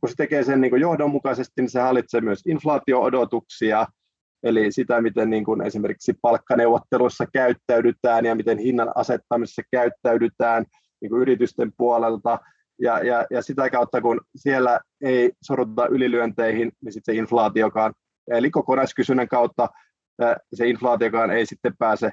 kun 0.00 0.08
se 0.08 0.14
tekee 0.16 0.44
sen 0.44 0.60
niin 0.60 0.70
kuin 0.70 0.82
johdonmukaisesti, 0.82 1.52
niin 1.56 1.70
se 1.70 1.80
hallitsee 1.80 2.20
myös 2.20 2.42
inflaatio-odotuksia, 2.46 3.86
eli 4.42 4.72
sitä, 4.72 5.00
miten 5.00 5.30
niin 5.30 5.44
kuin 5.44 5.62
esimerkiksi 5.62 6.14
palkkaneuvotteluissa 6.22 7.26
käyttäydytään 7.32 8.24
ja 8.24 8.34
miten 8.34 8.58
hinnan 8.58 8.92
asettamisessa 8.94 9.62
käyttäydytään 9.70 10.64
niin 11.00 11.10
kuin 11.10 11.22
yritysten 11.22 11.72
puolelta, 11.76 12.38
ja, 12.80 13.04
ja, 13.04 13.26
ja 13.30 13.42
sitä 13.42 13.70
kautta, 13.70 14.00
kun 14.00 14.20
siellä 14.36 14.80
ei 15.04 15.32
sorruta 15.42 15.86
ylilyönteihin, 15.86 16.72
niin 16.84 16.92
sitten 16.92 17.14
se 17.14 17.18
inflaatiokaan, 17.18 17.94
eli 18.30 18.50
kokonaiskysynnän 18.50 19.28
kautta 19.28 19.68
se 20.54 20.68
inflaatiokaan 20.68 21.30
ei 21.30 21.46
sitten 21.46 21.76
pääse, 21.78 22.12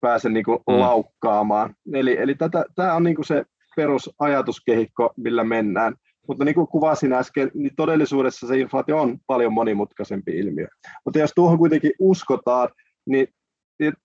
pääse 0.00 0.28
niin 0.28 0.44
kuin 0.44 0.58
mm. 0.58 0.78
laukkaamaan. 0.78 1.74
Eli, 1.92 2.18
eli 2.18 2.34
tätä, 2.34 2.64
tämä 2.74 2.94
on 2.94 3.02
niin 3.02 3.16
kuin 3.16 3.26
se 3.26 3.44
perusajatuskehikko, 3.76 5.12
millä 5.16 5.44
mennään. 5.44 5.94
Mutta 6.28 6.44
niin 6.44 6.54
kuin 6.54 6.66
kuvasin 6.66 7.12
äsken, 7.12 7.50
niin 7.54 7.76
todellisuudessa 7.76 8.46
se 8.46 8.58
inflaatio 8.58 9.00
on 9.00 9.18
paljon 9.26 9.52
monimutkaisempi 9.52 10.38
ilmiö. 10.38 10.66
Mutta 11.04 11.18
jos 11.18 11.32
tuohon 11.34 11.58
kuitenkin 11.58 11.92
uskotaan, 11.98 12.68
niin 13.06 13.28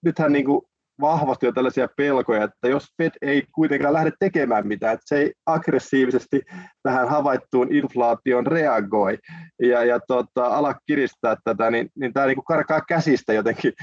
nythän 0.06 0.32
niin 0.32 0.46
kuin 0.46 0.62
vahvasti 1.02 1.46
jo 1.46 1.52
tällaisia 1.52 1.88
pelkoja, 1.98 2.44
että 2.44 2.68
jos 2.68 2.88
Fed 2.98 3.12
ei 3.22 3.44
kuitenkaan 3.56 3.94
lähde 3.94 4.12
tekemään 4.20 4.68
mitään, 4.68 4.94
että 4.94 5.06
se 5.06 5.18
ei 5.18 5.34
aggressiivisesti 5.46 6.42
tähän 6.84 7.10
havaittuun 7.10 7.76
inflaation 7.76 8.48
reagoi 8.48 9.18
ja, 9.62 9.84
ja 9.84 10.00
tota, 10.08 10.46
ala 10.46 10.76
kiristää 10.88 11.36
tätä, 11.44 11.72
niin, 11.72 11.90
niin 11.96 12.14
tämä 12.14 12.26
niin 12.26 12.36
kuin 12.36 12.46
karkaa 12.46 12.82
käsistä 12.82 13.34
jotenkin 13.34 13.74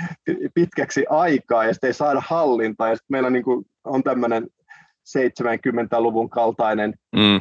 pitkäksi 0.55 1.05
aikaa 1.11 1.65
ja 1.65 1.73
sitten 1.73 1.89
ei 1.89 1.95
saada 1.95 2.23
hallintaa 2.27 2.89
ja 2.89 2.97
sitten 2.97 3.15
meillä 3.15 3.31
niin 3.31 3.45
kuin 3.45 3.65
on 3.85 4.03
tämmöinen 4.03 4.47
70-luvun 5.09 6.31
kaltainen 6.31 6.95
mm. 7.17 7.41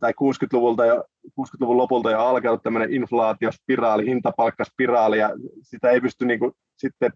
tai 0.00 0.12
60-luvulta 0.12 0.86
jo, 0.86 1.04
60-luvun 1.40 1.76
lopulta 1.76 2.10
jo 2.10 2.20
alkanut 2.20 2.62
tämmöinen 2.62 2.92
inflaatiospiraali, 2.92 4.06
hintapalkkaspiraali 4.06 5.18
ja 5.18 5.30
sitä 5.62 5.90
ei 5.90 6.00
pysty 6.00 6.24
niin 6.24 6.38
kuin 6.38 6.52
sitten 6.76 7.12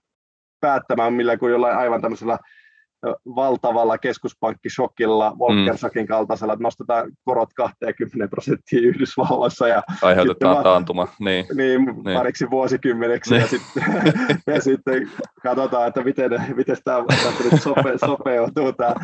päättämään 0.60 1.12
millä 1.12 1.36
kuin 1.36 1.52
jollain 1.52 1.76
aivan 1.76 2.02
tämmöisellä 2.02 2.38
valtavalla 3.36 3.98
keskuspankkishokilla, 3.98 5.36
Volcker-shokin 5.38 6.06
kaltaisella, 6.06 6.52
että 6.52 6.62
nostetaan 6.62 7.12
korot 7.24 7.48
20 7.54 8.28
prosenttia 8.28 8.80
Yhdysvalloissa. 8.80 9.68
Ja 9.68 9.82
Aiheutetaan 10.02 10.56
sitten, 10.56 10.64
taantuma. 10.64 11.08
Niin, 11.20 11.46
niin, 11.54 11.84
niin, 11.84 12.16
pariksi 12.16 12.50
vuosikymmeneksi 12.50 13.30
niin. 13.30 13.40
ja, 13.40 13.46
sitten, 13.46 13.82
ja 14.54 14.60
sitten 14.60 15.10
katsotaan, 15.42 15.88
että 15.88 16.04
miten, 16.04 16.30
miten 16.56 16.76
tämä 16.84 17.04
nyt 17.50 17.62
sope, 17.62 17.98
sopeutuu 18.06 18.72
tämä 18.72 18.94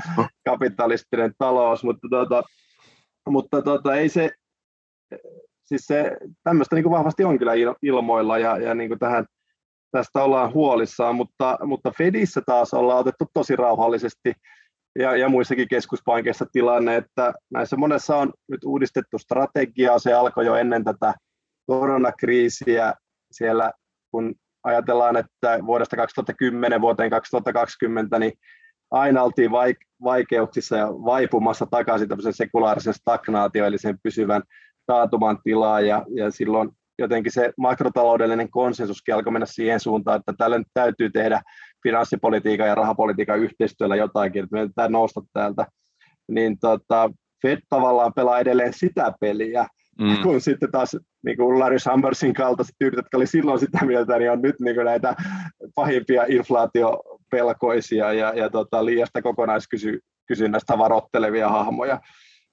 kapitalistinen 0.45 1.33
talous, 1.39 1.85
mutta, 1.85 2.09
tuota, 2.11 2.43
mutta 3.29 3.63
tuota, 3.63 3.95
ei 3.95 4.09
se, 4.09 4.31
siis 5.65 5.87
se 5.87 6.17
tämmöistä 6.45 6.77
niin 6.77 6.85
kuin 6.85 6.93
vahvasti 6.93 7.25
on 7.25 7.39
kyllä 7.39 7.53
ilmoilla 7.83 8.39
ja, 8.39 8.59
ja 8.59 8.75
niin 8.75 8.89
kuin 8.89 8.99
tähän 8.99 9.27
tästä 9.91 10.23
ollaan 10.23 10.55
huolissaan, 10.55 11.15
mutta, 11.15 11.59
mutta 11.65 11.93
Fedissä 11.99 12.43
taas 12.47 12.75
ollaan 12.75 12.99
otettu 12.99 13.25
tosi 13.35 13.57
rauhallisesti 13.57 14.33
ja, 14.99 15.17
ja 15.17 15.29
muissakin 15.29 15.69
keskuspankeissa 15.69 16.47
tilanne, 16.53 16.97
että 16.97 17.35
näissä 17.51 17.77
monessa 17.77 18.17
on 18.17 18.33
nyt 18.49 18.65
uudistettu 18.65 19.19
strategiaa, 19.19 19.99
se 19.99 20.13
alkoi 20.13 20.47
jo 20.47 20.55
ennen 20.55 20.85
tätä 20.85 21.15
koronakriisiä. 21.67 22.95
Siellä, 23.33 23.73
kun 24.11 24.35
ajatellaan, 24.65 25.17
että 25.17 25.59
vuodesta 25.67 25.97
2010 25.97 26.81
vuoteen 26.81 27.11
2020, 27.11 28.19
niin 28.19 28.33
aina 28.91 29.23
oltiin 29.23 29.51
vaikeuksissa 30.05 30.77
ja 30.77 30.87
vaipumassa 30.87 31.67
takaisin 31.71 32.09
tämmöisen 32.09 32.33
sekulaarisen 32.33 32.95
stagnaatio, 32.95 33.67
eli 33.67 33.79
sen 33.79 33.99
pysyvän 34.03 34.43
taatuman 34.87 35.39
tilaa, 35.45 35.81
ja, 35.81 36.05
ja 36.15 36.31
silloin 36.31 36.71
jotenkin 36.99 37.33
se 37.33 37.53
makrotaloudellinen 37.59 38.51
konsensus 38.51 39.03
alkoi 39.15 39.33
mennä 39.33 39.47
siihen 39.47 39.81
suuntaan, 39.81 40.19
että 40.19 40.33
tällä 40.39 40.59
nyt 40.59 40.69
täytyy 40.75 41.11
tehdä 41.11 41.41
finanssipolitiikan 41.83 42.69
ja 42.69 42.75
rahapolitiikan 42.75 43.39
yhteistyöllä 43.39 43.97
jotakin, 43.97 44.45
että 44.45 44.55
meidän 44.55 44.69
pitää 44.69 44.89
nousta 44.89 45.21
täältä. 45.33 45.67
Niin 46.29 46.59
tota, 46.59 47.11
Fed 47.43 47.59
tavallaan 47.69 48.13
pelaa 48.17 48.39
edelleen 48.39 48.73
sitä 48.73 49.13
peliä, 49.21 49.67
mm. 50.01 50.23
kun 50.23 50.41
sitten 50.41 50.71
taas 50.71 50.97
niin 51.25 51.37
kuin 51.37 51.59
Larry 51.59 51.79
Summersin 51.79 52.35
kaltaiset 52.35 52.75
tyypit, 52.79 52.97
jotka 52.97 53.17
oli 53.17 53.27
silloin 53.27 53.61
sitä 53.61 53.85
mieltä, 53.85 54.19
niin 54.19 54.31
on 54.31 54.43
nyt 54.43 54.61
niin 54.61 54.75
kuin 54.75 54.85
näitä 54.85 55.15
pahimpia 55.75 56.25
inflaatiopelkoisia 56.29 58.13
ja, 58.13 58.33
ja 58.35 58.51
tota, 58.51 58.85
liiasta 58.85 59.23
kokonaiskysynnästä 59.23 60.79
varoittelevia 60.79 61.49
hahmoja. 61.49 62.01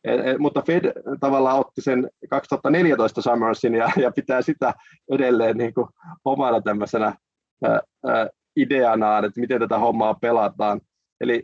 E, 0.04 0.14
e, 0.14 0.38
mutta 0.38 0.62
Fed 0.62 0.92
tavallaan 1.20 1.60
otti 1.60 1.82
sen 1.82 2.10
2014 2.30 3.22
Summersin 3.22 3.76
ja, 3.76 3.90
ja 3.98 4.12
pitää 4.12 4.42
sitä 4.42 4.74
edelleen 5.12 5.58
niin 5.58 5.74
kuin 5.74 5.88
omana 6.26 6.62
tämmöisenä 6.62 7.16
ää, 7.64 7.80
ää, 8.08 8.28
ideanaan, 8.56 9.26
että 9.26 9.40
miten 9.40 9.60
tätä 9.60 9.80
hommaa 9.80 10.14
pelataan. 10.14 10.82
Eli 11.22 11.44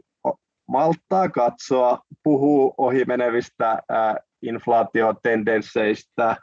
malttaa 0.67 1.29
katsoa, 1.29 1.99
puhuu 2.23 2.73
ohimenevistä 2.77 3.79
ää, 3.89 4.15
inflaatiotendensseistä, 4.41 6.35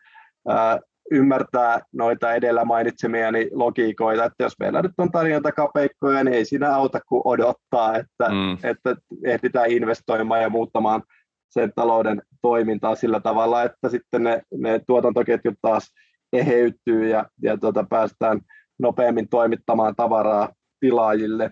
ää, 0.49 0.79
ymmärtää 1.11 1.81
noita 1.93 2.35
edellä 2.35 2.64
mainitsemiani 2.64 3.51
logiikoita, 3.53 4.25
että 4.25 4.45
jos 4.45 4.59
meillä 4.59 4.83
nyt 4.83 4.93
on 4.99 5.12
tarjonta 5.12 5.53
kapeikkoja, 5.53 6.25
niin 6.25 6.35
ei 6.35 6.45
siinä 6.45 6.75
auta 6.75 7.01
kuin 7.09 7.23
odottaa, 7.25 7.97
että, 7.97 8.29
mm. 8.29 8.71
että 8.71 8.97
ehditään 9.25 9.71
investoimaan 9.71 10.43
ja 10.43 10.51
muuttamaan 10.51 11.03
sen 11.51 11.72
talouden 11.74 12.22
toimintaa 12.42 12.94
sillä 12.94 13.20
tavalla, 13.20 13.62
että 13.62 13.88
sitten 13.88 14.22
ne, 14.22 14.42
ne 14.55 14.80
tuotantoketjut 14.86 15.55
taas 15.62 15.92
eheytyy 16.32 17.09
ja, 17.09 17.26
ja 17.42 17.59
tuota, 17.59 17.86
päästään 17.90 18.40
nopeammin 18.78 19.28
toimittamaan 19.28 19.97
tavaraa 19.97 20.53
tilaajille. 20.80 21.51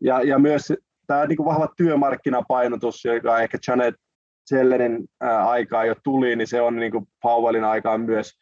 Ja, 0.00 0.22
ja 0.22 0.38
myös 0.38 0.72
tämä 1.06 1.26
niin 1.26 1.36
kuin 1.36 1.46
vahva 1.46 1.68
työmarkkinapainotus, 1.76 3.04
joka 3.04 3.40
ehkä 3.40 3.58
Janet 3.68 3.94
Zellenin 4.48 5.08
aikaa 5.46 5.84
jo 5.84 5.94
tuli, 6.04 6.36
niin 6.36 6.48
se 6.48 6.60
on 6.60 6.76
niin 6.76 6.92
kuin 6.92 7.06
Powellin 7.22 7.64
aikaan 7.64 8.00
myös, 8.00 8.32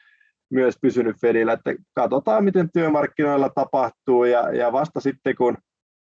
myös 0.51 0.75
pysynyt 0.83 1.17
Fedillä, 1.21 1.53
että 1.53 1.75
katsotaan 1.95 2.45
miten 2.45 2.71
työmarkkinoilla 2.73 3.51
tapahtuu 3.55 4.25
ja, 4.25 4.55
ja 4.55 4.73
vasta 4.73 5.01
sitten 5.01 5.37
kun 5.37 5.57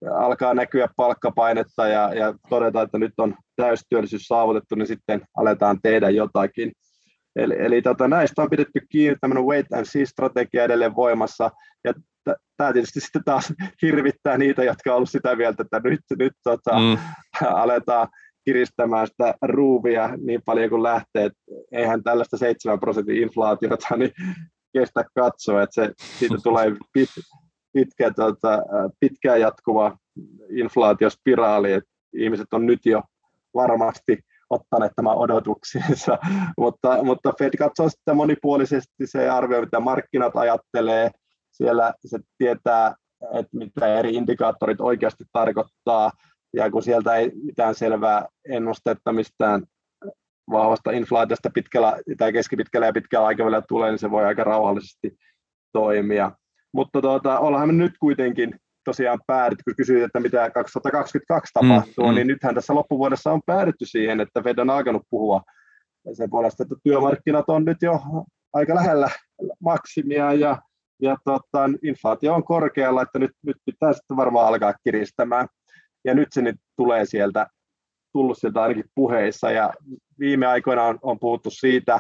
alkaa 0.10 0.54
näkyä 0.54 0.88
palkkapainetta 0.96 1.88
ja, 1.88 2.14
ja 2.14 2.34
todeta, 2.50 2.82
että 2.82 2.98
nyt 2.98 3.14
on 3.18 3.36
täystyöllisyys 3.56 4.28
saavutettu, 4.28 4.76
niin 4.76 4.88
sitten 4.88 5.22
aletaan 5.38 5.80
tehdä 5.84 6.10
jotakin. 6.10 6.72
Eli, 7.36 7.56
eli 7.60 7.82
tota, 7.82 8.08
näistä 8.08 8.42
on 8.42 8.50
pidetty 8.50 8.80
kiinni 8.90 9.18
tämmöinen 9.22 9.46
wait 9.46 9.74
and 9.74 9.86
see-strategia 9.86 10.64
edelleen 10.64 10.96
voimassa, 10.96 11.52
ja 11.84 11.94
tämä 12.58 12.74
tietysti 12.74 13.00
sitten 13.00 13.24
taas 13.24 13.54
hirvittää 13.82 14.38
niitä, 14.38 14.64
jotka 14.64 14.90
ovat 14.90 14.98
olleet 14.98 15.10
sitä 15.10 15.36
mieltä, 15.36 15.64
että 15.64 15.90
nyt, 15.90 16.00
nyt 16.20 16.34
tota, 16.44 16.80
mm. 16.80 16.98
aletaan 17.64 18.08
kiristämään 18.46 19.08
sitä 19.08 19.34
ruuvia 19.42 20.10
niin 20.18 20.42
paljon 20.46 20.70
kuin 20.70 20.84
lähtee, 20.84 21.26
että 21.26 21.40
eihän 21.72 22.04
tällaista 22.04 22.38
7 22.38 22.80
prosentin 22.80 23.18
inflaatiota 23.18 23.98
niin 23.98 24.12
kestä 24.74 25.06
katsoa, 25.16 25.64
että 25.64 25.74
se, 25.74 25.94
siitä 26.20 26.36
tulee 26.44 26.76
pit, 26.94 27.10
pitkä, 27.74 28.12
tota, 28.16 28.64
pitkään 29.00 29.42
jatkuva 29.42 29.98
inflaatiospiraali, 30.50 31.72
että 31.72 31.90
ihmiset 32.14 32.48
on 32.54 32.66
nyt 32.66 32.86
jo 32.86 33.02
varmasti 33.54 34.20
ottaneet 34.50 34.92
tämän 34.96 35.18
odotuksiinsa, 35.18 36.18
mutta, 36.58 37.04
mutta 37.04 37.34
Fed 37.38 37.58
katsoo 37.58 37.90
sitä 37.90 38.14
monipuolisesti, 38.14 39.06
se 39.08 39.30
arvioi, 39.30 39.62
mitä 39.62 39.80
markkinat 39.80 40.36
ajattelee, 40.36 41.12
siellä 41.52 41.94
se 42.06 42.20
tietää, 42.38 42.96
että 43.34 43.58
mitä 43.58 44.00
eri 44.00 44.14
indikaattorit 44.14 44.82
oikeasti 44.82 45.24
tarkoittaa, 45.34 46.12
ja 46.54 46.72
kun 46.72 46.84
sieltä 46.84 47.16
ei 47.16 47.32
mitään 47.44 47.76
selvää 47.76 48.26
ennustetta 48.50 49.14
mistään 49.14 49.64
vahvasta 50.52 50.92
inflaatiosta 50.92 51.50
pitkällä 51.54 51.98
tai 52.18 52.34
keskipitkällä 52.34 52.88
ja 52.88 52.94
pitkällä 52.94 53.28
aikavälillä 53.28 53.62
tulee, 53.68 53.90
niin 53.90 54.00
se 54.00 54.12
voi 54.12 54.26
aika 54.26 54.44
rauhallisesti 54.44 55.18
toimia. 55.74 56.32
Mutta 56.74 57.02
tuota, 57.02 57.40
ollaan 57.40 57.68
me 57.68 57.74
nyt 57.74 57.94
kuitenkin 58.00 58.56
tosiaan 58.84 59.20
päädytty, 59.28 59.64
kun 59.64 59.76
kysyit, 59.76 60.04
että 60.04 60.20
mitä 60.20 60.50
2022 60.50 61.52
mm, 61.52 61.68
tapahtuu, 61.68 62.06
mm, 62.06 62.10
mm. 62.10 62.16
niin 62.16 62.28
nythän 62.28 62.56
tässä 62.56 62.76
loppuvuodessa 62.76 63.32
on 63.32 63.42
päädytty 63.46 63.86
siihen, 63.86 64.20
että 64.20 64.42
Fed 64.42 64.58
on 64.58 64.70
alkanut 64.70 65.04
puhua 65.10 65.42
sen 66.14 66.30
puolesta, 66.30 66.64
että 66.64 66.76
työmarkkinat 66.84 67.50
on 67.50 67.66
nyt 67.66 67.78
jo 67.82 68.02
aika 68.54 68.76
lähellä 68.76 69.10
maksimia 69.60 70.34
ja, 70.34 70.58
ja 71.02 71.18
tota, 71.24 71.70
inflaatio 71.84 72.34
on 72.34 72.44
korkealla, 72.44 73.02
että 73.02 73.20
nyt, 73.20 73.32
nyt 73.46 73.58
pitää 73.66 73.94
sitten 73.94 74.18
varmaan 74.18 74.48
alkaa 74.48 74.74
kiristämään. 74.84 75.48
Ja 76.06 76.14
nyt 76.14 76.28
se 76.32 76.42
nyt 76.42 76.56
tulee 76.76 77.06
sieltä, 77.06 77.48
tullut 78.14 78.38
sieltä 78.38 78.62
ainakin 78.62 78.86
puheissa 78.96 79.52
ja 79.52 79.74
viime 80.20 80.46
aikoina 80.46 80.84
on, 80.84 81.00
on 81.02 81.20
puhuttu 81.20 81.50
siitä 81.50 82.00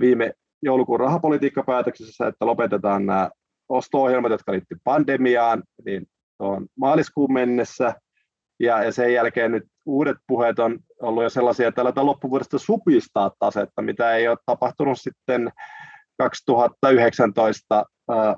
viime 0.00 0.32
joulukuun 0.62 1.00
rahapolitiikkapäätöksessä, 1.00 2.26
että 2.26 2.46
lopetetaan 2.46 3.06
nämä 3.06 3.30
osto-ohjelmat, 3.68 4.32
jotka 4.32 4.52
liittyvät 4.52 4.80
pandemiaan, 4.84 5.62
niin 5.84 6.06
on 6.38 6.66
maaliskuun 6.78 7.32
mennessä, 7.32 7.94
ja, 8.60 8.84
ja 8.84 8.92
sen 8.92 9.12
jälkeen 9.12 9.52
nyt 9.52 9.64
uudet 9.86 10.16
puheet 10.26 10.58
on 10.58 10.78
ollut 11.02 11.22
jo 11.22 11.30
sellaisia, 11.30 11.68
että 11.68 11.80
aletaan 11.80 12.06
loppuvuodesta 12.06 12.58
supistaa 12.58 13.30
tasetta, 13.38 13.82
mitä 13.82 14.14
ei 14.14 14.28
ole 14.28 14.38
tapahtunut 14.46 15.00
sitten 15.00 15.52
2019 16.18 17.84
ää, 18.10 18.36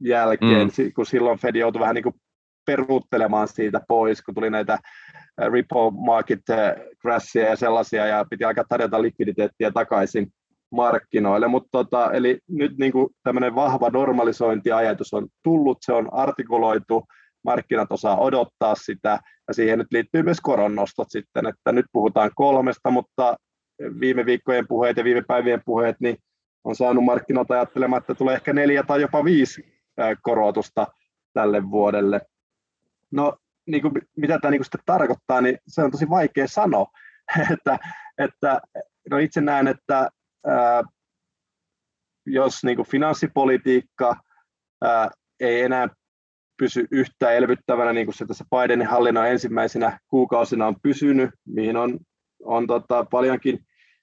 jälkeen, 0.00 0.66
mm. 0.66 0.92
kun 0.94 1.06
silloin 1.06 1.38
Fed 1.38 1.56
joutui 1.56 1.80
vähän 1.80 1.94
niin 1.94 2.02
kuin 2.02 2.14
peruuttelemaan 2.66 3.48
siitä 3.48 3.80
pois, 3.88 4.22
kun 4.22 4.34
tuli 4.34 4.50
näitä 4.50 4.78
repo 5.52 5.90
market 5.90 6.40
crashia 7.00 7.44
ja 7.44 7.56
sellaisia, 7.56 8.06
ja 8.06 8.24
piti 8.30 8.44
alkaa 8.44 8.64
tarjota 8.68 9.02
likviditeettiä 9.02 9.70
takaisin 9.70 10.32
markkinoille. 10.76 11.48
Mutta 11.48 11.68
tota, 11.72 12.12
eli 12.12 12.38
nyt 12.48 12.78
niin 12.78 12.92
tämmöinen 13.22 13.54
vahva 13.54 13.90
normalisointiajatus 13.90 15.14
on 15.14 15.28
tullut, 15.42 15.78
se 15.80 15.92
on 15.92 16.08
artikuloitu, 16.12 17.04
markkinat 17.44 17.92
osaa 17.92 18.20
odottaa 18.20 18.74
sitä, 18.74 19.18
ja 19.48 19.54
siihen 19.54 19.78
nyt 19.78 19.92
liittyy 19.92 20.22
myös 20.22 20.40
koronnostot 20.40 21.10
sitten, 21.10 21.46
että 21.46 21.72
nyt 21.72 21.86
puhutaan 21.92 22.30
kolmesta, 22.34 22.90
mutta 22.90 23.36
viime 24.00 24.26
viikkojen 24.26 24.68
puheet 24.68 24.96
ja 24.96 25.04
viime 25.04 25.22
päivien 25.22 25.62
puheet, 25.64 25.96
niin 26.00 26.16
on 26.64 26.76
saanut 26.76 27.04
markkinat 27.04 27.50
ajattelemaan, 27.50 28.00
että 28.00 28.14
tulee 28.14 28.34
ehkä 28.34 28.52
neljä 28.52 28.82
tai 28.82 29.00
jopa 29.00 29.24
viisi 29.24 29.76
korotusta 30.22 30.86
tälle 31.32 31.70
vuodelle. 31.70 32.20
No, 33.10 33.36
niin 33.66 33.82
kuin, 33.82 33.92
mitä 34.16 34.38
tämä 34.38 34.50
niin 34.50 34.58
kuin 34.58 34.64
sitten 34.64 34.80
tarkoittaa, 34.86 35.40
niin 35.40 35.58
se 35.66 35.82
on 35.82 35.90
tosi 35.90 36.10
vaikea 36.10 36.48
sanoa. 36.48 36.86
että, 37.52 37.78
että, 38.18 38.60
no 39.10 39.18
itse 39.18 39.40
näen, 39.40 39.68
että 39.68 40.10
ää, 40.46 40.82
jos 42.26 42.64
niin 42.64 42.76
kuin 42.76 42.88
finanssipolitiikka 42.88 44.16
ää, 44.82 45.10
ei 45.40 45.60
enää 45.60 45.88
pysy 46.56 46.86
yhtä 46.90 47.30
elvyttävänä, 47.30 47.92
niin 47.92 48.06
kuin 48.06 48.14
se 48.14 48.26
tässä 48.26 48.44
Bidenin 48.50 48.86
hallinnon 48.86 49.26
ensimmäisenä 49.26 49.98
kuukausina 50.08 50.66
on 50.66 50.76
pysynyt, 50.82 51.30
mihin 51.46 51.76
on, 51.76 51.98
on 52.44 52.66
tota, 52.66 53.06
paljonkin, 53.10 53.58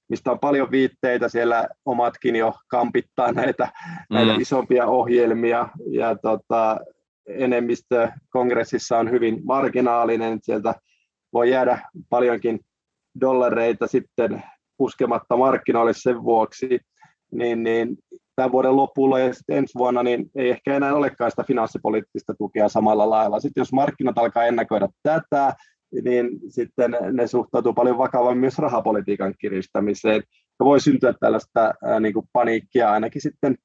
mistä 0.09 0.31
on 0.31 0.39
paljon 0.39 0.71
viitteitä, 0.71 1.29
siellä 1.29 1.67
omatkin 1.85 2.35
jo 2.35 2.53
kampittaa 2.67 3.31
näitä, 3.41 3.63
mm. 3.63 4.15
näitä 4.15 4.33
isompia 4.39 4.85
ohjelmia, 4.85 5.69
ja 5.91 6.15
tota, 6.15 6.79
enemmistö 7.27 8.11
kongressissa 8.29 8.97
on 8.97 9.11
hyvin 9.11 9.41
marginaalinen, 9.45 10.39
sieltä 10.41 10.75
voi 11.33 11.51
jäädä 11.51 11.81
paljonkin 12.09 12.59
dollareita 13.21 13.87
sitten 13.87 14.43
puskematta 14.77 15.37
markkinoille 15.37 15.93
sen 15.93 16.23
vuoksi, 16.23 16.79
niin, 17.31 17.63
niin 17.63 17.97
tämän 18.35 18.51
vuoden 18.51 18.75
lopulla 18.75 19.19
ja 19.19 19.33
sitten 19.33 19.57
ensi 19.57 19.73
vuonna 19.77 20.03
niin 20.03 20.31
ei 20.35 20.49
ehkä 20.49 20.75
enää 20.75 20.93
olekaan 20.93 21.31
sitä 21.31 21.43
finanssipoliittista 21.43 22.33
tukea 22.37 22.69
samalla 22.69 23.09
lailla. 23.09 23.39
Sitten 23.39 23.61
jos 23.61 23.73
markkinat 23.73 24.17
alkaa 24.17 24.45
ennakoida 24.45 24.87
tätä, 25.03 25.53
niin 26.03 26.29
sitten 26.49 26.97
ne 27.11 27.27
suhtautuu 27.27 27.73
paljon 27.73 27.97
vakavammin 27.97 28.39
myös 28.39 28.57
rahapolitiikan 28.57 29.33
kiristämiseen. 29.39 30.23
Ja 30.59 30.65
voi 30.65 30.79
syntyä 30.79 31.13
tällaista 31.19 31.73
ää, 31.83 31.99
niin 31.99 32.13
kuin 32.13 32.25
paniikkia 32.33 32.91
ainakin 32.91 33.21
sitten 33.21 33.55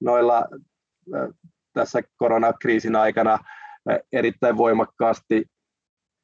noilla 0.00 0.34
ää, 1.14 1.28
tässä 1.72 2.02
koronakriisin 2.16 2.96
aikana 2.96 3.38
erittäin 4.12 4.56
voimakkaasti 4.56 5.44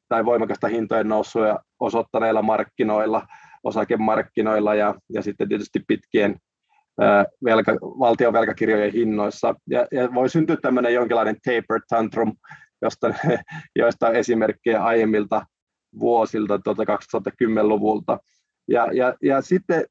tai 0.09 0.25
voimakasta 0.25 0.67
hintojen 0.67 1.07
nousua 1.07 1.59
osoittaneilla 1.79 2.41
markkinoilla, 2.41 3.27
osakemarkkinoilla 3.63 4.75
ja, 4.75 4.95
ja 5.13 5.21
sitten 5.21 5.49
tietysti 5.49 5.79
pitkien 5.87 6.37
velka, 7.43 7.73
valtion 7.81 8.33
velkakirjojen 8.33 8.93
hinnoissa. 8.93 9.55
Ja, 9.69 9.87
ja 9.91 10.13
voi 10.13 10.29
syntyä 10.29 10.57
tämmöinen 10.61 10.93
jonkinlainen 10.93 11.35
taper 11.35 11.81
tantrum, 11.89 12.33
josta, 12.81 13.13
joista 13.75 14.07
on 14.07 14.15
esimerkkejä 14.15 14.83
aiemmilta 14.83 15.45
vuosilta, 15.99 16.59
tuota 16.59 16.83
2010-luvulta. 16.83 18.19
Ja, 18.67 18.87
ja, 18.93 19.13
ja 19.23 19.41
sitten 19.41 19.85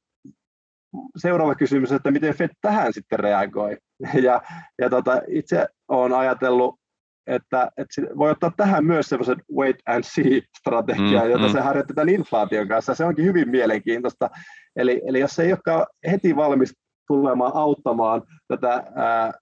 seuraava 1.16 1.54
kysymys, 1.54 1.92
että 1.92 2.10
miten 2.10 2.34
Fed 2.34 2.50
tähän 2.60 2.92
sitten 2.92 3.18
reagoi. 3.18 3.76
Ja, 4.22 4.42
ja 4.78 4.90
tota, 4.90 5.22
itse 5.28 5.66
olen 5.88 6.12
ajatellut, 6.12 6.80
että, 7.26 7.68
että 7.76 8.02
voi 8.18 8.30
ottaa 8.30 8.52
tähän 8.56 8.84
myös 8.84 9.06
semmoisen 9.06 9.42
wait 9.56 9.76
and 9.86 10.04
see-strategian, 10.04 11.24
mm, 11.24 11.30
jota 11.30 11.46
mm. 11.46 11.52
se 11.52 11.60
harjoitetaan 11.60 12.08
inflaation 12.08 12.68
kanssa. 12.68 12.94
Se 12.94 13.04
onkin 13.04 13.24
hyvin 13.24 13.50
mielenkiintoista. 13.50 14.30
Eli, 14.76 15.02
eli 15.06 15.20
jos 15.20 15.38
ei 15.38 15.52
olekaan 15.52 15.86
heti 16.10 16.36
valmis 16.36 16.74
tulemaan 17.06 17.52
auttamaan 17.54 18.22
tätä 18.48 18.84
ää, 18.94 19.32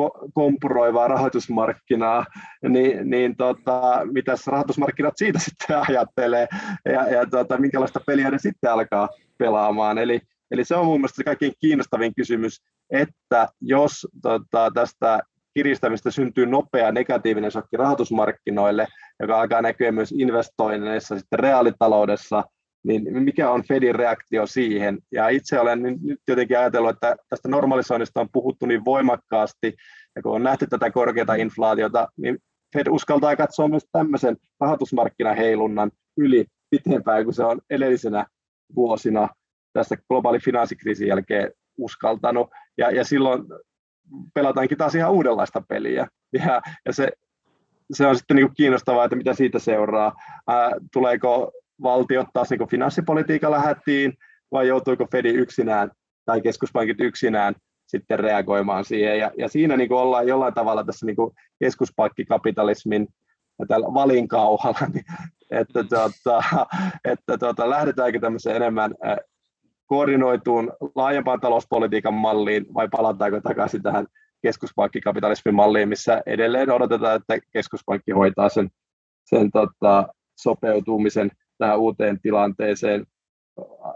ko- 0.00 0.30
kompuroivaa 0.34 1.08
rahoitusmarkkinaa, 1.08 2.26
niin, 2.68 3.10
niin 3.10 3.36
tota, 3.36 4.00
mitäs 4.12 4.46
rahoitusmarkkinat 4.46 5.14
siitä 5.16 5.38
sitten 5.48 5.76
ajattelee 5.88 6.48
ja, 6.84 7.08
ja 7.08 7.26
tota, 7.26 7.58
minkälaista 7.58 8.00
peliä 8.06 8.30
ne 8.30 8.38
sitten 8.38 8.72
alkaa 8.72 9.08
pelaamaan. 9.38 9.98
Eli, 9.98 10.20
Eli 10.50 10.64
se 10.64 10.76
on 10.76 10.86
mun 10.86 11.00
mielestä 11.00 11.16
se 11.16 11.24
kaikkein 11.24 11.52
kiinnostavin 11.60 12.14
kysymys, 12.14 12.62
että 12.90 13.48
jos 13.60 14.06
tota, 14.22 14.70
tästä 14.74 15.20
kiristämistä 15.58 16.10
syntyy 16.10 16.46
nopea 16.46 16.92
negatiivinen 16.92 17.50
shokki 17.50 17.76
rahoitusmarkkinoille, 17.76 18.86
joka 19.20 19.40
alkaa 19.40 19.62
näkyä 19.62 19.92
myös 19.92 20.12
investoinneissa 20.12 21.18
sitten 21.18 21.38
reaalitaloudessa, 21.38 22.44
niin 22.86 23.22
mikä 23.22 23.50
on 23.50 23.64
Fedin 23.64 23.94
reaktio 23.94 24.46
siihen? 24.46 24.98
Ja 25.12 25.28
itse 25.28 25.60
olen 25.60 25.82
nyt 25.82 26.20
jotenkin 26.28 26.58
ajatellut, 26.58 26.90
että 26.90 27.16
tästä 27.28 27.48
normalisoinnista 27.48 28.20
on 28.20 28.28
puhuttu 28.32 28.66
niin 28.66 28.84
voimakkaasti, 28.84 29.74
ja 30.16 30.22
kun 30.22 30.34
on 30.34 30.42
nähty 30.42 30.66
tätä 30.66 30.90
korkeata 30.90 31.34
inflaatiota, 31.34 32.08
niin 32.16 32.38
Fed 32.76 32.86
uskaltaa 32.90 33.36
katsoa 33.36 33.68
myös 33.68 33.84
tämmöisen 33.92 34.36
rahoitusmarkkinaheilunnan 34.60 35.90
yli 36.16 36.44
pitempään 36.70 37.24
kuin 37.24 37.34
se 37.34 37.44
on 37.44 37.60
edellisenä 37.70 38.26
vuosina 38.76 39.28
tässä 39.72 39.96
globaali 40.08 40.38
finanssikriisin 40.38 41.08
jälkeen 41.08 41.52
uskaltanut. 41.78 42.50
Ja, 42.76 42.90
ja 42.90 43.04
silloin 43.04 43.42
pelataankin 44.34 44.78
taas 44.78 44.94
ihan 44.94 45.12
uudenlaista 45.12 45.62
peliä. 45.68 46.06
Ja, 46.32 46.62
ja 46.86 46.92
se, 46.92 47.08
se 47.92 48.06
on 48.06 48.16
sitten 48.16 48.36
niin 48.36 48.54
kiinnostavaa, 48.56 49.04
että 49.04 49.16
mitä 49.16 49.34
siitä 49.34 49.58
seuraa. 49.58 50.12
Ää, 50.48 50.70
tuleeko 50.92 51.52
valtiot 51.82 52.26
taas 52.32 52.50
niin 52.50 52.68
finanssipolitiikalla 52.68 53.58
hätiin 53.60 54.14
vai 54.52 54.68
joutuiko 54.68 55.06
Fedi 55.12 55.28
yksinään 55.28 55.90
tai 56.24 56.40
keskuspankit 56.40 57.00
yksinään 57.00 57.54
sitten 57.86 58.18
reagoimaan 58.18 58.84
siihen. 58.84 59.18
Ja, 59.18 59.30
ja 59.38 59.48
siinä 59.48 59.76
niin 59.76 59.88
kuin 59.88 59.98
ollaan 59.98 60.28
jollain 60.28 60.54
tavalla 60.54 60.84
tässä 60.84 61.06
niin 61.06 61.16
kuin 61.16 61.34
keskuspankkikapitalismin 61.60 63.08
tällä 63.68 63.86
valinkauhalla, 63.94 64.86
niin, 64.92 65.04
että, 65.50 65.84
tuota, 65.84 66.66
että 67.04 67.38
tuota, 67.38 67.70
lähdetäänkö 67.70 68.20
tämmöiseen 68.20 68.56
enemmän 68.56 68.94
koordinoituun 69.88 70.72
laajempaan 70.94 71.40
talouspolitiikan 71.40 72.14
malliin 72.14 72.66
vai 72.74 72.88
palataanko 72.88 73.40
takaisin 73.40 73.82
tähän 73.82 74.06
keskuspankkikapitalismin 74.42 75.54
malliin, 75.54 75.88
missä 75.88 76.22
edelleen 76.26 76.70
odotetaan, 76.70 77.16
että 77.16 77.38
keskuspankki 77.52 78.12
hoitaa 78.12 78.48
sen, 78.48 78.70
sen 79.24 79.50
tota, 79.50 80.08
sopeutumisen 80.36 81.30
tähän 81.58 81.78
uuteen 81.78 82.20
tilanteeseen 82.20 83.06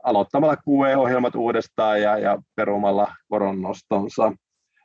aloittamalla 0.02 0.56
QE-ohjelmat 0.56 1.34
uudestaan 1.34 2.02
ja, 2.02 2.18
ja 2.18 2.38
perumalla 2.54 3.14
koronnostonsa. 3.28 4.32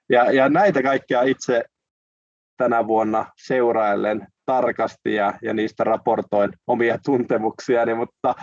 Ja, 0.10 0.32
ja 0.32 0.50
näitä 0.50 0.84
kaikkia 0.84 1.22
itse 1.22 1.64
tänä 2.58 2.88
vuonna 2.88 3.26
seuraillen 3.38 4.28
tarkasti 4.46 5.14
ja, 5.14 5.34
ja 5.42 5.54
niistä 5.54 5.84
raportoin 5.84 6.52
omia 6.68 6.98
tuntemuksiani, 7.06 7.94
mutta, 7.94 8.36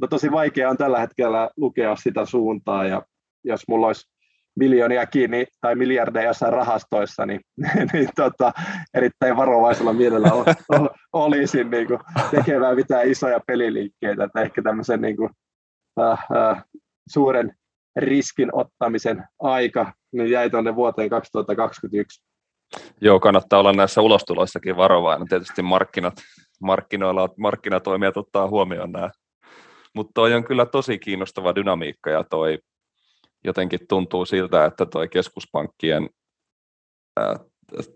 mutta 0.00 0.08
tosi 0.08 0.32
vaikea 0.32 0.70
on 0.70 0.76
tällä 0.76 1.00
hetkellä 1.00 1.50
lukea 1.56 1.96
sitä 1.96 2.24
suuntaa 2.26 2.84
ja 2.84 3.02
jos 3.44 3.60
mulla 3.68 3.86
olisi 3.86 4.12
miljoonia 4.56 5.06
kiinni 5.06 5.46
tai 5.60 5.74
miljardeja 5.74 6.26
jossain 6.26 6.52
rahastoissa, 6.52 7.26
niin, 7.26 7.40
niin 7.92 8.08
tota, 8.16 8.52
erittäin 8.94 9.36
varovaisella 9.36 9.92
mielellä 9.92 10.28
olisin 11.12 11.70
niin 11.70 11.86
kuin, 11.86 12.00
tekemään 12.30 12.76
mitään 12.76 13.08
isoja 13.08 13.40
peliliikkeitä, 13.46 14.24
että 14.24 14.40
ehkä 14.40 14.62
tämmöisen 14.62 15.00
niin 15.00 15.16
kuin, 15.16 15.30
äh, 16.00 16.26
äh, 16.36 16.64
suuren 17.08 17.56
riskin 17.96 18.48
ottamisen 18.52 19.24
aika 19.40 19.92
niin 20.12 20.30
jäi 20.30 20.50
tuonne 20.50 20.74
vuoteen 20.74 21.10
2021. 21.10 22.22
Joo, 23.00 23.20
kannattaa 23.20 23.58
olla 23.60 23.72
näissä 23.72 24.00
ulostuloissakin 24.00 24.76
varovainen. 24.76 25.28
Tietysti 25.28 25.62
markkinat, 25.62 26.14
markkinoilla, 26.60 27.28
markkinatoimijat 27.38 28.16
ottaa 28.16 28.48
huomioon 28.48 28.92
nämä. 28.92 29.10
Mutta 29.94 30.10
toi 30.14 30.34
on 30.34 30.44
kyllä 30.44 30.66
tosi 30.66 30.98
kiinnostava 30.98 31.54
dynamiikka 31.54 32.10
ja 32.10 32.24
toi 32.24 32.58
jotenkin 33.44 33.80
tuntuu 33.88 34.24
siltä, 34.24 34.64
että 34.64 34.86
toi 34.86 35.08
keskuspankkien 35.08 36.10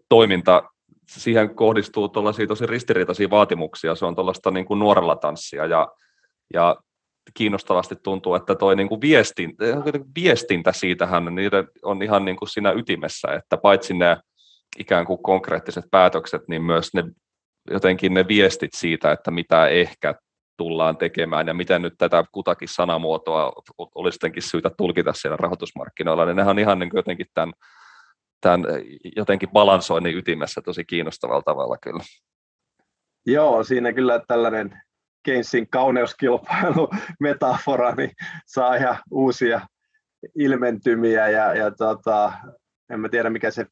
toiminta, 0.09 0.63
siihen 1.09 1.55
kohdistuu 1.55 2.09
tosi 2.09 2.67
ristiriitaisia 2.67 3.31
vaatimuksia. 3.31 3.95
Se 3.95 4.07
on 4.07 4.15
tuollaista 4.15 4.51
niin 4.51 4.67
kuin 4.67 4.79
nuorella 4.79 5.17
tanssia 5.17 5.67
ja, 5.67 5.89
ja 6.55 6.77
kiinnostavasti 7.35 7.97
tuntuu, 8.03 8.35
että 8.35 8.55
toi 8.55 8.77
niin 8.77 8.89
kuin 8.89 9.01
viestintä, 9.01 9.65
viestintä 10.15 10.73
siitähän 10.73 11.35
niiden 11.35 11.69
on 11.83 12.03
ihan 12.03 12.25
niin 12.25 12.37
kuin 12.37 12.49
siinä 12.49 12.73
ytimessä, 12.73 13.29
että 13.29 13.57
paitsi 13.57 13.95
ne 13.95 14.17
ikään 14.79 15.07
kuin 15.07 15.23
konkreettiset 15.23 15.85
päätökset, 15.91 16.43
niin 16.49 16.63
myös 16.63 16.95
ne 16.95 17.05
jotenkin 17.71 18.15
ne 18.15 18.29
viestit 18.29 18.75
siitä, 18.75 19.13
että 19.13 19.31
mitä 19.31 19.69
ehkä 19.69 20.15
tullaan 20.57 20.97
tekemään 20.97 21.47
ja 21.47 21.55
miten 21.55 21.83
nyt 21.83 21.95
tätä 21.99 22.25
kutakin 22.33 22.69
sanamuotoa 22.69 23.53
olisi 23.95 24.17
jotenkin 24.17 24.43
syytä 24.43 24.71
tulkita 24.77 25.13
siellä 25.13 25.37
rahoitusmarkkinoilla, 25.37 26.25
niin 26.25 26.37
nehän 26.37 26.51
on 26.51 26.59
ihan 26.59 26.79
niin 26.79 26.91
jotenkin 26.95 27.27
tämän, 27.35 27.53
tämän 28.41 28.63
jotenkin 29.17 29.51
balansoinnin 29.51 30.17
ytimessä 30.17 30.61
tosi 30.63 30.85
kiinnostavalla 30.85 31.43
tavalla 31.43 31.77
kyllä. 31.83 32.03
Joo, 33.27 33.65
siinä 33.65 33.93
kyllä 33.93 34.21
tällainen 34.29 34.83
Keynesin 35.25 35.71
kauneuskilpailu 35.71 36.91
metafora 37.21 37.95
niin 37.95 38.11
saa 38.47 38.75
ihan 38.75 38.99
uusia 39.11 39.61
ilmentymiä 40.39 41.29
ja, 41.29 41.55
ja 41.55 41.71
tota, 41.71 42.33
en 42.91 43.01
mä 43.01 43.09
tiedä 43.09 43.31
mikä 43.31 43.51
se 43.51 43.67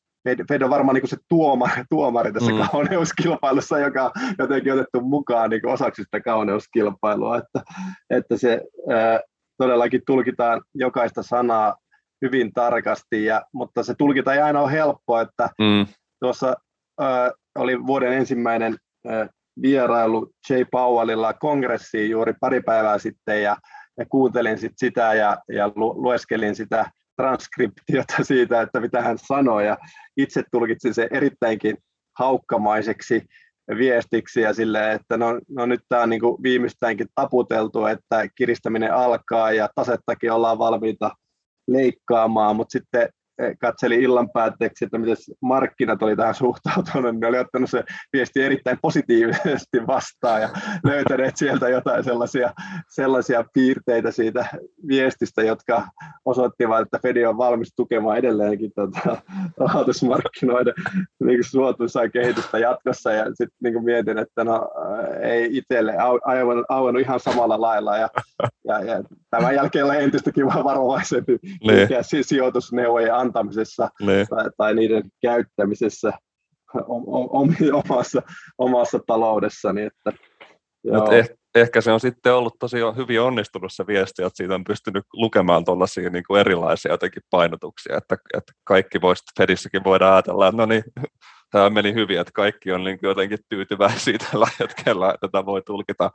Fed 0.49 0.63
on 0.63 0.71
varmaan 0.71 0.95
niin 0.95 1.09
se 1.09 1.17
tuomari, 1.29 1.83
tuomari 1.91 2.33
tässä 2.33 2.53
mm. 2.53 2.59
kauneuskilpailussa, 2.71 3.79
joka 3.79 4.05
on 4.05 4.11
jotenkin 4.39 4.73
otettu 4.73 5.01
mukaan 5.01 5.51
niin 5.51 5.67
osaksi 5.67 6.03
sitä 6.03 6.21
kauneuskilpailua, 6.21 7.39
että, 7.39 7.63
että 8.11 8.37
se 8.37 8.61
ää, 8.91 9.21
todellakin 9.59 10.03
tulkitaan 10.07 10.63
jokaista 10.75 11.23
sanaa 11.23 11.77
hyvin 12.25 12.53
tarkasti, 12.53 13.25
ja, 13.25 13.43
mutta 13.53 13.83
se 13.83 13.95
tulkita 13.99 14.35
ei 14.35 14.41
aina 14.41 14.61
ole 14.61 14.73
helppoa, 14.73 15.21
että 15.21 15.49
mm. 15.61 15.87
tuossa 16.21 16.55
ää, 17.01 17.31
oli 17.59 17.87
vuoden 17.87 18.13
ensimmäinen 18.13 18.77
ää, 19.07 19.29
vierailu 19.63 20.31
Jay 20.51 20.65
Powellilla 20.71 21.33
kongressiin 21.33 22.11
juuri 22.11 22.33
pari 22.41 22.61
päivää 22.61 22.99
sitten, 22.99 23.43
ja, 23.43 23.57
ja 23.99 24.07
kuuntelin 24.07 24.59
sit 24.59 24.73
sitä 24.77 25.15
ja, 25.15 25.37
ja 25.49 25.71
lu, 25.77 26.03
lueskelin 26.03 26.55
sitä 26.55 26.91
transkriptiota 27.17 28.15
siitä, 28.23 28.61
että 28.61 28.81
mitä 28.81 29.03
hän 29.03 29.19
sanoi, 29.19 29.67
ja 29.67 29.79
itse 30.17 30.43
tulkitsin 30.53 30.95
se 30.95 31.09
erittäinkin 31.11 31.77
haukkamaiseksi 32.19 33.23
viestiksi 33.79 34.41
ja 34.41 34.55
sille, 34.55 34.93
että 34.93 35.17
no, 35.17 35.41
no 35.49 35.67
nyt 35.67 35.81
tämä 35.89 36.03
on 36.03 36.11
niin 36.11 36.23
viimeistäänkin 36.43 37.07
taputeltu, 37.15 37.87
että 37.87 38.29
kiristäminen 38.35 38.95
alkaa 38.95 39.53
ja 39.53 39.69
tasettakin 39.75 40.33
ollaan 40.33 40.59
valmiita 40.59 41.11
leikkaamaan, 41.69 42.57
mutta 42.57 42.73
sitten 42.73 43.09
katseli 43.61 44.03
illan 44.03 44.31
päätteeksi, 44.31 44.85
että 44.85 44.99
miten 44.99 45.17
markkinat 45.43 46.03
oli 46.03 46.17
tähän 46.17 46.35
suhtautunut, 46.35 47.13
niin 47.13 47.21
ne 47.21 47.27
oli 47.27 47.39
ottanut 47.39 47.71
se 47.71 47.85
viesti 48.13 48.43
erittäin 48.43 48.79
positiivisesti 48.83 49.87
vastaan 49.87 50.43
ja 50.43 50.49
löytäneet 50.85 51.37
sieltä 51.37 51.69
jotain 51.69 52.05
sellaisia, 52.05 52.53
sellaisia 52.89 53.45
piirteitä 53.55 54.11
siitä 54.11 54.47
viestistä, 54.89 55.43
jotka 55.43 55.87
osoittivat, 56.25 56.81
että 56.81 56.99
Fed 57.03 57.25
on 57.25 57.39
valmis 57.39 57.73
tukemaan 57.77 58.19
edelleenkin 58.19 58.73
tuota, 58.75 59.23
rahoitusmarkkinoiden 59.59 60.75
niin 61.25 61.45
suotuisaa 61.45 62.09
kehitystä 62.09 62.59
jatkossa 62.59 63.13
ja 63.13 63.25
sitten 63.25 63.59
niin 63.63 63.85
mietin, 63.85 64.19
että 64.19 64.45
no 64.45 64.71
ei 65.23 65.57
itselle 65.57 65.97
aivan, 66.25 66.65
aivan 66.69 67.01
ihan 67.01 67.21
samalla 67.21 67.61
lailla 67.61 67.97
ja, 67.97 68.09
ja, 68.65 68.85
ja 68.85 69.03
tämän 69.31 69.55
jälkeen 69.55 69.85
olen 69.85 70.01
entistäkin 70.01 70.47
varovaisempi 70.47 71.39
niin. 71.43 71.89
sijoitusneuvoja 72.23 73.24
antamisessa 73.25 73.91
niin. 74.01 74.27
tai, 74.29 74.51
tai 74.57 74.75
niiden 74.75 75.03
käyttämisessä 75.23 76.13
omassa, 77.73 78.23
omassa 78.59 78.99
taloudessani. 79.07 79.83
Että, 79.83 80.13
Mut 80.93 81.13
eh, 81.13 81.29
ehkä 81.55 81.81
se 81.81 81.93
on 81.93 82.01
sitten 82.01 82.35
ollut 82.35 82.55
tosi 82.59 82.77
hyvin 82.97 83.21
onnistunut 83.21 83.73
se 83.73 83.87
viesti, 83.87 84.23
että 84.23 84.37
siitä 84.37 84.55
on 84.55 84.65
pystynyt 84.65 85.05
lukemaan 85.13 85.65
tuollaisia 85.65 86.11
niin 86.11 86.25
kuin 86.27 86.41
erilaisia 86.41 86.93
jotenkin 86.93 87.23
painotuksia, 87.31 87.97
että, 87.97 88.17
että 88.35 88.53
kaikki 88.65 89.01
voisi, 89.01 89.23
Fedissäkin 89.39 89.85
voidaan 89.85 90.13
ajatella, 90.13 90.49
että 90.49 90.57
no 90.57 90.67
niin, 90.67 90.85
tämä 91.53 91.71
meni 91.71 91.95
hyvin, 91.95 92.21
että 92.21 92.33
kaikki 92.35 92.73
on 92.73 92.85
niin 92.85 92.99
kuin 92.99 93.09
jotenkin 93.09 93.39
tyytyväisiä 93.49 94.19
tällä 94.31 94.49
hetkellä, 94.61 95.11
että 95.15 95.29
tätä 95.29 95.47
voi 95.47 95.63
tulkita 95.63 96.11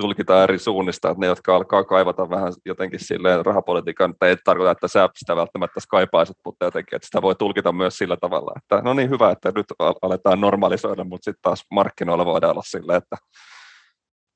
tulkita 0.00 0.42
eri 0.42 0.58
suunnista, 0.58 1.10
että 1.10 1.20
ne, 1.20 1.26
jotka 1.26 1.56
alkaa 1.56 1.84
kaivata 1.84 2.30
vähän 2.30 2.52
jotenkin 2.64 3.00
silleen 3.00 3.46
rahapolitiikan, 3.46 4.10
että 4.10 4.26
ei 4.26 4.36
tarkoita, 4.44 4.70
että 4.70 4.88
sä 4.88 5.08
sitä 5.16 5.36
välttämättä 5.36 5.80
kaipaisit, 5.90 6.36
mutta 6.44 6.64
jotenkin, 6.64 6.96
että 6.96 7.06
sitä 7.06 7.22
voi 7.22 7.34
tulkita 7.34 7.72
myös 7.72 7.98
sillä 7.98 8.16
tavalla, 8.16 8.52
että 8.56 8.80
no 8.84 8.94
niin 8.94 9.10
hyvä, 9.10 9.30
että 9.30 9.52
nyt 9.54 9.66
aletaan 10.02 10.40
normalisoida, 10.40 11.04
mutta 11.04 11.24
sitten 11.24 11.42
taas 11.42 11.64
markkinoilla 11.70 12.24
voidaan 12.24 12.50
olla 12.50 12.62
silleen, 12.66 12.98
että, 12.98 13.16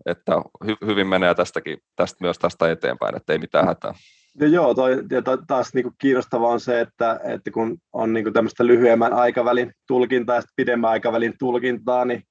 että 0.06 0.32
hy, 0.66 0.76
hyvin 0.86 1.06
menee 1.06 1.34
tästäkin, 1.34 1.78
tästä 1.96 2.18
myös 2.20 2.38
tästä 2.38 2.70
eteenpäin, 2.70 3.16
että 3.16 3.32
ei 3.32 3.38
mitään 3.38 3.66
hätää. 3.66 3.94
Ja 4.40 4.46
joo, 4.46 4.74
toi, 4.74 5.02
ja 5.10 5.22
taas 5.46 5.74
niin 5.74 5.82
kuin 5.82 5.94
kiinnostavaa 5.98 6.50
on 6.50 6.60
se, 6.60 6.80
että, 6.80 7.20
että 7.24 7.50
kun 7.50 7.78
on 7.92 8.12
niin 8.12 8.24
kuin 8.24 8.34
tämmöistä 8.34 8.66
lyhyemmän 8.66 9.12
aikavälin 9.12 9.72
tulkintaa 9.86 10.36
ja 10.36 10.42
pidemmän 10.56 10.90
aikavälin 10.90 11.34
tulkintaa, 11.38 12.04
niin 12.04 12.22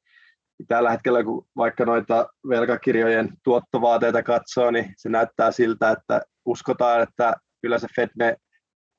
tällä 0.68 0.92
hetkellä, 0.92 1.24
kun 1.24 1.46
vaikka 1.58 1.86
noita 1.86 2.28
velkakirjojen 2.50 3.30
tuottovaateita 3.44 4.24
katsoo, 4.24 4.72
niin 4.72 4.94
se 4.98 5.10
näyttää 5.10 5.52
siltä, 5.52 5.92
että 5.92 6.22
uskotaan, 6.46 7.02
että 7.02 7.34
kyllä 7.62 7.80
se 7.80 7.88
Fed 7.96 8.10
ne 8.20 8.36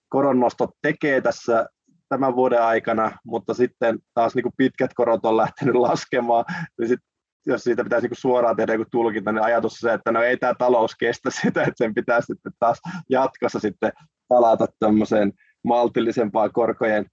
koronnostot 0.09 0.71
tekee 0.83 1.21
tässä 1.21 1.67
tämän 2.09 2.37
vuoden 2.37 2.63
aikana, 2.63 3.13
mutta 3.25 3.55
sitten 3.55 3.99
taas 4.15 4.35
niin 4.35 4.43
kuin 4.43 4.53
pitkät 4.57 4.91
korot 4.95 5.25
on 5.25 5.37
lähtenyt 5.37 5.75
laskemaan, 5.87 6.45
niin 6.79 6.89
sit 6.89 7.01
jos 7.47 7.65
siitä 7.65 7.85
pitäisi 7.85 8.09
niin 8.09 8.17
suoraan 8.17 8.57
tehdä 8.57 8.73
joku 8.73 8.85
tulkinta, 8.91 9.33
niin 9.33 9.43
ajatus 9.43 9.73
se, 9.73 9.93
että 9.93 10.13
no 10.13 10.23
ei 10.23 10.37
tämä 10.37 10.55
talous 10.59 10.97
kestä 10.97 11.31
sitä, 11.43 11.61
että 11.61 11.75
sen 11.77 11.95
pitää 11.95 12.21
sitten 12.21 12.53
taas 12.59 12.81
jatkossa 13.11 13.61
sitten 13.61 13.93
palata 14.29 14.67
tämmöiseen 14.79 15.33
maltillisempaan 15.65 16.53
korkojen 16.53 17.07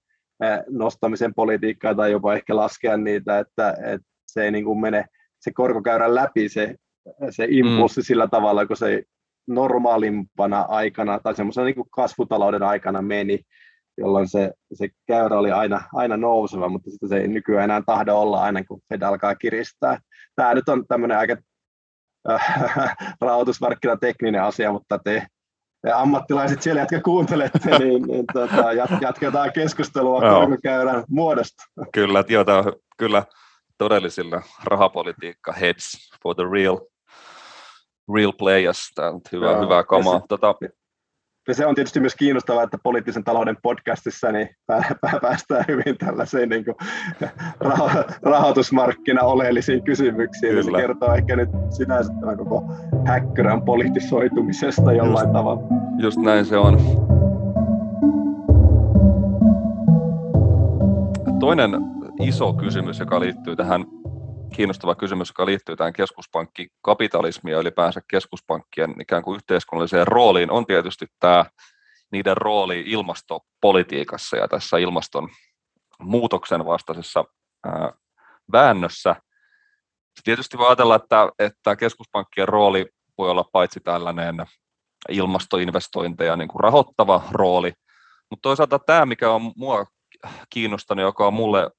nostamisen 0.68 1.34
politiikkaa 1.34 1.94
tai 1.94 2.12
jopa 2.12 2.34
ehkä 2.34 2.56
laskea 2.56 2.96
niitä, 2.96 3.38
että, 3.38 3.70
että 3.70 4.08
se 4.28 4.44
ei 4.44 4.50
niin 4.50 4.64
kuin 4.64 4.80
mene 4.80 5.04
se 5.40 5.52
korkokäyrän 5.52 6.14
läpi 6.14 6.48
se, 6.48 6.74
se 7.30 7.46
impulssi 7.50 8.00
mm. 8.00 8.04
sillä 8.04 8.28
tavalla, 8.28 8.66
kun 8.66 8.76
se 8.76 9.02
normaalimpana 9.48 10.60
aikana 10.60 11.18
tai 11.22 11.34
semmoisena 11.34 11.64
niin 11.64 11.74
kuin 11.74 11.90
kasvutalouden 11.90 12.62
aikana 12.62 13.02
meni, 13.02 13.40
jolloin 13.98 14.28
se, 14.28 14.52
se 14.72 14.88
käyrä 15.06 15.38
oli 15.38 15.50
aina, 15.50 15.82
aina 15.94 16.16
nouseva, 16.16 16.68
mutta 16.68 16.90
sitten 16.90 17.08
se 17.08 17.16
ei 17.16 17.28
nykyään 17.28 17.64
enää 17.64 17.82
tahdo 17.86 18.14
olla 18.14 18.42
aina, 18.42 18.64
kun 18.64 18.80
Fed 18.88 19.02
alkaa 19.02 19.34
kiristää. 19.34 19.98
Tämä 20.36 20.54
nyt 20.54 20.68
on 20.68 20.86
tämmöinen 20.86 21.18
aika 21.18 21.36
äh, 22.30 22.96
rahoitusmarkkinatekninen 23.20 24.42
asia, 24.42 24.72
mutta 24.72 24.98
te, 24.98 25.26
te 25.82 25.92
ammattilaiset 25.92 26.62
siellä, 26.62 26.80
jotka 26.80 27.00
kuuntelette, 27.00 27.78
niin, 27.78 28.02
niin 28.02 28.24
tota, 28.32 28.72
jatketaan 29.00 29.52
keskustelua 29.52 30.20
korkokäyrän 30.20 31.04
muodosta. 31.08 31.64
Kyllä, 31.92 32.24
jota, 32.28 32.64
kyllä 32.98 33.22
todellisilla 33.78 34.42
rahapolitiikka 34.64 35.52
heads 35.52 36.10
for 36.22 36.34
the 36.34 36.44
real, 36.52 36.78
real 38.14 38.32
players. 38.38 38.90
Tämä 38.94 39.08
on 39.08 39.20
hyvä, 39.32 39.50
Joo, 39.50 39.62
hyvä 39.62 39.84
kamaa. 39.84 40.20
Tota, 40.28 40.54
ja 41.48 41.54
se 41.54 41.66
on 41.66 41.74
tietysti 41.74 42.00
myös 42.00 42.14
kiinnostavaa, 42.14 42.62
että 42.62 42.78
poliittisen 42.82 43.24
talouden 43.24 43.56
podcastissa 43.62 44.32
niin 44.32 44.48
päästään 45.22 45.64
hyvin 45.68 45.98
tällaisiin 45.98 46.48
niin 46.48 46.64
kuin, 46.64 46.74
rahoitusmarkkina 48.22 49.22
oleellisiin 49.22 49.84
kysymyksiin. 49.84 50.54
Kyllä. 50.54 50.78
Se 50.78 50.86
kertoo 50.86 51.14
ehkä 51.14 51.36
nyt 51.36 51.48
sinänsä 51.70 52.12
tämän 52.20 52.36
koko 52.36 52.62
häkkyrän 53.06 53.62
politisoitumisesta 53.62 54.92
jollain 54.92 55.24
just, 55.24 55.32
tavalla. 55.32 55.62
Just 55.98 56.18
näin 56.18 56.44
se 56.44 56.56
on. 56.56 56.78
Toinen 61.40 61.97
iso 62.20 62.52
kysymys, 62.52 62.98
joka 62.98 63.20
liittyy 63.20 63.56
tähän 63.56 63.84
kiinnostava 64.56 64.94
kysymys, 64.94 65.28
joka 65.28 65.46
liittyy 65.46 65.76
tähän 65.76 65.92
keskuspankkikapitalismiin 65.92 67.52
ja 67.52 67.58
ylipäänsä 67.58 68.00
keskuspankkien 68.10 68.94
ikään 69.00 69.22
kuin 69.22 69.36
yhteiskunnalliseen 69.36 70.06
rooliin, 70.06 70.50
on 70.50 70.66
tietysti 70.66 71.06
tämä 71.20 71.44
niiden 72.12 72.36
rooli 72.36 72.84
ilmastopolitiikassa 72.86 74.36
ja 74.36 74.48
tässä 74.48 74.78
ilmaston 74.78 75.28
muutoksen 76.00 76.66
vastaisessa 76.66 77.24
ää, 77.66 77.92
väännössä. 78.52 79.16
Tietysti 80.24 80.58
voi 80.58 80.66
ajatella, 80.66 80.96
että, 80.96 81.28
että 81.38 81.76
keskuspankkien 81.76 82.48
rooli 82.48 82.86
voi 83.18 83.30
olla 83.30 83.44
paitsi 83.52 83.80
tällainen 83.80 84.36
ilmastoinvestointeja 85.08 86.36
niin 86.36 86.48
kuin 86.48 86.60
rahoittava 86.60 87.22
rooli, 87.30 87.72
mutta 88.30 88.42
toisaalta 88.42 88.78
tämä, 88.78 89.06
mikä 89.06 89.30
on 89.30 89.52
mua 89.56 89.86
kiinnostanut, 90.50 91.02
joka 91.02 91.26
on 91.26 91.34
mulle 91.34 91.70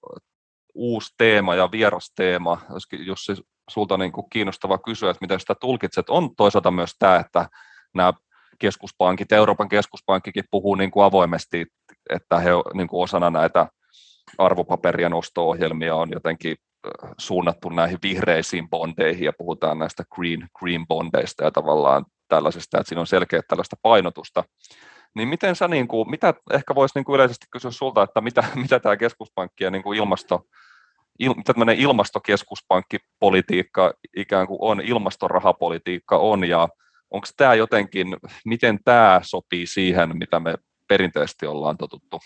uusi 0.74 1.13
teema 1.17 1.55
ja 1.55 1.72
vieras 1.72 2.11
teema, 2.15 2.61
olisikin 2.70 3.05
Jussi 3.05 3.34
sulta 3.70 3.97
niin 3.97 4.11
kuin 4.11 4.30
kiinnostava 4.30 4.78
kysyä, 4.78 5.09
että 5.09 5.22
miten 5.22 5.39
sitä 5.39 5.55
tulkitset, 5.55 6.09
on 6.09 6.36
toisaalta 6.36 6.72
myös 6.72 6.95
tämä, 6.99 7.15
että 7.15 7.49
nämä 7.95 8.13
keskuspankit, 8.59 9.32
Euroopan 9.32 9.70
keskuspankkikin 9.70 10.43
puhuu 10.51 10.76
niin 10.76 10.91
kuin 10.91 11.05
avoimesti, 11.05 11.65
että 12.09 12.39
he 12.39 12.49
niin 12.74 12.88
kuin 12.88 13.03
osana 13.03 13.30
näitä 13.30 13.67
arvopaperien 14.38 15.13
osto-ohjelmia 15.13 15.95
on 15.95 16.09
jotenkin 16.11 16.55
suunnattu 17.17 17.70
näihin 17.70 17.99
vihreisiin 18.03 18.70
bondeihin 18.70 19.26
ja 19.26 19.34
puhutaan 19.38 19.80
näistä 19.80 20.03
green, 20.15 20.47
green 20.59 20.88
bondeista 20.88 21.43
ja 21.43 21.51
tavallaan 21.51 22.05
tällaisesta, 22.28 22.78
että 22.78 22.89
siinä 22.89 23.01
on 23.01 23.07
selkeä 23.07 23.41
tällaista 23.47 23.76
painotusta. 23.82 24.43
Niin 25.16 25.28
miten 25.28 25.55
sä, 25.55 25.68
niin 25.68 25.88
kuin, 25.88 26.10
mitä 26.10 26.34
ehkä 26.51 26.76
voisi 26.76 26.97
niin 26.97 27.05
kuin 27.05 27.16
yleisesti 27.16 27.45
kysyä 27.51 27.72
sulta, 27.72 28.03
että 28.03 28.22
mitä, 28.22 28.43
mitä 28.64 28.80
tämä 28.80 28.97
keskuspankki 28.97 29.64
ja 29.64 29.72
niin 29.72 29.84
kuin 29.84 29.97
ilmasto, 29.97 30.45
il, 31.20 31.34
tämmöinen 31.45 31.78
ilmastokeskuspankkipolitiikka 31.78 33.93
ikään 34.18 34.47
kuin 34.47 34.57
on, 34.62 34.82
ilmastorahapolitiikka 34.82 36.18
on, 36.18 36.43
ja 36.43 36.70
onko 37.12 37.28
tämä 37.38 37.55
jotenkin, 37.55 38.18
miten 38.45 38.80
tämä 38.84 39.22
sopii 39.24 39.68
siihen, 39.68 40.18
mitä 40.18 40.39
me 40.39 40.55
perinteisesti 40.88 41.45
ollaan 41.45 41.78
totuttu 41.78 42.20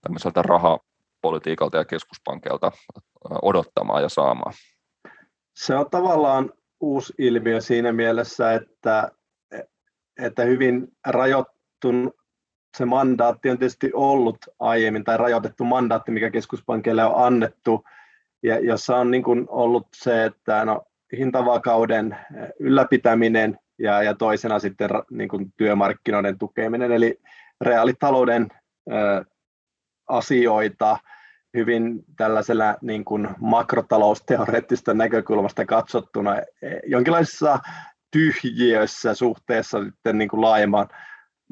tämmöiseltä 0.00 0.42
rahapolitiikalta 0.42 1.76
ja 1.76 1.84
keskuspankilta 1.84 2.72
odottamaan 3.42 4.02
ja 4.02 4.08
saamaan? 4.08 4.54
Se 5.56 5.74
on 5.74 5.90
tavallaan 5.90 6.52
uusi 6.80 7.12
ilmiö 7.18 7.60
siinä 7.60 7.92
mielessä, 7.92 8.52
että, 8.52 9.10
että 10.22 10.42
hyvin 10.42 10.88
rajoit, 11.06 11.46
rajoitettu 11.84 12.12
se 12.76 12.84
mandaatti 12.84 13.50
on 13.50 13.58
tietysti 13.58 13.90
ollut 13.94 14.36
aiemmin, 14.58 15.04
tai 15.04 15.16
rajoitettu 15.16 15.64
mandaatti, 15.64 16.10
mikä 16.10 16.30
keskuspankille 16.30 17.04
on 17.04 17.26
annettu, 17.26 17.84
ja 18.42 18.58
jossa 18.60 18.96
on 18.96 19.10
niin 19.10 19.22
kuin 19.22 19.46
ollut 19.48 19.86
se, 19.96 20.24
että 20.24 20.64
no, 20.64 20.82
hintavakauden 21.18 22.12
eh, 22.12 22.48
ylläpitäminen 22.60 23.58
ja, 23.78 24.02
ja 24.02 24.14
toisena 24.14 24.58
sitten 24.58 24.90
niin 25.10 25.28
kuin 25.28 25.52
työmarkkinoiden 25.56 26.38
tukeminen, 26.38 26.92
eli 26.92 27.20
reaalitalouden 27.60 28.48
ä, 28.92 29.18
eh, 29.18 29.26
asioita 30.08 30.98
hyvin 31.56 32.04
tällaisella 32.16 32.76
niin 32.82 33.04
kuin 33.04 33.28
makrotalousteoreettista 33.40 34.94
näkökulmasta 34.94 35.64
katsottuna 35.64 36.36
eh, 36.36 36.80
jonkinlaisessa 36.86 37.58
tyhjiössä 38.10 39.14
suhteessa 39.14 39.84
sitten 39.84 40.18
niin 40.18 40.28
kuin 40.28 40.40
laajemman 40.40 40.88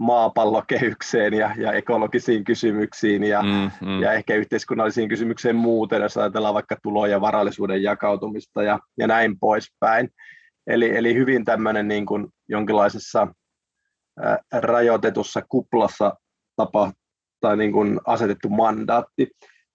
maapallokehykseen 0.03 1.34
ja, 1.34 1.55
ja 1.59 1.72
ekologisiin 1.72 2.44
kysymyksiin 2.44 3.24
ja, 3.24 3.42
mm, 3.42 3.70
mm. 3.86 4.03
ja 4.03 4.12
ehkä 4.12 4.34
yhteiskunnallisiin 4.34 5.09
kysymyksiin 5.09 5.57
muuten, 5.57 6.03
jos 6.03 6.16
ajatellaan 6.16 6.55
vaikka 6.55 6.76
tulo- 6.82 7.07
ja 7.07 7.20
varallisuuden 7.20 7.82
jakautumista 7.82 8.62
ja, 8.62 8.78
ja 8.98 9.07
näin 9.07 9.38
poispäin. 9.38 10.09
Eli, 10.66 10.96
eli 10.96 11.14
hyvin 11.14 11.44
tämmöinen 11.44 11.88
niin 11.88 12.07
kuin 12.07 12.28
jonkinlaisessa 12.48 13.28
ää, 14.22 14.38
rajoitetussa 14.53 15.42
kuplassa 15.48 16.14
tapa, 16.57 16.92
tai 17.40 17.57
niin 17.57 17.72
kuin 17.72 18.00
asetettu 18.05 18.48
mandaatti. 18.48 19.30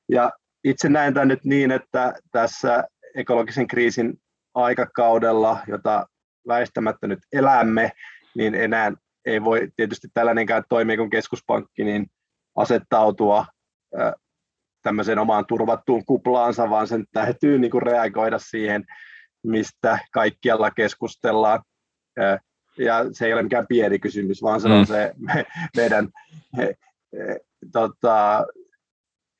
Ja 0.09 0.31
itse 0.63 0.89
näen 0.89 1.13
tämän 1.13 1.27
nyt 1.27 1.43
niin, 1.43 1.71
että 1.71 2.13
tässä 2.31 2.83
ekologisen 3.15 3.67
kriisin 3.67 4.13
aikakaudella, 4.53 5.59
jota 5.67 6.07
väistämättä 6.47 7.07
nyt 7.07 7.19
elämme, 7.33 7.91
niin 8.35 8.55
enää 8.55 8.91
ei 9.27 9.43
voi 9.43 9.67
tietysti 9.75 10.07
tällainenkään 10.13 10.63
toimia 10.69 10.97
kuin 10.97 11.09
keskuspankki, 11.09 11.83
niin 11.83 12.07
asettautua 12.55 13.45
tämmöiseen 14.83 15.19
omaan 15.19 15.45
turvattuun 15.45 16.05
kuplaansa, 16.05 16.69
vaan 16.69 16.87
sen 16.87 17.05
täytyy 17.11 17.59
niin 17.59 17.71
kuin 17.71 17.81
reagoida 17.81 18.39
siihen, 18.39 18.85
mistä 19.43 19.99
kaikkialla 20.11 20.71
keskustellaan. 20.71 21.61
Ja 22.77 23.05
se 23.11 23.25
ei 23.25 23.33
ole 23.33 23.43
mikään 23.43 23.67
pieni 23.67 23.99
kysymys, 23.99 24.41
vaan 24.41 24.61
se 24.61 24.67
on 24.67 24.79
mm. 24.79 24.85
se 24.85 25.13
me, 25.17 25.45
meidän 25.75 26.09
he, 26.57 26.75
he, 27.17 27.39
tota, 27.71 28.45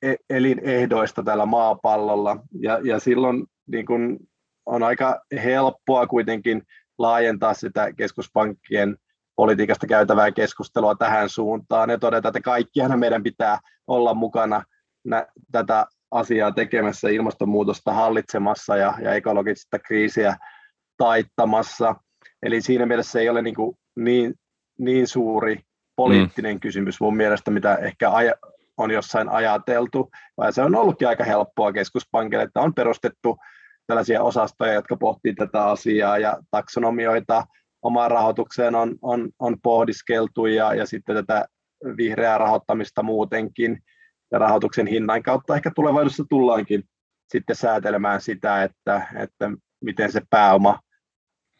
e, 0.02 0.14
elinehdoista 0.30 1.22
tällä 1.22 1.46
maapallolla. 1.46 2.36
Ja, 2.60 2.80
ja 2.84 2.98
silloin 2.98 3.46
niin 3.66 3.86
kun 3.86 4.18
on 4.66 4.82
aika 4.82 5.20
helppoa 5.44 6.06
kuitenkin 6.06 6.62
laajentaa 6.98 7.54
sitä 7.54 7.92
keskuspankkien 7.92 8.96
politiikasta 9.38 9.86
käytävää 9.86 10.32
keskustelua 10.32 10.94
tähän 10.94 11.28
suuntaan 11.28 11.90
ja 11.90 11.98
todeta, 11.98 12.28
että 12.28 12.40
kaikkiaan 12.40 12.98
meidän 12.98 13.22
pitää 13.22 13.58
olla 13.86 14.14
mukana 14.14 14.62
nä- 15.04 15.26
tätä 15.52 15.86
asiaa 16.10 16.52
tekemässä, 16.52 17.08
ilmastonmuutosta 17.08 17.92
hallitsemassa 17.92 18.76
ja, 18.76 18.94
ja 19.02 19.14
ekologista 19.14 19.78
kriisiä 19.78 20.36
taittamassa. 20.96 21.94
Eli 22.42 22.60
siinä 22.60 22.86
mielessä 22.86 23.20
ei 23.20 23.28
ole 23.28 23.42
niin, 23.42 23.54
kuin 23.54 23.76
niin, 23.96 24.34
niin 24.78 25.06
suuri 25.06 25.60
poliittinen 25.96 26.56
mm. 26.56 26.60
kysymys 26.60 27.00
mun 27.00 27.16
mielestä, 27.16 27.50
mitä 27.50 27.74
ehkä 27.74 28.08
aj- 28.08 28.52
on 28.76 28.90
jossain 28.90 29.28
ajateltu, 29.28 30.10
vaan 30.36 30.52
se 30.52 30.62
on 30.62 30.74
ollutkin 30.74 31.08
aika 31.08 31.24
helppoa 31.24 31.72
keskuspankille, 31.72 32.42
että 32.42 32.60
on 32.60 32.74
perustettu 32.74 33.36
tällaisia 33.86 34.22
osastoja, 34.22 34.72
jotka 34.72 34.96
pohtii 34.96 35.34
tätä 35.34 35.64
asiaa 35.64 36.18
ja 36.18 36.36
taksonomioita 36.50 37.44
omaan 37.82 38.10
rahoitukseen 38.10 38.74
on, 38.74 38.96
on, 39.02 39.30
on 39.38 39.56
pohdiskeltu 39.62 40.46
ja, 40.46 40.74
ja 40.74 40.86
sitten 40.86 41.16
tätä 41.16 41.44
vihreää 41.96 42.38
rahoittamista 42.38 43.02
muutenkin 43.02 43.78
ja 44.32 44.38
rahoituksen 44.38 44.86
hinnan 44.86 45.22
kautta 45.22 45.54
ehkä 45.54 45.70
tulevaisuudessa 45.74 46.24
tullaankin 46.28 46.84
sitten 47.32 47.56
säätelemään 47.56 48.20
sitä, 48.20 48.62
että, 48.62 49.06
että 49.16 49.50
miten 49.84 50.12
se 50.12 50.20
pääoma 50.30 50.80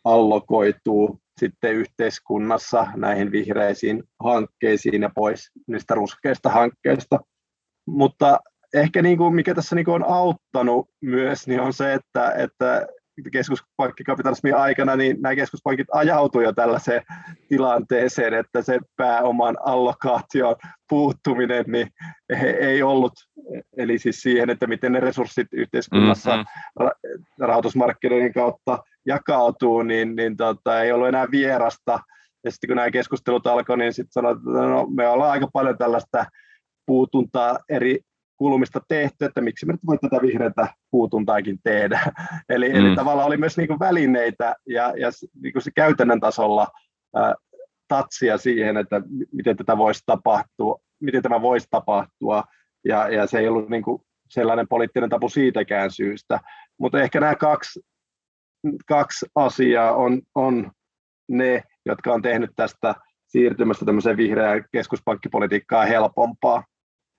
allokoituu 0.04 1.20
sitten 1.40 1.74
yhteiskunnassa 1.74 2.86
näihin 2.96 3.32
vihreisiin 3.32 4.02
hankkeisiin 4.24 5.02
ja 5.02 5.10
pois 5.14 5.50
niistä 5.66 5.94
ruskeista 5.94 6.50
hankkeista. 6.50 7.20
Mutta 7.86 8.40
ehkä 8.74 9.02
niin 9.02 9.18
kuin 9.18 9.34
mikä 9.34 9.54
tässä 9.54 9.76
niin 9.76 9.84
kuin 9.84 9.94
on 9.94 10.10
auttanut 10.10 10.90
myös, 11.02 11.46
niin 11.46 11.60
on 11.60 11.72
se, 11.72 11.94
että, 11.94 12.32
että 12.32 12.86
keskuspankkikapitalismin 13.32 14.56
aikana, 14.56 14.96
niin 14.96 15.16
nämä 15.20 15.34
keskuspankit 15.34 15.86
ajautuivat 15.92 16.48
jo 16.48 16.52
tällaiseen 16.52 17.02
tilanteeseen, 17.48 18.34
että 18.34 18.62
se 18.62 18.78
pääoman 18.96 19.56
allokaation 19.64 20.56
puuttuminen 20.88 21.64
niin 21.66 21.88
ei 22.60 22.82
ollut, 22.82 23.12
eli 23.76 23.98
siis 23.98 24.20
siihen, 24.20 24.50
että 24.50 24.66
miten 24.66 24.92
ne 24.92 25.00
resurssit 25.00 25.48
yhteiskunnassa 25.52 26.36
mm-hmm. 26.36 26.90
rahoitusmarkkinoiden 27.40 28.32
kautta 28.32 28.78
jakautuu, 29.06 29.82
niin, 29.82 30.16
niin 30.16 30.36
tota, 30.36 30.82
ei 30.82 30.92
ollut 30.92 31.08
enää 31.08 31.30
vierasta. 31.30 31.98
Ja 32.44 32.50
sitten 32.50 32.68
kun 32.68 32.76
nämä 32.76 32.90
keskustelut 32.90 33.46
alkoivat, 33.46 33.78
niin 33.78 33.92
sitten 33.92 34.12
sanoin, 34.12 34.36
että 34.36 34.50
no, 34.50 34.86
me 34.86 35.08
ollaan 35.08 35.30
aika 35.30 35.48
paljon 35.52 35.78
tällaista 35.78 36.26
puutuntaa 36.86 37.58
eri 37.68 38.00
kulmista 38.38 38.80
tehty, 38.88 39.24
että 39.24 39.40
miksi 39.40 39.66
me 39.66 39.72
nyt 39.72 39.86
voi 39.86 39.98
tätä 39.98 40.22
vihreätä 40.22 40.68
puutuntaakin 40.90 41.58
tehdä. 41.64 42.00
eli, 42.48 42.68
mm. 42.68 42.74
eli 42.74 42.96
tavallaan 42.96 43.26
oli 43.26 43.36
myös 43.36 43.56
niin 43.56 43.68
kuin 43.68 43.78
välineitä 43.78 44.54
ja, 44.66 44.94
ja 44.96 45.10
niin 45.42 45.52
kuin 45.52 45.62
se 45.62 45.70
käytännön 45.70 46.20
tasolla 46.20 46.66
ää, 47.16 47.34
tatsia 47.88 48.38
siihen, 48.38 48.76
että 48.76 49.02
miten 49.32 49.56
tätä 49.56 49.78
voisi 49.78 50.02
tapahtua, 50.06 50.78
miten 51.00 51.22
tämä 51.22 51.42
voisi 51.42 51.66
tapahtua, 51.70 52.44
ja, 52.84 53.08
ja 53.08 53.26
se 53.26 53.38
ei 53.38 53.48
ollut 53.48 53.68
niin 53.68 53.82
kuin 53.82 54.02
sellainen 54.30 54.68
poliittinen 54.68 55.10
tapu 55.10 55.28
siitäkään 55.28 55.90
syystä. 55.90 56.40
Mutta 56.78 57.00
ehkä 57.00 57.20
nämä 57.20 57.34
kaksi, 57.34 57.80
kaksi 58.86 59.26
asiaa 59.34 59.92
on, 59.92 60.22
on 60.34 60.70
ne, 61.28 61.62
jotka 61.86 62.12
on 62.12 62.22
tehnyt 62.22 62.50
tästä 62.56 62.94
siirtymästä 63.26 63.84
tämmöiseen 63.84 64.16
vihreään 64.16 64.64
keskuspankkipolitiikkaan 64.72 65.88
helpompaa. 65.88 66.64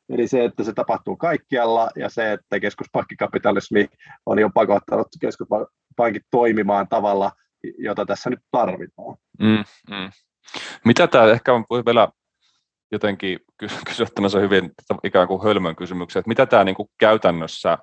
Eli 0.10 0.28
se, 0.28 0.45
että 0.45 0.64
se 0.64 0.74
tapahtuu 0.74 1.18
kaikkialla 1.18 1.89
ja 1.95 2.10
se, 2.10 2.32
että 2.32 2.60
keskuspankkikapitalismi 2.60 3.88
on 4.26 4.39
jo 4.39 4.49
pakottanut 4.53 5.07
keskuspankit 5.22 6.24
toimimaan 6.32 6.88
tavalla, 6.88 7.32
jota 7.78 8.05
tässä 8.05 8.30
nyt 8.30 8.39
tarvitaan. 8.51 9.18
Mm, 9.39 9.64
mm. 9.89 10.12
Mitä 10.86 11.07
tämä 11.07 11.26
ehkä 11.26 11.53
on 11.53 11.66
vielä 11.86 12.07
jotenkin 12.91 13.39
kysyä 13.86 14.07
tämmöisen 14.16 14.41
hyvin 14.41 14.72
ikään 15.03 15.28
kuin 15.28 15.43
hölmön 15.43 15.76
kysymyksen, 15.76 16.20
että 16.20 16.28
mitä 16.28 16.45
tämä 16.45 16.64
niin 16.64 16.76
kuin 16.76 16.89
käytännössä, 16.99 17.78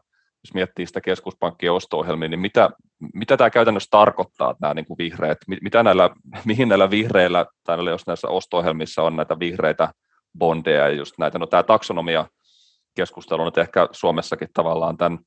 jos 0.45 0.55
miettii 0.55 0.87
sitä 0.87 1.01
keskuspankkien 1.01 1.72
osto-ohjelmia, 1.72 2.29
niin 2.29 2.41
mitä, 2.41 2.70
mitä 3.14 3.37
tämä 3.37 3.51
käytännössä 3.51 3.89
tarkoittaa, 3.91 4.55
nämä 4.61 4.74
niin 4.74 4.87
kuin 4.87 4.99
vihreät, 4.99 5.39
mitä 5.62 5.83
näillä, 5.83 6.11
mihin 6.45 6.68
näillä 6.68 6.91
vihreillä, 6.91 7.47
tai 7.64 7.91
jos 7.91 8.07
näissä 8.07 8.29
osto-ohjelmissa 8.29 9.03
on 9.03 9.16
näitä 9.16 9.39
vihreitä 9.39 9.93
bondeja 10.39 10.89
ja 10.89 10.95
just 10.95 11.18
näitä. 11.18 11.39
No 11.39 11.47
tämä 11.47 11.62
taksonomia 11.62 12.26
keskustelu 12.95 13.45
nyt 13.45 13.59
ehkä 13.59 13.89
Suomessakin 13.93 14.49
tavallaan 14.55 14.97
tämän, 14.97 15.18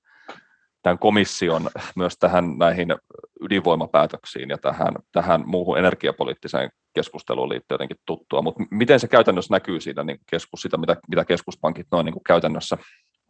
tämän 0.83 0.99
komission 0.99 1.69
myös 1.95 2.17
tähän 2.19 2.57
näihin 2.57 2.95
ydinvoimapäätöksiin 3.41 4.49
ja 4.49 4.57
tähän, 4.57 4.93
tähän 5.11 5.43
muuhun 5.45 5.77
energiapoliittiseen 5.77 6.69
keskusteluun 6.93 7.49
liittyy 7.49 7.73
jotenkin 7.75 7.97
tuttua, 8.05 8.41
mutta 8.41 8.63
miten 8.71 8.99
se 8.99 9.07
käytännössä 9.07 9.53
näkyy 9.53 9.81
siinä 9.81 10.03
niin 10.03 10.19
keskus, 10.29 10.61
sitä, 10.61 10.77
mitä, 10.77 10.95
mitä 11.09 11.25
keskuspankit 11.25 11.87
noin 11.91 12.05
niin 12.05 12.23
käytännössä, 12.27 12.77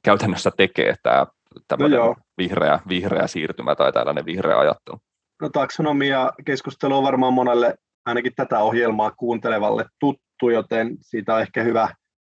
käytännössä 0.03 0.51
tekee 0.57 0.95
tämä 1.03 1.25
tämmöinen 1.67 1.99
no 1.99 2.15
vihreä, 2.37 2.79
vihreä 2.89 3.27
siirtymä 3.27 3.75
tai 3.75 3.93
tällainen 3.93 4.25
vihreä 4.25 4.59
ajattelu? 4.59 4.97
No 5.41 5.49
taksonomia 5.49 6.31
keskustelu 6.45 6.97
on 6.97 7.03
varmaan 7.03 7.33
monelle 7.33 7.75
ainakin 8.05 8.33
tätä 8.35 8.59
ohjelmaa 8.59 9.11
kuuntelevalle 9.11 9.85
tuttu 9.99 10.28
tuttu, 10.39 10.49
joten 10.49 10.97
siitä 11.01 11.35
on 11.35 11.41
ehkä 11.41 11.63
hyvä 11.63 11.89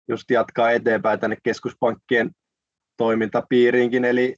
just 0.07 0.31
jatkaa 0.31 0.71
eteenpäin 0.71 1.19
tänne 1.19 1.37
keskuspankkien 1.43 2.31
toimintapiiriinkin. 2.97 4.05
Eli 4.05 4.35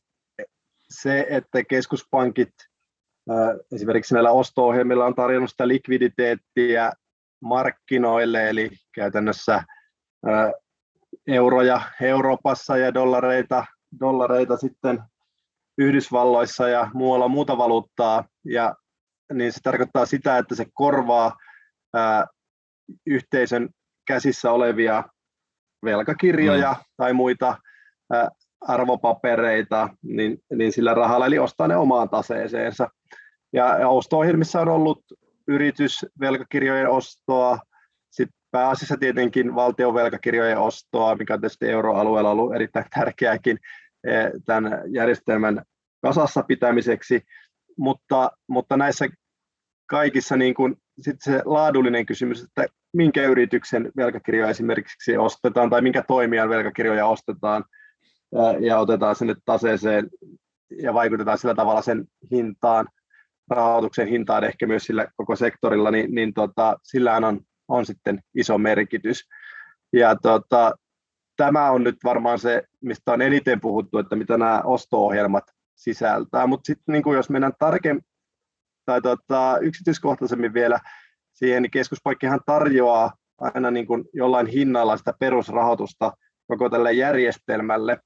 se, 0.89 1.27
että 1.29 1.63
keskuspankit 1.63 2.53
esimerkiksi 3.75 4.13
näillä 4.13 4.31
osto-ohjelmilla 4.31 5.05
on 5.05 5.15
tarjonnut 5.15 5.49
sitä 5.49 5.67
likviditeettiä 5.67 6.91
markkinoille, 7.41 8.49
eli 8.49 8.71
käytännössä 8.95 9.63
euroja 11.27 11.81
Euroopassa 12.01 12.77
ja 12.77 12.93
dollareita, 12.93 13.65
dollareita 13.99 14.57
sitten 14.57 15.01
Yhdysvalloissa 15.77 16.69
ja 16.69 16.91
muualla 16.93 17.27
muuta 17.27 17.57
valuuttaa, 17.57 18.25
ja 18.45 18.75
niin 19.33 19.53
se 19.53 19.59
tarkoittaa 19.63 20.05
sitä, 20.05 20.37
että 20.37 20.55
se 20.55 20.65
korvaa 20.73 21.37
yhteisön 23.05 23.69
käsissä 24.07 24.51
olevia 24.51 25.03
velkakirjoja 25.83 26.71
mm. 26.71 26.83
tai 26.97 27.13
muita 27.13 27.57
arvopapereita 28.61 29.89
niin, 30.01 30.37
niin 30.55 30.71
sillä 30.71 30.93
rahalla, 30.93 31.25
eli 31.25 31.39
ostaa 31.39 31.67
ne 31.67 31.75
omaan 31.75 32.09
taseeseensa. 32.09 32.89
Ja, 33.53 33.79
ja 33.79 33.89
osto-ohjelmissa 33.89 34.61
on 34.61 34.67
ollut 34.67 35.03
yritys 35.47 36.05
velkakirjojen 36.19 36.89
ostoa, 36.89 37.59
sitten 38.11 38.39
pääasiassa 38.51 38.97
tietenkin 38.97 39.55
valtion 39.55 39.93
velkakirjojen 39.93 40.57
ostoa, 40.57 41.15
mikä 41.15 41.33
on 41.33 41.41
tietysti 41.41 41.69
euroalueella 41.69 42.31
ollut 42.31 42.55
erittäin 42.55 42.85
tärkeääkin 42.95 43.59
e, 44.03 44.11
tämän 44.45 44.81
järjestelmän 44.87 45.63
kasassa 46.01 46.43
pitämiseksi, 46.43 47.21
mutta, 47.77 48.31
mutta 48.47 48.77
näissä 48.77 49.07
kaikissa 49.89 50.37
niin 50.37 50.53
kuin, 50.53 50.75
sit 51.01 51.15
se 51.19 51.41
laadullinen 51.45 52.05
kysymys, 52.05 52.43
että 52.43 52.65
minkä 52.93 53.23
yrityksen 53.23 53.91
velkakirjoja 53.97 54.49
esimerkiksi 54.49 55.17
ostetaan 55.17 55.69
tai 55.69 55.81
minkä 55.81 56.03
toimijan 56.07 56.49
velkakirjoja 56.49 57.07
ostetaan 57.07 57.63
ja 58.59 58.79
otetaan 58.79 59.15
sinne 59.15 59.35
taseeseen 59.45 60.09
ja 60.81 60.93
vaikutetaan 60.93 61.37
sillä 61.37 61.55
tavalla 61.55 61.81
sen 61.81 62.05
hintaan, 62.31 62.87
rahoituksen 63.49 64.07
hintaan 64.07 64.43
ehkä 64.43 64.67
myös 64.67 64.83
sillä 64.83 65.07
koko 65.15 65.35
sektorilla, 65.35 65.91
niin, 65.91 66.15
niin 66.15 66.33
tota, 66.33 66.77
sillähän 66.83 67.23
on, 67.23 67.39
on 67.67 67.85
sitten 67.85 68.19
iso 68.35 68.57
merkitys. 68.57 69.29
Ja 69.93 70.15
tota, 70.15 70.73
tämä 71.37 71.71
on 71.71 71.83
nyt 71.83 71.97
varmaan 72.03 72.39
se, 72.39 72.63
mistä 72.81 73.11
on 73.11 73.21
eniten 73.21 73.61
puhuttu, 73.61 73.97
että 73.97 74.15
mitä 74.15 74.37
nämä 74.37 74.61
osto-ohjelmat 74.63 75.43
sisältää, 75.75 76.47
mutta 76.47 76.65
sitten 76.67 76.93
niin 76.93 77.15
jos 77.15 77.29
mennään 77.29 77.53
tarkemmin 77.59 78.03
tai 78.85 79.01
tota, 79.01 79.57
yksityiskohtaisemmin 79.61 80.53
vielä 80.53 80.79
siihen, 81.33 81.63
niin 81.63 81.71
keskuspaikkihan 81.71 82.39
tarjoaa 82.45 83.13
aina 83.41 83.71
niin 83.71 83.87
kuin 83.87 84.03
jollain 84.13 84.47
hinnalla 84.47 84.97
sitä 84.97 85.13
perusrahoitusta 85.19 86.11
koko 86.47 86.69
tälle 86.69 86.93
järjestelmälle. 86.93 87.97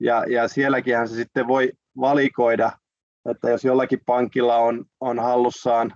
Ja, 0.00 0.24
ja 0.28 0.48
sielläkin 0.48 1.08
se 1.08 1.14
sitten 1.14 1.48
voi 1.48 1.72
valikoida, 2.00 2.72
että 3.30 3.50
jos 3.50 3.64
jollakin 3.64 4.00
pankilla 4.06 4.56
on, 4.56 4.84
on 5.00 5.18
hallussaan 5.18 5.92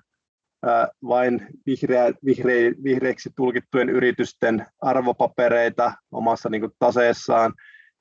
ää, 0.67 0.89
vain 1.09 1.47
vihreä, 1.67 2.13
vihreä, 2.25 2.73
vihreiksi 2.85 3.31
tulkittujen 3.37 3.89
yritysten 3.89 4.67
arvopapereita 4.83 5.93
omassa 6.13 6.49
niin 6.49 6.61
kuin 6.61 6.73
taseessaan, 6.79 7.53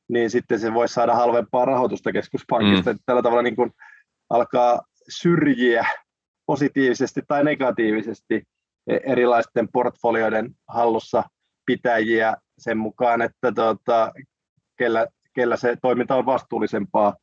niin 0.09 0.29
sitten 0.29 0.59
se 0.59 0.73
voi 0.73 0.87
saada 0.87 1.15
halvempaa 1.15 1.65
rahoitusta 1.65 2.11
keskuspankista. 2.11 2.93
Mm. 2.93 2.99
Tällä 3.05 3.21
tavalla 3.21 3.41
niin 3.41 3.55
kuin 3.55 3.71
alkaa 4.29 4.81
syrjiä 5.09 5.85
positiivisesti 6.45 7.21
tai 7.27 7.43
negatiivisesti 7.43 8.43
e- 8.87 8.99
erilaisten 9.03 9.67
portfolioiden 9.73 10.51
hallussa 10.67 11.23
pitäjiä 11.65 12.35
sen 12.57 12.77
mukaan, 12.77 13.21
että 13.21 13.51
tuota, 13.51 14.13
kellä, 14.77 15.07
kellä 15.33 15.57
se 15.57 15.77
toiminta 15.81 16.15
on 16.15 16.25
vastuullisempaa 16.25 17.15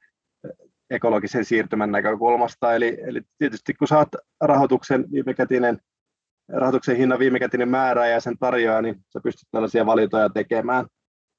ekologisen 0.90 1.44
siirtymän 1.44 1.92
näkökulmasta. 1.92 2.74
Eli, 2.74 2.98
eli 3.06 3.22
tietysti 3.38 3.74
kun 3.74 3.88
saat 3.88 4.08
rahoituksen 4.40 5.04
viimekätinen 5.12 5.78
rahoituksen 6.48 6.96
hinnan 6.96 7.18
viimekätinen 7.18 7.68
määrä 7.68 8.06
ja 8.06 8.20
sen 8.20 8.38
tarjoaa, 8.38 8.82
niin 8.82 8.94
sä 9.12 9.20
pystyt 9.22 9.48
tällaisia 9.50 9.86
valintoja 9.86 10.28
tekemään. 10.28 10.86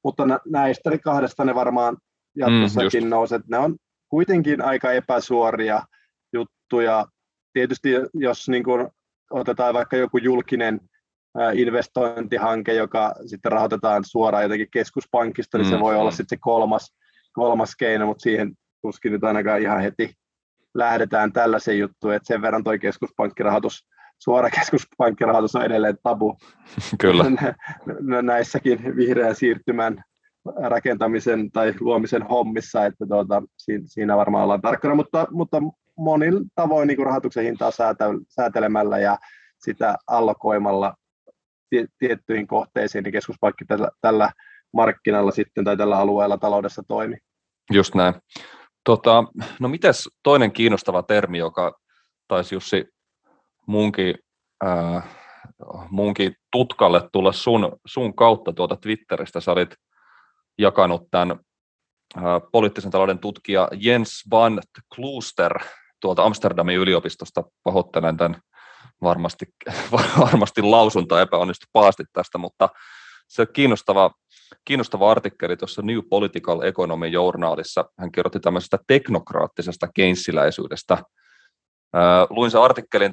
Mutta 0.03 0.23
näistä 0.45 0.89
niin 0.89 1.01
kahdesta 1.01 1.45
ne 1.45 1.55
varmaan 1.55 1.97
jatkossakin 2.37 3.03
mm, 3.03 3.09
nouset. 3.09 3.41
Ne 3.47 3.57
on 3.57 3.75
kuitenkin 4.09 4.61
aika 4.61 4.91
epäsuoria 4.91 5.81
juttuja 6.33 7.05
tietysti 7.53 7.89
jos 8.13 8.49
niin 8.49 8.63
kuin 8.63 8.87
otetaan 9.31 9.73
vaikka 9.73 9.97
joku 9.97 10.17
julkinen 10.17 10.79
investointihanke, 11.53 12.73
joka 12.73 13.15
sitten 13.25 13.51
rahoitetaan 13.51 14.03
suoraan 14.05 14.43
jotenkin 14.43 14.67
keskuspankista, 14.71 15.57
niin 15.57 15.69
se 15.69 15.79
voi 15.79 15.95
olla 15.95 16.09
mm. 16.09 16.15
sitten 16.15 16.37
se 16.37 16.41
kolmas, 16.41 16.95
kolmas 17.33 17.75
keino, 17.75 18.05
mutta 18.05 18.21
siihen 18.21 18.53
tuskin 18.81 19.11
nyt 19.11 19.23
ainakaan 19.23 19.61
ihan 19.61 19.81
heti 19.81 20.13
lähdetään 20.73 21.33
tällaisen 21.33 21.79
juttuun, 21.79 22.13
että 22.13 22.27
sen 22.27 22.41
verran 22.41 22.63
tuo 22.63 22.73
keskuspankkirahoitus, 22.81 23.87
suora 24.19 24.49
keskuspankkirahoitus 24.59 25.55
on 25.55 25.65
edelleen 25.65 25.97
tabu. 26.03 26.37
Kyllä. 27.01 27.25
Näissäkin 28.21 28.95
vihreän 28.95 29.35
siirtymän 29.35 30.03
rakentamisen 30.45 31.51
tai 31.51 31.73
luomisen 31.79 32.23
hommissa, 32.23 32.85
että 32.85 33.05
tuota, 33.07 33.43
siinä 33.85 34.17
varmaan 34.17 34.43
ollaan 34.43 34.61
tarkkana, 34.61 34.95
mutta, 34.95 35.27
mutta 35.31 35.61
monin 35.97 36.33
tavoin 36.55 36.87
niin 36.87 37.05
rahoituksen 37.05 37.43
hintaa 37.43 37.71
säätelemällä 38.29 38.99
ja 38.99 39.17
sitä 39.59 39.97
allokoimalla 40.07 40.93
tiettyihin 41.99 42.47
kohteisiin, 42.47 43.03
niin 43.03 43.11
keskuspankki 43.11 43.65
tällä, 43.65 43.89
tällä 44.01 44.31
markkinalla 44.73 45.31
sitten 45.31 45.63
tai 45.63 45.77
tällä 45.77 45.97
alueella 45.97 46.37
taloudessa 46.37 46.83
toimi. 46.87 47.17
Just 47.71 47.95
näin. 47.95 48.13
Tota, 48.83 49.23
no 49.59 49.67
mites 49.67 50.09
toinen 50.23 50.51
kiinnostava 50.51 51.03
termi, 51.03 51.37
joka 51.37 51.79
taisi 52.27 52.55
Jussi 52.55 52.85
munkin, 53.67 54.15
äh, 54.65 55.03
munkin 55.89 56.35
tutkalle 56.51 57.09
tulla 57.11 57.31
sun, 57.31 57.77
sun 57.85 58.15
kautta 58.15 58.53
tuolta 58.53 58.75
Twitteristä, 58.75 59.39
sä 59.39 59.51
olit 59.51 59.75
jakanut 60.57 61.07
tämän 61.11 61.39
äh, 62.17 62.23
poliittisen 62.51 62.91
talouden 62.91 63.19
tutkija 63.19 63.67
Jens 63.71 64.23
van 64.31 64.61
Klooster 64.95 65.59
tuolta 66.03 66.23
Amsterdamin 66.23 66.77
yliopistosta, 66.77 67.43
pahoittelen 67.63 68.17
tämän 68.17 68.41
varmasti, 69.03 69.45
varmasti 70.25 70.61
lausunto 70.61 71.19
epäonnistui 71.19 71.67
paasti 71.73 72.03
tästä, 72.13 72.37
mutta 72.37 72.69
se 73.27 73.45
kiinnostava, 73.45 74.11
kiinnostava 74.65 75.11
artikkeli 75.11 75.57
tuossa 75.57 75.81
New 75.81 75.99
Political 76.09 76.61
Economy 76.61 77.07
journaalissa, 77.07 77.85
hän 77.99 78.11
kirjoitti 78.11 78.39
tämmöisestä 78.39 78.77
teknokraattisesta 78.87 79.87
keinsiläisyydestä. 79.95 80.97
Luin 82.29 82.51
sen 82.51 82.61
artikkelin 82.61 83.11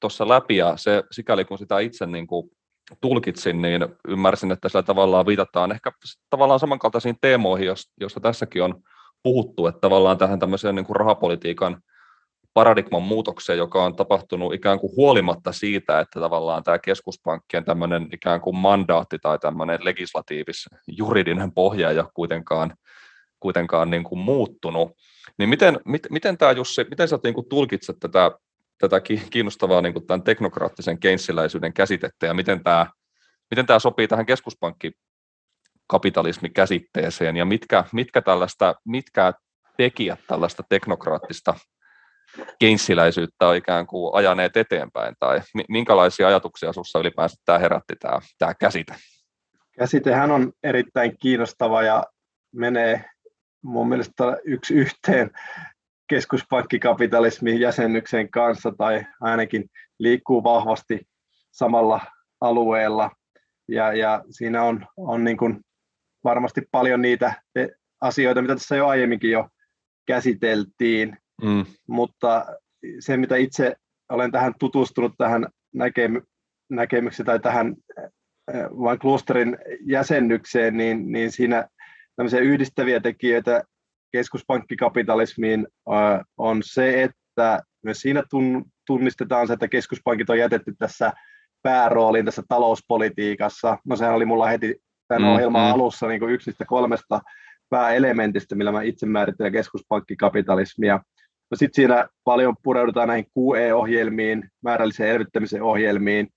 tuossa 0.00 0.28
läpi 0.28 0.56
ja 0.56 0.76
se, 0.76 1.02
sikäli 1.10 1.44
kun 1.44 1.58
sitä 1.58 1.78
itse 1.78 2.06
niin 2.06 2.26
kuin 2.26 2.50
tulkitsin, 3.00 3.62
niin 3.62 3.88
ymmärsin, 4.08 4.52
että 4.52 4.68
sillä 4.68 4.82
tavallaan 4.82 5.26
viitataan 5.26 5.72
ehkä 5.72 5.92
tavallaan 6.30 6.60
samankaltaisiin 6.60 7.16
teemoihin, 7.20 7.66
joista 8.00 8.20
tässäkin 8.20 8.62
on 8.62 8.82
puhuttu, 9.22 9.66
että 9.66 9.80
tavallaan 9.80 10.18
tähän 10.18 10.38
tämmöiseen 10.38 10.74
niin 10.74 10.86
kuin 10.86 10.96
rahapolitiikan 10.96 11.82
paradigman 12.54 13.02
muutokseen, 13.02 13.58
joka 13.58 13.84
on 13.84 13.96
tapahtunut 13.96 14.54
ikään 14.54 14.78
kuin 14.78 14.96
huolimatta 14.96 15.52
siitä, 15.52 16.00
että 16.00 16.20
tavallaan 16.20 16.62
tämä 16.62 16.78
keskuspankkien 16.78 17.64
tämmöinen 17.64 18.08
ikään 18.12 18.40
kuin 18.40 18.56
mandaatti 18.56 19.18
tai 19.18 19.38
tämmöinen 19.38 19.78
legislatiivis 19.82 20.66
juridinen 20.86 21.52
pohja 21.52 21.90
ei 21.90 21.98
ole 21.98 22.08
kuitenkaan, 22.14 22.74
kuitenkaan 23.40 23.90
niin 23.90 24.04
kuin 24.04 24.18
muuttunut. 24.18 24.92
Niin 25.38 25.48
miten, 25.48 25.80
mit, 25.84 26.02
miten 26.10 26.38
tämä 26.38 26.52
Jussi, 26.52 26.84
miten 26.90 27.08
sä 27.08 27.18
niin 27.24 27.34
kuin 27.34 27.48
tulkitset 27.48 27.96
tätä, 28.00 28.30
tätä 28.78 29.00
kiinnostavaa 29.30 29.82
niin 29.82 29.92
kuin 29.92 30.06
tämän 30.06 30.22
teknokraattisen 30.22 30.98
keinsiläisyyden 30.98 31.72
käsitettä 31.72 32.26
ja 32.26 32.34
miten 32.34 32.64
tämä, 32.64 32.86
miten 33.50 33.66
tämä 33.66 33.78
sopii 33.78 34.08
tähän 34.08 34.26
keskuspankki 34.26 34.92
kapitalismikäsitteeseen 35.86 37.36
ja 37.36 37.44
mitkä, 37.44 37.84
mitkä, 37.92 38.22
tällaista, 38.22 38.74
mitkä 38.84 39.32
tekijät 39.76 40.20
tällaista 40.26 40.62
teknokraattista 40.68 41.54
keinsiläisyyttä 42.58 43.48
on 43.48 43.56
ikään 43.56 43.86
kuin 43.86 44.14
ajaneet 44.14 44.56
eteenpäin, 44.56 45.14
tai 45.18 45.40
minkälaisia 45.68 46.28
ajatuksia 46.28 46.72
sinussa 46.72 46.98
ylipäänsä 46.98 47.36
tämä 47.44 47.58
herätti 47.58 47.96
tämä, 47.96 48.18
tämä 48.38 48.54
käsite? 48.54 48.94
Käsitehän 49.78 50.30
on 50.30 50.52
erittäin 50.62 51.16
kiinnostava 51.18 51.82
ja 51.82 52.04
menee 52.54 53.04
mun 53.62 53.88
mielestä 53.88 54.36
yksi 54.44 54.74
yhteen 54.74 55.30
keskuspankkikapitalismin 56.08 57.60
jäsennyksen 57.60 58.30
kanssa, 58.30 58.72
tai 58.78 59.06
ainakin 59.20 59.64
liikkuu 59.98 60.44
vahvasti 60.44 61.00
samalla 61.50 62.00
alueella. 62.40 63.10
Ja, 63.68 63.92
ja 63.92 64.24
siinä 64.30 64.62
on, 64.62 64.86
on 64.96 65.24
niin 65.24 65.36
kuin 65.36 65.60
varmasti 66.24 66.62
paljon 66.70 67.02
niitä 67.02 67.42
asioita, 68.00 68.42
mitä 68.42 68.54
tässä 68.54 68.76
jo 68.76 68.86
aiemminkin 68.86 69.30
jo 69.30 69.48
käsiteltiin, 70.06 71.16
Mm. 71.42 71.64
Mutta 71.88 72.46
se, 73.00 73.16
mitä 73.16 73.36
itse 73.36 73.76
olen 74.08 74.32
tähän 74.32 74.54
tutustunut 74.58 75.12
tähän 75.18 75.46
näkemy- 75.76 76.26
näkemykseen 76.70 77.26
tai 77.26 77.40
tähän 77.40 77.76
vain 78.54 78.98
klusterin 78.98 79.58
jäsennykseen, 79.80 80.76
niin, 80.76 81.12
niin 81.12 81.32
siinä 81.32 81.68
tämmöisiä 82.16 82.40
yhdistäviä 82.40 83.00
tekijöitä 83.00 83.62
keskuspankkikapitalismiin 84.12 85.66
on 86.36 86.60
se, 86.64 87.02
että 87.02 87.62
myös 87.84 88.00
siinä 88.00 88.22
tunnistetaan 88.86 89.46
se, 89.46 89.52
että 89.52 89.68
keskuspankit 89.68 90.30
on 90.30 90.38
jätetty 90.38 90.74
tässä 90.78 91.12
päärooliin 91.62 92.24
tässä 92.24 92.42
talouspolitiikassa. 92.48 93.78
No 93.86 93.96
sehän 93.96 94.14
oli 94.14 94.24
mulla 94.24 94.46
heti 94.46 94.76
tämän 95.08 95.22
mm, 95.22 95.28
ohjelman 95.28 95.66
mm. 95.66 95.72
alussa 95.72 96.08
niin 96.08 96.20
kuin 96.20 96.32
yksi 96.32 96.50
niistä 96.50 96.64
kolmesta 96.64 97.20
pääelementistä, 97.70 98.54
millä 98.54 98.72
mä 98.72 98.82
itse 98.82 99.06
määrittelen 99.06 99.52
keskuspankkikapitalismia. 99.52 101.00
No 101.50 101.56
sitten 101.56 101.74
siinä 101.74 102.08
paljon 102.24 102.56
pureudutaan 102.62 103.08
näihin 103.08 103.26
QE-ohjelmiin, 103.38 104.50
määrällisen 104.62 105.08
elvyttämisen 105.08 105.62
ohjelmiin, 105.62 106.28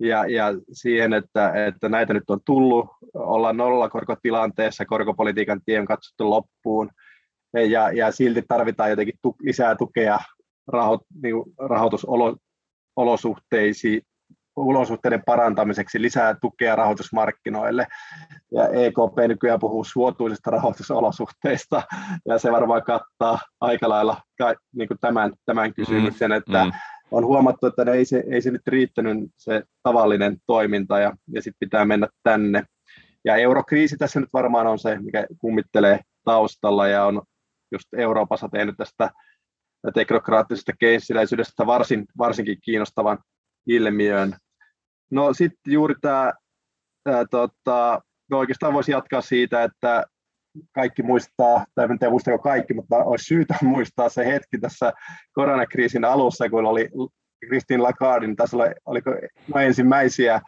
ja, 0.00 0.26
ja 0.26 0.44
siihen, 0.72 1.12
että, 1.12 1.66
että 1.66 1.88
näitä 1.88 2.14
nyt 2.14 2.30
on 2.30 2.40
tullut, 2.46 2.86
ollaan 3.14 3.56
nollakorkotilanteessa, 3.56 4.84
korkopolitiikan 4.84 5.60
tie 5.66 5.80
on 5.80 5.86
katsottu 5.86 6.30
loppuun, 6.30 6.90
ja, 7.70 7.92
ja 7.92 8.12
silti 8.12 8.42
tarvitaan 8.48 8.90
jotenkin 8.90 9.18
tu, 9.22 9.36
lisää 9.42 9.76
tukea 9.76 10.18
niin 11.22 11.34
rahoitusolosuhteisiin, 11.58 14.02
olosuhteiden 14.56 15.22
parantamiseksi 15.26 16.02
lisää 16.02 16.34
tukea 16.40 16.76
rahoitusmarkkinoille. 16.76 17.86
Ja 18.52 18.68
EKP 18.68 19.28
nykyään 19.28 19.60
puhuu 19.60 19.84
suotuisista 19.84 20.50
rahoitusolosuhteista, 20.50 21.82
ja 22.28 22.38
se 22.38 22.52
varmaan 22.52 22.82
kattaa 22.82 23.38
aika 23.60 23.88
lailla 23.88 24.22
niin 24.76 24.88
kuin 24.88 24.98
tämän, 25.00 25.32
tämän 25.44 25.70
mm, 25.70 25.74
kysymyksen, 25.74 26.30
mm, 26.30 26.36
että 26.36 26.64
mm. 26.64 26.72
on 27.10 27.24
huomattu, 27.24 27.66
että 27.66 27.92
ei 27.92 28.04
se, 28.04 28.24
ei 28.30 28.42
se 28.42 28.50
nyt 28.50 28.66
riittänyt 28.66 29.18
se 29.36 29.62
tavallinen 29.82 30.36
toiminta, 30.46 30.98
ja, 30.98 31.12
ja 31.32 31.42
sitten 31.42 31.58
pitää 31.60 31.84
mennä 31.84 32.08
tänne. 32.22 32.62
Ja 33.24 33.36
eurokriisi 33.36 33.96
tässä 33.96 34.20
nyt 34.20 34.32
varmaan 34.32 34.66
on 34.66 34.78
se, 34.78 34.98
mikä 34.98 35.26
kummittelee 35.38 36.00
taustalla, 36.24 36.88
ja 36.88 37.04
on 37.04 37.22
just 37.72 37.88
Euroopassa 37.96 38.48
tehnyt 38.48 38.76
tästä 38.76 39.10
teknokraattisesta 39.94 40.72
keinsiläisyydestä 40.78 41.66
varsin, 41.66 42.04
varsinkin 42.18 42.58
kiinnostavan 42.62 43.18
ilmiön. 43.66 44.36
No 45.10 45.34
sitten 45.34 45.72
juuri 45.72 45.94
tämä, 46.00 46.32
tota, 47.30 48.02
no 48.30 48.38
oikeastaan 48.38 48.72
voisi 48.72 48.92
jatkaa 48.92 49.20
siitä, 49.20 49.62
että 49.62 50.04
kaikki 50.72 51.02
muistaa, 51.02 51.66
tai 51.74 51.84
en 51.90 51.98
tiedä 51.98 52.38
kaikki, 52.38 52.74
mutta 52.74 52.96
olisi 52.96 53.24
syytä 53.24 53.54
muistaa 53.62 54.08
se 54.08 54.26
hetki 54.26 54.58
tässä 54.58 54.92
koronakriisin 55.32 56.04
alussa, 56.04 56.50
kun 56.50 56.66
oli 56.66 56.88
Kristin 57.48 57.82
Lagardin, 57.82 58.36
tässä 58.36 58.56
oli, 58.56 58.66
oliko 58.86 59.10
no 59.54 59.60
ensimmäisiä 59.60 60.40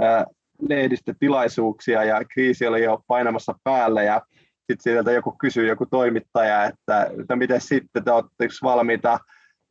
ää, 0.00 0.24
lehdistötilaisuuksia 0.68 2.04
ja 2.04 2.24
kriisi 2.24 2.66
oli 2.66 2.84
jo 2.84 3.04
painamassa 3.06 3.54
päälle 3.64 4.04
ja 4.04 4.22
sitten 4.56 4.82
sieltä 4.82 5.12
joku 5.12 5.32
kysyy, 5.32 5.68
joku 5.68 5.86
toimittaja, 5.86 6.64
että, 6.64 7.10
että 7.20 7.36
miten 7.36 7.60
sitten 7.60 8.04
te 8.04 8.10
olette 8.10 8.48
valmiita 8.62 9.18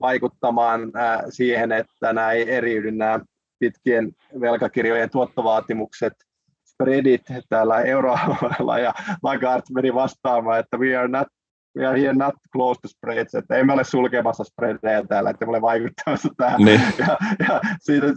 vaikuttamaan 0.02 0.82
siihen, 1.30 1.72
että 1.72 2.14
nämä 2.14 2.32
ei 2.32 2.52
eriydy 2.52 2.92
nämä 2.92 3.20
pitkien 3.60 4.12
velkakirjojen 4.42 5.10
tuottovaatimukset, 5.10 6.14
spreadit 6.66 7.22
täällä 7.50 7.82
euroalueella 7.82 8.80
ja 8.80 8.94
Lagarde 9.24 9.64
meni 9.74 9.94
vastaamaan, 9.94 10.60
että 10.60 10.78
we 10.78 10.96
are 10.96 11.08
not 11.08 11.28
we 11.78 11.86
are 11.86 12.02
here 12.02 12.14
not 12.14 12.36
close 12.54 12.80
to 12.82 12.88
spreads, 12.88 13.36
että 13.36 13.56
emme 13.56 13.74
ole 13.74 13.84
sulkemassa 13.84 14.44
spreadeja 14.44 15.08
täällä, 15.08 15.30
että 15.30 15.46
ole 15.46 15.62
vaikuttamassa 15.62 16.30
tähän. 16.38 16.62
Niin. 16.62 16.82
Ja, 16.98 17.18
ja 17.50 17.62
siitä 17.80 18.08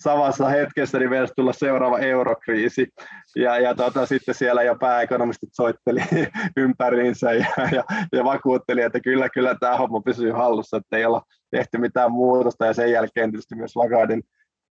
samassa 0.00 0.48
hetkessä 0.48 0.98
niin 0.98 1.10
vielä 1.10 1.28
tulla 1.36 1.52
seuraava 1.52 1.98
eurokriisi. 1.98 2.88
Ja, 3.36 3.58
ja 3.58 3.74
tota, 3.74 4.06
sitten 4.06 4.34
siellä 4.34 4.62
jo 4.62 4.76
pääekonomistit 4.80 5.50
soitteli 5.52 6.00
ympäriinsä 6.56 7.32
ja, 7.32 7.46
ja, 7.72 7.84
ja, 8.12 8.24
vakuutteli, 8.24 8.82
että 8.82 9.00
kyllä, 9.00 9.28
kyllä 9.28 9.56
tämä 9.60 9.76
homma 9.76 10.00
pysyy 10.00 10.30
hallussa, 10.30 10.76
että 10.76 10.96
ei 10.96 11.04
olla 11.04 11.22
tehty 11.50 11.78
mitään 11.78 12.12
muutosta. 12.12 12.66
Ja 12.66 12.74
sen 12.74 12.92
jälkeen 12.92 13.30
tietysti 13.30 13.54
myös 13.54 13.76
Lagardin 13.76 14.22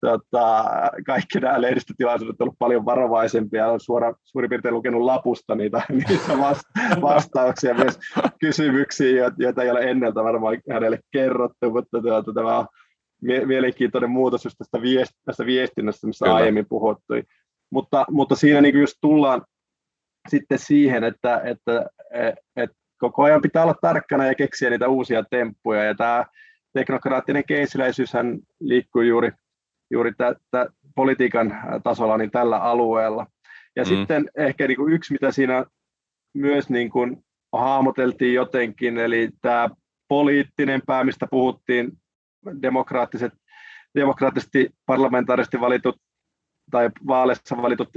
tota, 0.01 0.65
kaikki 1.05 1.39
nämä 1.39 1.61
lehdistötilaisuudet 1.61 2.33
ovat 2.33 2.41
olleet 2.41 2.59
paljon 2.59 2.85
varovaisempia. 2.85 3.67
Olen 3.67 3.79
suora, 3.79 4.13
suurin 4.23 4.49
piirtein 4.49 4.75
lukenut 4.75 5.01
lapusta 5.01 5.55
niitä, 5.55 5.81
niitä 6.09 6.37
vastauksia, 7.01 7.73
myös 7.73 7.99
kysymyksiä, 8.39 9.31
joita 9.37 9.63
ei 9.63 9.71
ole 9.71 9.81
enneltä 9.81 10.23
varmaan 10.23 10.57
hänelle 10.71 10.99
kerrottu, 11.11 11.71
mutta 11.71 12.01
tuota, 12.01 12.33
tämä 12.33 12.59
on 12.59 12.67
mielenkiintoinen 13.45 14.09
muutos 14.09 14.45
just 14.45 14.57
tästä, 14.57 14.81
viest, 14.81 15.11
tästä 15.25 15.45
viestinnästä, 15.45 16.07
missä 16.07 16.25
Kyllä. 16.25 16.35
aiemmin 16.35 16.65
puhuttui. 16.69 17.23
Mutta, 17.71 18.05
mutta 18.11 18.35
siinä 18.35 18.61
niin 18.61 18.79
just 18.79 18.95
tullaan 19.01 19.41
sitten 20.29 20.59
siihen, 20.59 21.03
että, 21.03 21.41
että, 21.43 21.85
että 22.55 22.77
koko 22.97 23.23
ajan 23.23 23.41
pitää 23.41 23.63
olla 23.63 23.75
tarkkana 23.81 24.25
ja 24.25 24.35
keksiä 24.35 24.69
niitä 24.69 24.87
uusia 24.87 25.23
temppuja. 25.29 25.83
Ja 25.83 25.95
tämä 25.95 26.25
teknokraattinen 26.73 27.43
keisiläisyyshän 27.47 28.39
liikkuu 28.59 29.01
juuri 29.01 29.31
juuri 29.91 30.11
tä, 30.17 30.35
politiikan 30.95 31.61
tasolla 31.83 32.17
niin 32.17 32.31
tällä 32.31 32.57
alueella. 32.57 33.27
Ja 33.75 33.83
mm. 33.83 33.87
sitten 33.87 34.29
ehkä 34.37 34.67
niin 34.67 34.77
kuin 34.77 34.93
yksi, 34.93 35.13
mitä 35.13 35.31
siinä 35.31 35.65
myös 36.33 36.69
niin 36.69 36.89
kuin 36.89 37.17
hahmoteltiin 37.53 38.33
jotenkin, 38.33 38.97
eli 38.97 39.29
tämä 39.41 39.69
poliittinen 40.07 40.81
pää, 40.87 41.03
mistä 41.03 41.27
puhuttiin, 41.31 41.91
demokraattiset, 42.61 43.33
demokraattisesti 43.95 44.69
parlamentaarisesti 44.85 45.59
valitut 45.59 45.95
tai 46.71 46.89
vaaleissa 47.07 47.57
valitut 47.61 47.89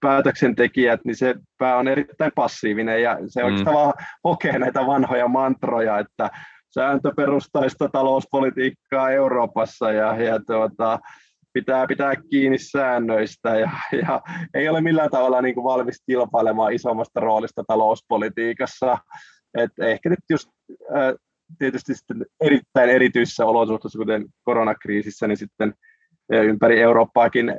päätöksentekijät, 0.00 1.00
niin 1.04 1.16
se 1.16 1.34
pää 1.58 1.76
on 1.76 1.88
erittäin 1.88 2.32
passiivinen 2.34 3.02
ja 3.02 3.18
se 3.26 3.40
mm. 3.40 3.46
oikeastaan 3.46 3.76
vaan 3.76 3.94
hokee 4.24 4.58
näitä 4.58 4.86
vanhoja 4.86 5.28
mantroja, 5.28 5.98
että 5.98 6.30
sääntöperustaista 6.74 7.88
talouspolitiikkaa 7.88 9.10
Euroopassa 9.10 9.92
ja, 9.92 10.22
ja 10.22 10.40
tuota, 10.46 10.98
pitää 11.52 11.86
pitää 11.86 12.12
kiinni 12.30 12.58
säännöistä 12.58 13.56
ja, 13.56 13.70
ja 14.02 14.22
ei 14.54 14.68
ole 14.68 14.80
millään 14.80 15.10
tavalla 15.10 15.42
niin 15.42 15.54
kuin 15.54 15.64
valmis 15.64 16.02
kilpailemaan 16.06 16.72
isommasta 16.72 17.20
roolista 17.20 17.64
talouspolitiikassa. 17.66 18.98
Et 19.58 19.70
ehkä 19.80 20.10
nyt 20.10 20.18
just 20.30 20.48
tietysti 21.58 21.94
sitten 21.94 22.26
erittäin 22.40 22.90
erityisissä 22.90 23.46
olosuhteissa, 23.46 23.98
kuten 23.98 24.26
koronakriisissä, 24.44 25.26
niin 25.26 25.36
sitten 25.36 25.74
ympäri 26.32 26.80
Eurooppaakin 26.80 27.54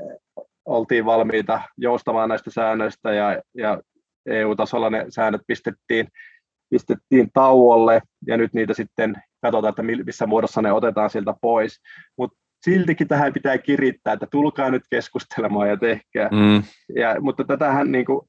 oltiin 0.66 1.05
valmiita 1.05 1.62
joustamaan 1.78 2.30
näistä 2.30 2.51
säännöistä 2.51 3.14
ja, 3.14 3.41
ja 3.57 3.82
EU-tasolla 4.26 4.89
ne 4.89 5.05
säännöt 5.10 5.41
pistettiin, 5.47 6.07
pistettiin 6.70 7.30
tauolle 7.34 8.01
ja 8.28 8.38
nyt 8.38 8.53
niitä 8.53 8.74
sitten 8.74 9.15
katsotaan, 9.41 9.70
että 9.70 9.84
missä 10.05 10.28
muodossa 10.28 10.61
ne 10.61 10.72
otetaan 10.72 11.09
sieltä 11.09 11.34
pois. 11.41 11.82
Mutta 12.17 12.38
siltikin 12.65 13.07
tähän 13.07 13.34
pitää 13.34 13.57
kirittää, 13.57 14.13
että 14.13 14.28
tulkaa 14.32 14.70
nyt 14.70 14.84
keskustelemaan 14.89 15.70
ja 15.70 15.78
tehkää. 15.78 16.30
Mm. 16.32 16.63
Ja, 16.95 17.22
mutta 17.22 17.43
tätähän, 17.43 17.91
niin 17.91 18.05
kuin, 18.05 18.22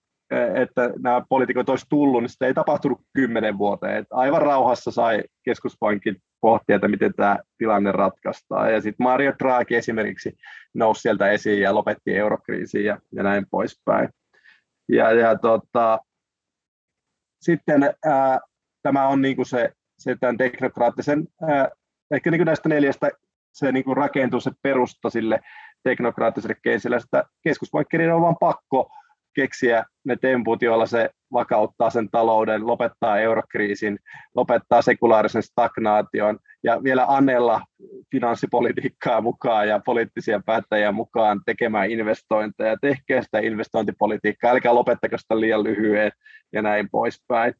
että 0.54 0.90
nämä 1.02 1.22
poliitikot 1.28 1.68
olisi 1.68 1.86
tullut, 1.88 2.22
niin 2.22 2.30
sitä 2.30 2.46
ei 2.46 2.54
tapahtunut 2.54 3.00
kymmenen 3.14 3.58
vuoteen. 3.58 3.96
Että 3.96 4.16
aivan 4.16 4.42
rauhassa 4.42 4.90
sai 4.90 5.22
keskuspankin 5.44 6.16
pohtia, 6.40 6.76
että 6.76 6.88
miten 6.88 7.14
tämä 7.14 7.38
tilanne 7.58 7.92
ratkaistaan. 7.92 8.72
Ja 8.72 8.80
sitten 8.80 9.04
Mario 9.04 9.32
Draghi 9.38 9.74
esimerkiksi 9.74 10.32
nousi 10.74 11.00
sieltä 11.00 11.30
esiin 11.30 11.60
ja 11.60 11.74
lopetti 11.74 12.16
eurokriisiin 12.16 12.84
ja, 12.84 12.98
ja 13.12 13.22
näin 13.22 13.46
poispäin. 13.50 14.08
Ja, 14.88 15.12
ja 15.12 15.38
tota, 15.38 15.98
sitten 17.40 17.82
ää, 18.04 18.40
tämä 18.82 19.08
on 19.08 19.22
niin 19.22 19.36
kuin 19.36 19.46
se, 19.46 19.72
se 19.98 20.16
tämän 20.20 20.36
teknokraattisen, 20.36 21.28
ää, 21.42 21.68
ehkä 22.10 22.30
niin 22.30 22.38
kuin 22.38 22.46
näistä 22.46 22.68
neljästä 22.68 23.10
se 23.52 23.72
niin 23.72 23.84
kuin 23.84 23.96
rakentuu 23.96 24.40
se 24.40 24.50
perusta 24.62 25.10
sille 25.10 25.40
teknokraattiselle 25.82 26.56
keisille, 26.62 26.96
että 26.96 27.24
keskuspankkirin 27.42 28.12
on 28.12 28.22
vaan 28.22 28.36
pakko 28.40 28.90
keksiä 29.34 29.84
ne 30.04 30.16
temput, 30.16 30.62
joilla 30.62 30.86
se 30.86 31.10
vakauttaa 31.32 31.90
sen 31.90 32.08
talouden, 32.10 32.66
lopettaa 32.66 33.18
eurokriisin, 33.18 33.98
lopettaa 34.34 34.82
sekulaarisen 34.82 35.42
stagnaation 35.42 36.38
ja 36.62 36.82
vielä 36.82 37.04
anella 37.08 37.60
finanssipolitiikkaa 38.10 39.20
mukaan 39.20 39.68
ja 39.68 39.80
poliittisia 39.84 40.40
päättäjiä 40.46 40.92
mukaan 40.92 41.40
tekemään 41.46 41.90
investointeja. 41.90 42.76
Tehkää 42.80 43.22
sitä 43.22 43.38
investointipolitiikkaa, 43.38 44.50
älkää 44.50 44.74
lopettako 44.74 45.18
sitä 45.18 45.40
liian 45.40 45.64
lyhyen 45.64 46.12
ja 46.52 46.62
näin 46.62 46.88
poispäin. 46.90 47.54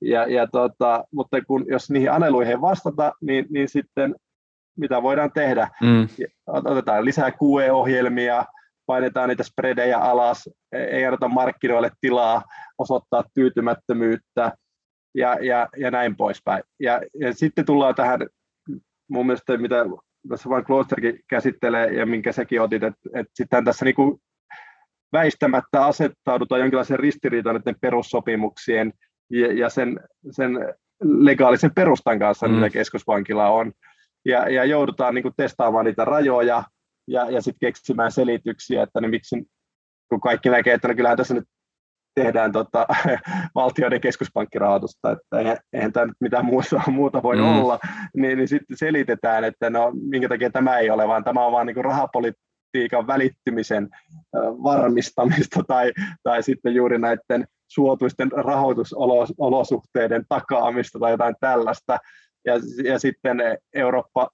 Ja, 0.00 0.26
ja 0.26 0.46
tota, 0.46 1.04
mutta 1.12 1.40
kun, 1.40 1.64
jos 1.68 1.90
niihin 1.90 2.12
aneluihin 2.12 2.50
ei 2.50 2.60
vastata, 2.60 3.12
niin, 3.20 3.46
niin 3.50 3.68
sitten 3.68 4.14
mitä 4.78 5.02
voidaan 5.02 5.32
tehdä? 5.32 5.68
Mm. 5.82 6.08
Otetaan 6.46 7.04
lisää 7.04 7.30
QE-ohjelmia, 7.30 8.44
painetaan 8.86 9.28
niitä 9.28 9.42
spreadejä 9.42 9.98
alas, 9.98 10.48
ei 10.72 11.04
anneta 11.04 11.28
markkinoille 11.28 11.90
tilaa 12.00 12.42
osoittaa 12.78 13.24
tyytymättömyyttä 13.34 14.52
ja, 15.14 15.36
ja, 15.40 15.68
ja 15.76 15.90
näin 15.90 16.16
poispäin. 16.16 16.62
Ja, 16.80 17.00
ja 17.20 17.34
sitten 17.34 17.66
tullaan 17.66 17.94
tähän 17.94 18.20
mun 19.08 19.26
mielestä, 19.26 19.56
mitä 19.56 19.86
tässä 20.28 20.50
vain 20.50 20.64
Klosterkin 20.64 21.20
käsittelee 21.28 21.92
ja 21.92 22.06
minkä 22.06 22.32
säkin 22.32 22.60
otit, 22.60 22.82
että, 22.82 23.10
että 23.14 23.32
sitten 23.34 23.64
tässä 23.64 23.84
niin 23.84 23.94
kuin 23.94 24.20
väistämättä 25.12 25.84
asettaudutaan 25.84 26.60
jonkinlaisen 26.60 26.98
ristiriitaan 26.98 27.56
näiden 27.56 27.80
perussopimuksien 27.80 28.92
ja, 29.30 29.52
ja 29.52 29.68
sen, 29.68 30.00
sen 30.30 30.74
legaalisen 31.02 31.74
perustan 31.74 32.18
kanssa, 32.18 32.48
mm. 32.48 32.54
mitä 32.54 32.70
keskuspankilla 32.70 33.48
on. 33.48 33.72
Ja, 34.24 34.48
ja 34.48 34.64
joudutaan 34.64 35.14
niin 35.14 35.22
kuin 35.22 35.34
testaamaan 35.36 35.84
niitä 35.84 36.04
rajoja, 36.04 36.64
ja, 37.08 37.30
ja 37.30 37.42
sitten 37.42 37.68
keksimään 37.68 38.12
selityksiä, 38.12 38.82
että 38.82 39.00
ne 39.00 39.08
miksi, 39.08 39.36
kun 40.08 40.20
kaikki 40.20 40.48
näkee, 40.48 40.74
että 40.74 40.88
no 40.88 40.94
kyllähän 40.94 41.18
tässä 41.18 41.34
nyt 41.34 41.44
tehdään 42.14 42.52
tota, 42.52 42.86
valtioiden 43.54 44.00
keskuspankkirahoitusta, 44.00 45.10
että 45.10 45.38
eihän, 45.38 45.56
eihän 45.72 45.92
tämä 45.92 46.06
nyt 46.06 46.16
mitään 46.20 46.44
muuta, 46.44 46.82
muuta 46.86 47.22
voi 47.22 47.36
mm. 47.36 47.42
olla, 47.42 47.78
niin, 48.16 48.38
niin 48.38 48.48
sitten 48.48 48.76
selitetään, 48.76 49.44
että 49.44 49.70
no 49.70 49.92
minkä 50.10 50.28
takia 50.28 50.50
tämä 50.50 50.78
ei 50.78 50.90
ole, 50.90 51.08
vaan 51.08 51.24
tämä 51.24 51.46
on 51.46 51.52
vain 51.52 51.66
niin 51.66 51.84
rahapolitiikan 51.84 53.06
välittymisen 53.06 53.88
varmistamista 54.62 55.62
tai, 55.68 55.92
tai 56.22 56.42
sitten 56.42 56.74
juuri 56.74 56.98
näiden 56.98 57.44
suotuisten 57.68 58.32
rahoitusolosuhteiden 58.32 60.24
takaamista 60.28 60.98
tai 60.98 61.10
jotain 61.10 61.34
tällaista. 61.40 61.98
Ja, 62.44 62.54
ja 62.84 62.98
sitten 62.98 63.38
Eurooppa 63.74 64.28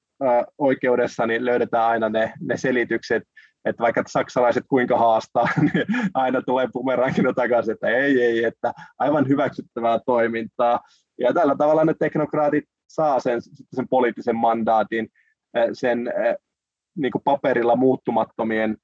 oikeudessa 0.59 1.27
niin 1.27 1.45
löydetään 1.45 1.85
aina 1.85 2.09
ne, 2.09 2.33
ne 2.41 2.57
selitykset, 2.57 3.23
että 3.65 3.83
vaikka 3.83 4.03
saksalaiset 4.07 4.65
kuinka 4.69 4.99
haastaa, 4.99 5.49
niin 5.61 5.87
aina 6.15 6.43
tulee 6.43 6.69
bumerangina 6.73 7.33
takaisin, 7.33 7.73
että 7.73 7.89
ei, 7.89 8.23
ei, 8.23 8.45
että 8.45 8.73
aivan 8.99 9.29
hyväksyttävää 9.29 9.99
toimintaa. 10.07 10.81
Ja 11.19 11.35
tällä 11.35 11.57
tavalla 11.59 11.85
ne 11.85 11.95
teknokraatit 11.99 12.65
saa 12.89 13.21
sen, 13.21 13.41
sen 13.75 13.89
poliittisen 13.89 14.37
mandaatin, 14.37 15.09
sen 15.73 16.13
niin 16.97 17.13
kuin 17.13 17.23
paperilla 17.25 17.77
muuttumattomien 17.77 18.77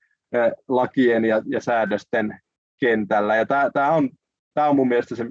lakien 0.69 1.25
ja, 1.25 1.43
ja 1.47 1.61
säädösten 1.61 2.41
kentällä. 2.81 3.37
Ja 3.37 3.47
tämä 3.73 3.93
on, 3.93 4.11
tämä 4.55 4.69
on 4.69 4.77
mun 4.77 4.89
mielestä 4.89 5.17
se, 5.17 5.27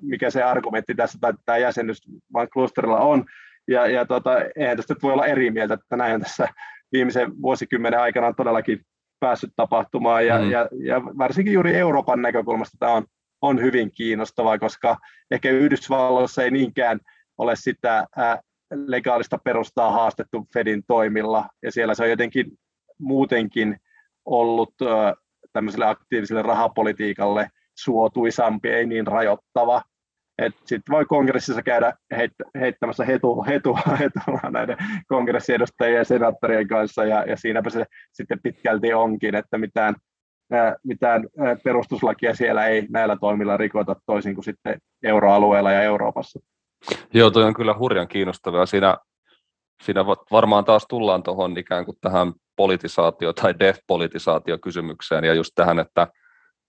mikä 0.00 0.30
se 0.30 0.42
argumentti 0.42 0.94
tässä, 0.94 1.18
tai 1.20 1.32
tämä 1.44 1.58
jäsenyys 1.58 2.02
vaan 2.32 2.48
klusterilla 2.52 3.00
on, 3.00 3.24
ja, 3.68 3.86
ja 3.86 4.06
tota, 4.06 4.30
eihän 4.56 4.76
tästä 4.76 4.94
voi 5.02 5.12
olla 5.12 5.26
eri 5.26 5.50
mieltä, 5.50 5.74
että 5.74 5.96
näin 5.96 6.20
tässä 6.20 6.48
viimeisen 6.92 7.42
vuosikymmenen 7.42 8.00
aikana 8.00 8.26
on 8.26 8.34
todellakin 8.34 8.80
päässyt 9.20 9.50
tapahtumaan. 9.56 10.26
Ja, 10.26 10.38
mm. 10.38 10.50
ja, 10.50 10.68
ja 10.84 11.02
varsinkin 11.04 11.54
juuri 11.54 11.74
Euroopan 11.74 12.22
näkökulmasta 12.22 12.76
tämä 12.80 12.92
on, 12.92 13.04
on 13.42 13.62
hyvin 13.62 13.90
kiinnostavaa, 13.94 14.58
koska 14.58 14.96
ehkä 15.30 15.50
Yhdysvalloissa 15.50 16.42
ei 16.42 16.50
niinkään 16.50 17.00
ole 17.38 17.56
sitä 17.56 18.06
ää, 18.16 18.40
legaalista 18.86 19.38
perustaa 19.38 19.90
haastettu 19.90 20.46
Fedin 20.52 20.82
toimilla, 20.86 21.48
ja 21.62 21.72
siellä 21.72 21.94
se 21.94 22.02
on 22.02 22.10
jotenkin 22.10 22.46
muutenkin 22.98 23.76
ollut 24.24 24.74
ää, 24.82 25.14
tämmöiselle 25.52 25.86
aktiiviselle 25.86 26.42
rahapolitiikalle 26.42 27.48
suotuisampi, 27.78 28.68
ei 28.68 28.86
niin 28.86 29.06
rajoittava 29.06 29.82
sitten 30.50 30.92
voi 30.92 31.04
kongressissa 31.04 31.62
käydä 31.62 31.92
heit- 32.14 32.60
heittämässä 32.60 33.04
hetua, 33.04 33.44
hetua, 33.44 33.80
hetua 33.98 34.50
näiden 34.50 34.76
kongressiedustajien 35.08 35.98
ja 35.98 36.04
senaattorien 36.04 36.68
kanssa, 36.68 37.04
ja, 37.04 37.24
ja 37.24 37.36
siinäpä 37.36 37.70
se 37.70 37.84
sitten 38.12 38.40
pitkälti 38.42 38.94
onkin, 38.94 39.34
että 39.34 39.58
mitään, 39.58 39.94
ää, 40.52 40.76
mitään 40.84 41.28
perustuslakia 41.64 42.34
siellä 42.34 42.66
ei 42.66 42.86
näillä 42.90 43.16
toimilla 43.16 43.56
rikota 43.56 43.96
toisin 44.06 44.34
kuin 44.34 44.44
sitten 44.44 44.78
euroalueella 45.02 45.72
ja 45.72 45.82
Euroopassa. 45.82 46.40
Joo, 47.14 47.30
toi 47.30 47.44
on 47.44 47.54
kyllä 47.54 47.74
hurjan 47.78 48.08
kiinnostavaa. 48.08 48.66
Siinä, 48.66 48.96
siinä 49.82 50.06
varmaan 50.06 50.64
taas 50.64 50.86
tullaan 50.88 51.22
tuohon 51.22 51.58
ikään 51.58 51.84
kuin 51.84 51.96
tähän 52.00 52.32
politisaatio- 52.56 53.32
tai 53.32 53.54
death-politisaatio 53.58 54.58
kysymykseen 54.58 55.24
ja 55.24 55.34
just 55.34 55.52
tähän, 55.54 55.78
että 55.78 56.08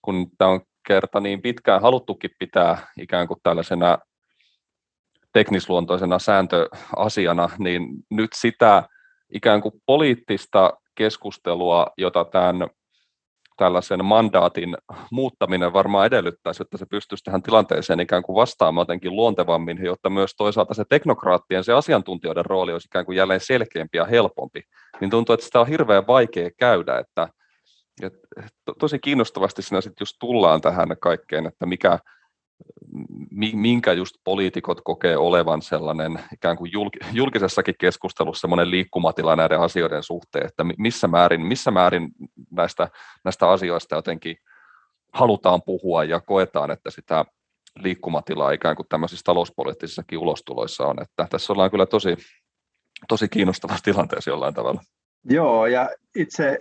kun 0.01 0.27
tämä 0.37 0.51
on 0.51 0.61
kerta 0.87 1.19
niin 1.19 1.41
pitkään 1.41 1.81
haluttukin 1.81 2.31
pitää 2.39 2.87
ikään 2.99 3.27
kuin 3.27 3.39
tällaisena 3.43 3.97
teknisluontoisena 5.33 6.19
sääntöasiana, 6.19 7.49
niin 7.57 7.87
nyt 8.09 8.29
sitä 8.33 8.83
ikään 9.33 9.61
kuin 9.61 9.73
poliittista 9.85 10.73
keskustelua, 10.95 11.87
jota 11.97 12.25
tämän 12.25 12.67
tällaisen 13.57 14.05
mandaatin 14.05 14.77
muuttaminen 15.11 15.73
varmaan 15.73 16.05
edellyttäisi, 16.05 16.63
että 16.63 16.77
se 16.77 16.85
pystyisi 16.85 17.23
tähän 17.23 17.43
tilanteeseen 17.43 17.99
ikään 17.99 18.23
kuin 18.23 18.35
vastaamaan 18.35 18.81
jotenkin 18.81 19.15
luontevammin, 19.15 19.85
jotta 19.85 20.09
myös 20.09 20.35
toisaalta 20.37 20.73
se 20.73 20.83
teknokraattien, 20.89 21.63
se 21.63 21.73
asiantuntijoiden 21.73 22.45
rooli 22.45 22.73
olisi 22.73 22.87
ikään 22.87 23.05
kuin 23.05 23.15
jälleen 23.15 23.39
selkeämpi 23.39 23.97
ja 23.97 24.05
helpompi. 24.05 24.61
Niin 25.01 25.09
tuntuu, 25.09 25.33
että 25.33 25.45
sitä 25.45 25.59
on 25.59 25.67
hirveän 25.67 26.07
vaikea 26.07 26.49
käydä, 26.59 26.97
että 26.97 27.27
ja 28.01 28.09
to, 28.65 28.73
tosi 28.79 28.99
kiinnostavasti 28.99 29.61
siinä 29.61 29.81
sitten 29.81 30.01
just 30.01 30.15
tullaan 30.19 30.61
tähän 30.61 30.89
kaikkeen, 31.01 31.45
että 31.45 31.65
mikä, 31.65 31.99
minkä 33.53 33.93
just 33.93 34.15
poliitikot 34.23 34.81
kokee 34.81 35.17
olevan 35.17 35.61
sellainen 35.61 36.19
ikään 36.33 36.57
kuin 36.57 36.71
julkisessakin 37.13 37.75
keskustelussa 37.79 38.41
sellainen 38.41 38.71
liikkumatila 38.71 39.35
näiden 39.35 39.59
asioiden 39.59 40.03
suhteen, 40.03 40.45
että 40.45 40.65
missä 40.77 41.07
määrin, 41.07 41.41
missä 41.41 41.71
määrin 41.71 42.09
näistä, 42.51 42.89
näistä 43.23 43.49
asioista 43.49 43.95
jotenkin 43.95 44.37
halutaan 45.13 45.61
puhua 45.61 46.03
ja 46.03 46.21
koetaan, 46.21 46.71
että 46.71 46.91
sitä 46.91 47.25
liikkumatilaa 47.79 48.51
ikään 48.51 48.75
kuin 48.75 48.87
tämmöisissä 48.89 49.23
talouspoliittisissakin 49.25 50.19
ulostuloissa 50.19 50.85
on. 50.85 51.01
Että 51.01 51.27
tässä 51.29 51.53
ollaan 51.53 51.71
kyllä 51.71 51.85
tosi, 51.85 52.15
tosi 53.07 53.29
kiinnostavassa 53.29 53.83
tilanteessa 53.83 54.29
jollain 54.29 54.53
tavalla. 54.53 54.81
Joo, 55.29 55.65
ja 55.65 55.89
itse 56.15 56.57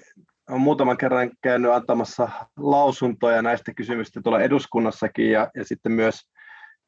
olen 0.53 0.63
muutaman 0.63 0.97
kerran 0.97 1.31
käynyt 1.43 1.71
antamassa 1.71 2.29
lausuntoja 2.57 3.43
näistä 3.43 3.75
kysymyksistä 3.75 4.21
tuolla 4.23 4.41
eduskunnassakin 4.41 5.31
ja, 5.31 5.51
ja 5.55 5.65
sitten 5.65 5.93
myös 5.93 6.21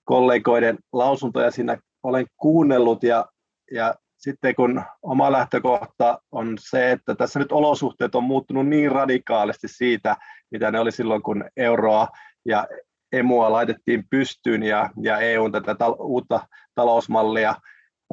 kollegoiden 0.04 0.78
lausuntoja 0.92 1.50
siinä 1.50 1.78
olen 2.02 2.26
kuunnellut. 2.36 3.02
Ja, 3.02 3.26
ja 3.72 3.94
sitten 4.18 4.54
kun 4.54 4.82
oma 5.02 5.32
lähtökohta 5.32 6.18
on 6.32 6.56
se, 6.60 6.90
että 6.90 7.14
tässä 7.14 7.38
nyt 7.38 7.52
olosuhteet 7.52 8.14
on 8.14 8.24
muuttunut 8.24 8.68
niin 8.68 8.92
radikaalisti 8.92 9.68
siitä, 9.68 10.16
mitä 10.50 10.70
ne 10.70 10.80
oli 10.80 10.92
silloin, 10.92 11.22
kun 11.22 11.44
euroa 11.56 12.08
ja 12.46 12.66
emua 13.12 13.52
laitettiin 13.52 14.04
pystyyn 14.10 14.62
ja, 14.62 14.90
ja 15.02 15.18
EUn 15.18 15.52
tätä 15.52 15.72
tal- 15.72 15.96
uutta 15.98 16.40
talousmallia 16.74 17.54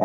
80- 0.00 0.04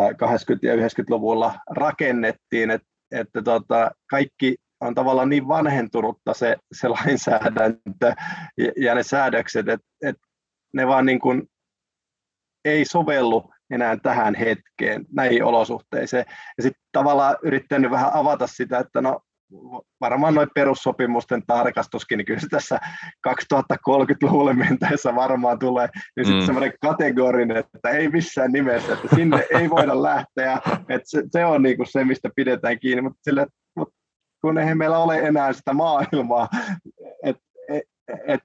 ja 0.62 0.76
90-luvulla 0.76 1.54
rakennettiin, 1.70 2.70
että, 2.70 2.88
että 3.12 3.42
tota, 3.42 3.90
kaikki 4.10 4.56
on 4.80 4.94
tavallaan 4.94 5.28
niin 5.28 5.48
vanhentunutta 5.48 6.34
se, 6.34 6.56
se 6.72 6.88
lainsäädäntö 6.88 8.12
ja, 8.58 8.72
ja 8.76 8.94
ne 8.94 9.02
säädökset, 9.02 9.68
että, 9.68 9.86
että 10.02 10.22
ne 10.74 10.86
vaan 10.86 11.06
niin 11.06 11.20
kuin 11.20 11.42
ei 12.64 12.84
sovellu 12.84 13.50
enää 13.70 13.96
tähän 13.96 14.34
hetkeen, 14.34 15.06
näihin 15.12 15.44
olosuhteisiin. 15.44 16.24
Ja 16.56 16.62
sitten 16.62 16.82
tavallaan 16.92 17.36
yrittänyt 17.42 17.90
vähän 17.90 18.10
avata 18.14 18.46
sitä, 18.46 18.78
että 18.78 19.00
no 19.00 19.20
varmaan 20.00 20.34
noin 20.34 20.48
perussopimusten 20.54 21.42
tarkastuskin, 21.46 22.18
niin 22.18 22.26
kyllä 22.26 22.40
se 22.40 22.46
tässä 22.48 22.78
2030-luvulle 23.28 24.54
mentäessä 24.54 25.14
varmaan 25.14 25.58
tulee 25.58 25.88
niin 26.16 26.26
sitten 26.26 26.42
mm. 26.42 26.46
semmoinen 26.46 26.72
kategorinen, 26.80 27.56
että 27.56 27.90
ei 27.90 28.08
missään 28.08 28.52
nimessä, 28.52 28.92
että 28.92 29.16
sinne 29.16 29.46
ei 29.50 29.70
voida 29.70 30.02
lähteä, 30.02 30.60
että 30.88 31.10
se, 31.10 31.22
se 31.30 31.44
on 31.44 31.62
niin 31.62 31.76
kuin 31.76 31.86
se, 31.86 32.04
mistä 32.04 32.30
pidetään 32.36 32.78
kiinni, 32.78 33.02
mutta, 33.02 33.18
sille, 33.22 33.46
kun 34.40 34.58
eihän 34.58 34.78
meillä 34.78 34.98
ole 34.98 35.18
enää 35.18 35.52
sitä 35.52 35.72
maailmaa, 35.72 36.48
että 37.22 37.42
et, 38.26 38.40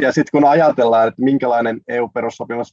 ja 0.00 0.12
sitten 0.12 0.40
kun 0.40 0.50
ajatellaan, 0.50 1.08
että 1.08 1.22
minkälainen 1.22 1.80
EU-perussopimus, 1.88 2.72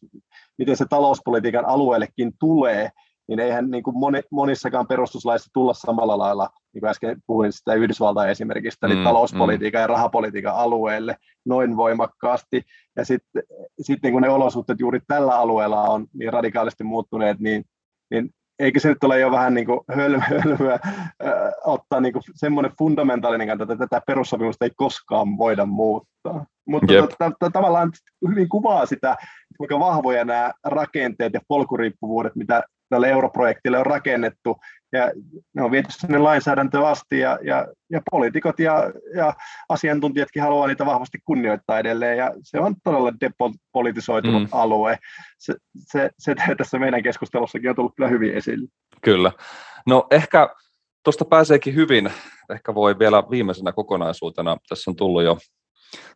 miten 0.57 0.77
se 0.77 0.85
talouspolitiikan 0.89 1.65
alueellekin 1.65 2.31
tulee, 2.39 2.89
niin 3.27 3.39
eihän 3.39 3.71
niin 3.71 3.83
kuin 3.83 3.97
moni, 3.97 4.21
monissakaan 4.31 4.87
perustuslaissa 4.87 5.49
tulla 5.53 5.73
samalla 5.73 6.17
lailla, 6.17 6.49
niin 6.73 6.79
kuin 6.79 6.89
äsken 6.89 7.21
puhuin 7.27 7.53
sitä 7.53 7.73
Yhdysvaltain 7.73 8.29
esimerkistä, 8.29 8.87
eli 8.87 8.95
mm, 8.95 9.03
talouspolitiikan 9.03 9.79
mm. 9.79 9.83
ja 9.83 9.87
rahapolitiikan 9.87 10.55
alueelle 10.55 11.15
noin 11.45 11.77
voimakkaasti. 11.77 12.61
Ja 12.95 13.05
sitten, 13.05 13.43
sitten 13.81 14.11
kun 14.11 14.21
ne 14.21 14.29
olosuhteet 14.29 14.79
juuri 14.79 14.99
tällä 15.07 15.37
alueella 15.37 15.81
on 15.81 16.07
niin 16.13 16.33
radikaalisti 16.33 16.83
muuttuneet, 16.83 17.39
niin, 17.39 17.65
niin 18.11 18.29
eikö 18.61 18.79
se 18.79 18.89
nyt 18.89 19.03
ole 19.03 19.19
jo 19.19 19.31
vähän 19.31 19.53
niin 19.53 19.65
kuin 19.65 19.79
hölmöä, 19.97 20.25
hölmöä 20.43 20.73
äh, 20.73 21.31
ottaa 21.65 22.01
niin 22.01 22.13
kuin 22.13 22.23
semmoinen 22.35 22.71
fundamentaalinen 22.77 23.47
kanta, 23.47 23.63
että 23.63 23.75
tätä 23.75 24.01
perussopimusta 24.07 24.65
ei 24.65 24.71
koskaan 24.75 25.37
voida 25.37 25.65
muuttaa. 25.65 26.45
Mutta 26.67 26.93
yep. 26.93 27.09
tavallaan 27.53 27.91
hyvin 28.29 28.49
kuvaa 28.49 28.85
sitä, 28.85 29.15
kuinka 29.57 29.79
vahvoja 29.79 30.25
nämä 30.25 30.51
rakenteet 30.63 31.33
ja 31.33 31.39
polkuriippuvuudet, 31.47 32.35
mitä 32.35 32.63
tälle 32.91 33.09
europrojektille 33.09 33.77
on 33.77 33.85
rakennettu, 33.85 34.57
ja 34.91 35.11
ne 35.53 35.63
on 35.63 35.71
viety 35.71 35.91
sinne 35.91 36.17
lainsäädäntöön 36.17 36.85
asti, 36.85 37.19
ja, 37.19 37.39
ja, 37.43 37.67
ja 37.89 38.01
poliitikot 38.11 38.59
ja, 38.59 38.91
ja 39.15 39.33
asiantuntijatkin 39.69 40.43
haluaa 40.43 40.67
niitä 40.67 40.85
vahvasti 40.85 41.17
kunnioittaa 41.25 41.79
edelleen, 41.79 42.17
ja 42.17 42.31
se 42.43 42.59
on 42.59 42.75
todella 42.83 43.13
depolitisoitunut 43.21 44.43
mm. 44.43 44.49
alue. 44.51 44.97
Se, 45.39 45.55
se, 45.75 46.09
se 46.19 46.35
tässä 46.57 46.79
meidän 46.79 47.03
keskustelussakin 47.03 47.69
on 47.69 47.75
tullut 47.75 47.95
kyllä 47.95 48.09
hyvin 48.09 48.33
esille. 48.33 48.67
Kyllä. 49.01 49.31
No 49.87 50.07
ehkä 50.11 50.49
tuosta 51.03 51.25
pääseekin 51.25 51.75
hyvin, 51.75 52.11
ehkä 52.53 52.75
voi 52.75 52.99
vielä 52.99 53.23
viimeisenä 53.31 53.71
kokonaisuutena, 53.71 54.57
tässä 54.69 54.91
on 54.91 54.95
tullut 54.95 55.23
jo 55.23 55.37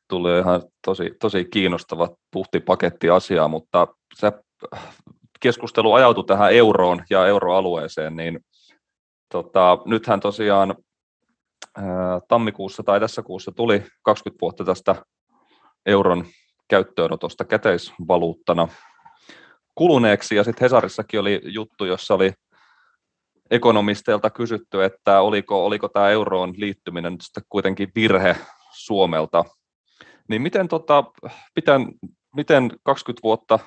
tullut 0.08 0.32
ihan 0.40 0.62
tosi, 0.86 1.12
tosi 1.20 1.46
kiinnostava 1.46 2.10
puhtipaketti 2.32 3.10
asiaa, 3.10 3.48
mutta 3.48 3.88
se 4.16 4.32
keskustelu 5.46 5.94
ajautui 5.94 6.24
tähän 6.24 6.54
euroon 6.54 7.04
ja 7.10 7.28
euroalueeseen, 7.28 8.16
niin 8.16 8.40
tota, 9.32 9.78
nythän 9.86 10.20
tosiaan 10.20 10.76
tammikuussa 12.28 12.84
tai 12.84 13.00
tässä 13.00 13.22
kuussa 13.22 13.52
tuli 13.52 13.84
20 14.04 14.42
vuotta 14.42 14.66
tästä 14.66 14.96
euron 15.86 16.26
käyttöönotosta 16.68 17.46
käteisvaluuttana 17.46 18.68
kuluneeksi, 19.76 20.36
ja 20.36 20.44
sitten 20.44 20.66
Hesarissakin 20.66 21.20
oli 21.20 21.42
juttu, 21.44 21.86
jossa 21.86 22.14
oli 22.14 22.34
ekonomisteilta 23.52 24.30
kysytty, 24.30 24.84
että 24.84 25.22
oliko, 25.22 25.66
oliko 25.66 25.90
tämä 25.90 26.10
euroon 26.10 26.54
liittyminen 26.58 27.12
nyt 27.12 27.22
sitten 27.22 27.44
kuitenkin 27.50 27.92
virhe 27.96 28.36
Suomelta. 28.72 29.44
Niin 30.30 30.42
miten, 30.42 30.68
tota, 30.68 31.04
miten, 31.56 31.88
miten 32.36 32.72
20 32.84 33.24
vuotta 33.24 33.60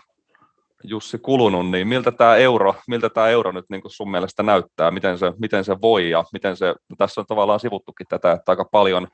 Jussi 0.84 1.18
kulunut, 1.18 1.70
niin 1.70 1.88
miltä 1.88 2.12
tämä 2.12 2.36
euro, 2.36 2.74
miltä 2.88 3.08
tämä 3.10 3.28
euro 3.28 3.52
nyt 3.52 3.64
niin 3.68 3.82
sun 3.86 4.10
mielestä 4.10 4.42
näyttää, 4.42 4.90
miten 4.90 5.18
se, 5.18 5.32
miten 5.38 5.64
se 5.64 5.76
voi 5.82 6.10
ja 6.10 6.24
miten 6.32 6.56
se, 6.56 6.74
tässä 6.98 7.20
on 7.20 7.26
tavallaan 7.26 7.60
sivuttukin 7.60 8.06
tätä, 8.06 8.32
että 8.32 8.52
aika 8.52 8.64
paljon, 8.64 9.08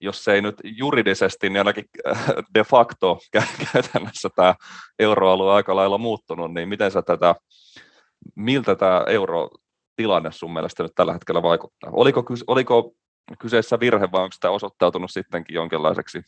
jos 0.00 0.28
ei 0.28 0.42
nyt 0.42 0.54
juridisesti, 0.64 1.48
niin 1.48 1.58
ainakin 1.58 1.84
äh, 2.08 2.26
de 2.54 2.64
facto 2.64 3.18
käytännössä 3.72 4.28
tämä 4.36 4.54
euroalue 4.98 5.52
aika 5.52 5.76
lailla 5.76 5.98
muuttunut, 5.98 6.54
niin 6.54 6.68
miten 6.68 6.90
sä 6.90 7.02
tätä, 7.02 7.34
miltä 8.34 8.74
tämä 8.74 9.04
euro 9.06 9.50
tilanne 9.96 10.32
sun 10.32 10.52
mielestä 10.52 10.82
nyt 10.82 10.92
tällä 10.94 11.12
hetkellä 11.12 11.42
vaikuttaa? 11.42 11.90
Oliko, 11.92 12.24
oliko 12.46 12.94
kyseessä 13.38 13.80
virhe 13.80 14.08
vai 14.12 14.22
onko 14.22 14.36
tämä 14.40 14.54
osoittautunut 14.54 15.10
sittenkin 15.10 15.54
jonkinlaiseksi 15.54 16.22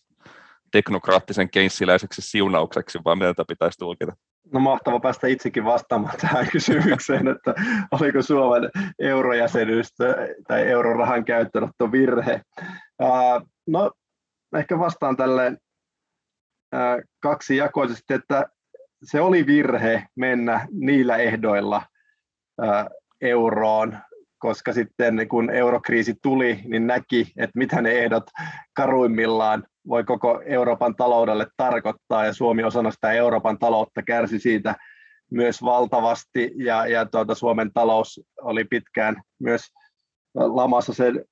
teknokraattisen 0.73 1.51
keinsiläiseksi 1.51 2.23
siunaukseksi, 2.23 2.99
vai 3.05 3.17
miten 3.17 3.35
pitäisi 3.49 3.79
tulkita? 3.79 4.13
No 4.53 4.61
mahtava 4.61 5.01
päästä 5.01 5.27
itsekin 5.27 5.65
vastaamaan 5.65 6.17
tähän 6.21 6.47
kysymykseen, 6.53 7.29
että 7.29 7.55
oliko 7.91 8.23
Suomen 8.23 8.71
eurojäsenyys 8.99 9.95
tai 10.49 10.69
eurorahan 10.69 11.25
käyttöönotto 11.25 11.93
virhe. 11.93 12.41
No 13.67 13.91
ehkä 14.57 14.79
vastaan 14.79 15.17
tälleen 15.17 15.59
jakoisesti, 17.57 18.15
että 18.15 18.47
se 19.03 19.21
oli 19.21 19.47
virhe 19.47 20.07
mennä 20.17 20.67
niillä 20.73 21.17
ehdoilla 21.17 21.83
euroon, 23.21 23.99
koska 24.39 24.73
sitten 24.73 25.29
kun 25.29 25.51
eurokriisi 25.51 26.15
tuli, 26.23 26.61
niin 26.65 26.87
näki, 26.87 27.33
että 27.37 27.59
mitä 27.59 27.83
ne 27.83 27.91
ehdot 27.91 28.25
karuimmillaan 28.77 29.65
voi 29.89 30.05
koko 30.05 30.43
Euroopan 30.47 30.97
taloudelle 30.97 31.47
tarkoittaa, 31.57 32.25
ja 32.27 32.33
Suomi 32.33 32.65
osana 32.65 32.91
sitä 32.91 33.13
Euroopan 33.13 33.59
taloutta 33.59 34.03
kärsi 34.03 34.39
siitä 34.39 34.75
myös 35.31 35.63
valtavasti, 35.63 36.53
ja, 36.57 36.87
ja 36.87 37.07
tuota, 37.07 37.35
Suomen 37.35 37.73
talous 37.73 38.21
oli 38.43 38.65
pitkään 38.65 39.23
myös 39.39 39.63
lamassa 40.35 40.95
sen, 40.95 41.25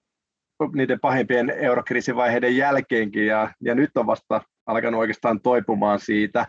niiden 0.74 1.00
pahimpien 1.00 1.50
eurokriisivaiheiden 1.50 2.56
jälkeenkin, 2.56 3.26
ja, 3.26 3.54
ja 3.60 3.74
nyt 3.74 3.90
on 3.96 4.06
vasta 4.06 4.42
alkanut 4.66 5.00
oikeastaan 5.00 5.40
toipumaan 5.40 6.00
siitä, 6.00 6.46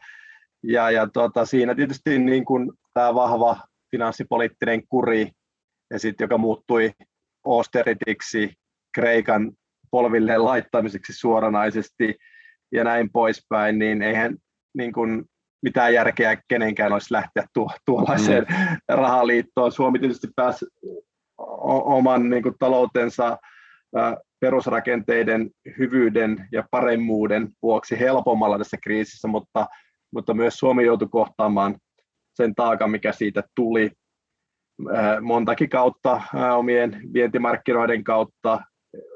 ja, 0.64 0.92
ja 0.92 1.08
tuota, 1.08 1.46
siinä 1.46 1.76
tietysti 1.76 2.20
niin 2.20 2.46
kuin 2.46 2.72
tämä 2.94 3.16
vahva 3.16 3.58
finanssipoliittinen 3.92 4.88
kuri, 4.88 5.32
ja 5.90 6.00
sit, 6.00 6.20
joka 6.20 6.38
muuttui 6.38 6.92
austeritiksi, 7.46 8.54
Kreikan 8.96 9.52
polvilleen 9.92 10.46
laittamiseksi 10.46 11.14
suoranaisesti 11.14 12.16
ja 12.72 12.84
näin 12.84 13.12
poispäin, 13.12 13.80
niin 13.80 14.02
eihän 14.02 14.36
niin 14.78 14.94
kuin 14.94 15.26
mitään 15.62 15.94
järkeä 15.94 16.38
kenenkään 16.48 16.94
olisi 16.94 17.14
lähteä 17.14 17.46
tuo, 17.54 17.72
tuollaiseen 17.86 18.46
mm. 18.50 18.78
rahaliittoon. 18.88 19.72
Suomi 19.72 20.00
tietysti 20.00 20.28
pääsi 20.36 20.66
oman 21.38 22.30
niin 22.30 22.44
kuin, 22.44 22.56
taloutensa 22.60 23.38
perusrakenteiden 24.40 25.50
hyvyyden 25.78 26.48
ja 26.52 26.64
paremmuuden 26.72 27.50
vuoksi 27.62 28.00
helpommalla 28.00 28.58
tässä 28.58 28.78
kriisissä, 28.84 29.28
mutta, 29.28 29.68
mutta 30.14 30.34
myös 30.34 30.54
Suomi 30.54 30.86
joutui 30.86 31.08
kohtaamaan 31.12 31.78
sen 32.34 32.56
taakan, 32.56 32.92
mikä 32.92 33.12
siitä 33.12 33.44
tuli 33.56 33.92
montakin 35.22 35.70
kautta 35.70 36.22
omien 36.58 37.02
vientimarkkinoiden 37.14 38.04
kautta, 38.04 38.62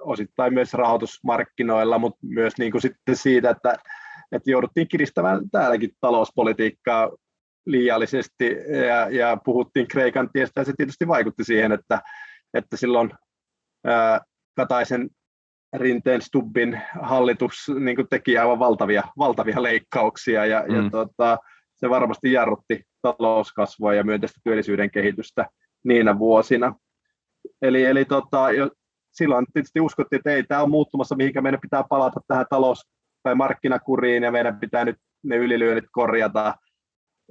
osittain 0.01 0.53
myös 0.53 0.73
rahoitusmarkkinoilla, 0.73 1.97
mutta 1.97 2.19
myös 2.23 2.53
niin 2.57 2.71
kuin 2.71 2.81
sitten 2.81 3.15
siitä, 3.15 3.49
että, 3.49 3.75
että 4.31 4.51
jouduttiin 4.51 4.87
kiristämään 4.87 5.49
täälläkin 5.51 5.89
talouspolitiikkaa 6.01 7.11
liiallisesti 7.65 8.57
ja, 8.87 9.09
ja 9.09 9.37
puhuttiin 9.45 9.87
Kreikan 9.87 10.29
tiestä 10.33 10.61
ja 10.61 10.65
se 10.65 10.73
tietysti 10.77 11.07
vaikutti 11.07 11.43
siihen, 11.43 11.71
että, 11.71 12.01
että 12.53 12.77
silloin 12.77 13.11
ää, 13.85 14.21
Kataisen 14.55 15.09
Rinteen 15.75 16.21
Stubbin 16.21 16.81
hallitus 17.01 17.71
niin 17.79 17.95
kuin 17.95 18.07
teki 18.09 18.37
aivan 18.37 18.59
valtavia, 18.59 19.03
valtavia 19.17 19.63
leikkauksia 19.63 20.45
ja, 20.45 20.63
mm. 20.67 20.75
ja 20.75 20.89
tota, 20.89 21.37
se 21.77 21.89
varmasti 21.89 22.31
jarrutti 22.31 22.83
talouskasvua 23.01 23.93
ja 23.93 24.03
myönteistä 24.03 24.41
työllisyyden 24.43 24.91
kehitystä 24.91 25.45
niinä 25.83 26.19
vuosina. 26.19 26.75
Eli, 27.61 27.85
eli 27.85 28.05
tota, 28.05 28.45
silloin 29.11 29.45
tietysti 29.53 29.79
uskottiin, 29.79 30.17
että 30.17 30.31
ei 30.31 30.43
tämä 30.43 30.63
on 30.63 30.69
muuttumassa, 30.69 31.15
mihinkä 31.15 31.41
meidän 31.41 31.61
pitää 31.61 31.83
palata 31.89 32.19
tähän 32.27 32.45
talous- 32.49 32.89
tai 33.23 33.35
markkinakuriin 33.35 34.23
ja 34.23 34.31
meidän 34.31 34.59
pitää 34.59 34.85
nyt 34.85 34.97
ne 35.23 35.35
ylilyönnit 35.35 35.85
korjata. 35.91 36.55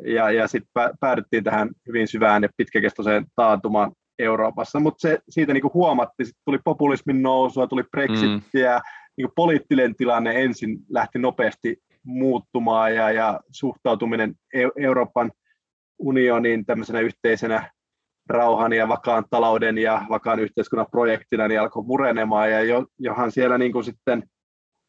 Ja, 0.04 0.30
ja 0.30 0.48
sitten 0.48 0.70
päädyttiin 1.00 1.44
tähän 1.44 1.70
hyvin 1.88 2.08
syvään 2.08 2.42
ja 2.42 2.48
pitkäkestoiseen 2.56 3.26
taantumaan 3.36 3.92
Euroopassa, 4.18 4.80
mutta 4.80 5.08
se, 5.08 5.18
siitä 5.28 5.52
niin 5.52 5.62
kuin 5.62 5.74
huomattiin, 5.74 6.26
sit 6.26 6.36
tuli 6.44 6.58
populismin 6.64 7.22
nousua, 7.22 7.66
tuli 7.66 7.82
Brexittiä, 7.90 8.76
mm. 8.76 8.82
niin 9.16 9.26
kuin 9.26 9.32
poliittinen 9.36 9.94
tilanne 9.96 10.42
ensin 10.42 10.78
lähti 10.88 11.18
nopeasti 11.18 11.76
muuttumaan 12.02 12.94
ja, 12.94 13.10
ja 13.10 13.40
suhtautuminen 13.50 14.34
Euroopan 14.76 15.32
unionin 15.98 16.66
tämmöisenä 16.66 17.00
yhteisenä 17.00 17.70
rauhan 18.30 18.72
ja 18.72 18.88
vakaan 18.88 19.24
talouden 19.30 19.78
ja 19.78 20.02
vakaan 20.08 20.40
yhteiskunnan 20.40 20.86
projektina 20.90 21.48
niin 21.48 21.60
alkoi 21.60 21.84
murenemaan. 21.84 22.50
Ja 22.50 22.62
jo, 22.62 22.86
johan 22.98 23.32
siellä 23.32 23.58
niin 23.58 23.72
kuin 23.72 23.84
sitten 23.84 24.22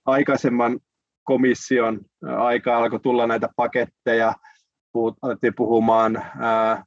aikaisemman 0.05 0.79
komission 1.23 1.99
aika 2.37 2.77
alkoi 2.77 2.99
tulla 2.99 3.27
näitä 3.27 3.49
paketteja, 3.55 4.33
puhut, 4.93 5.17
alettiin 5.21 5.55
puhumaan 5.55 6.23
ää, 6.39 6.83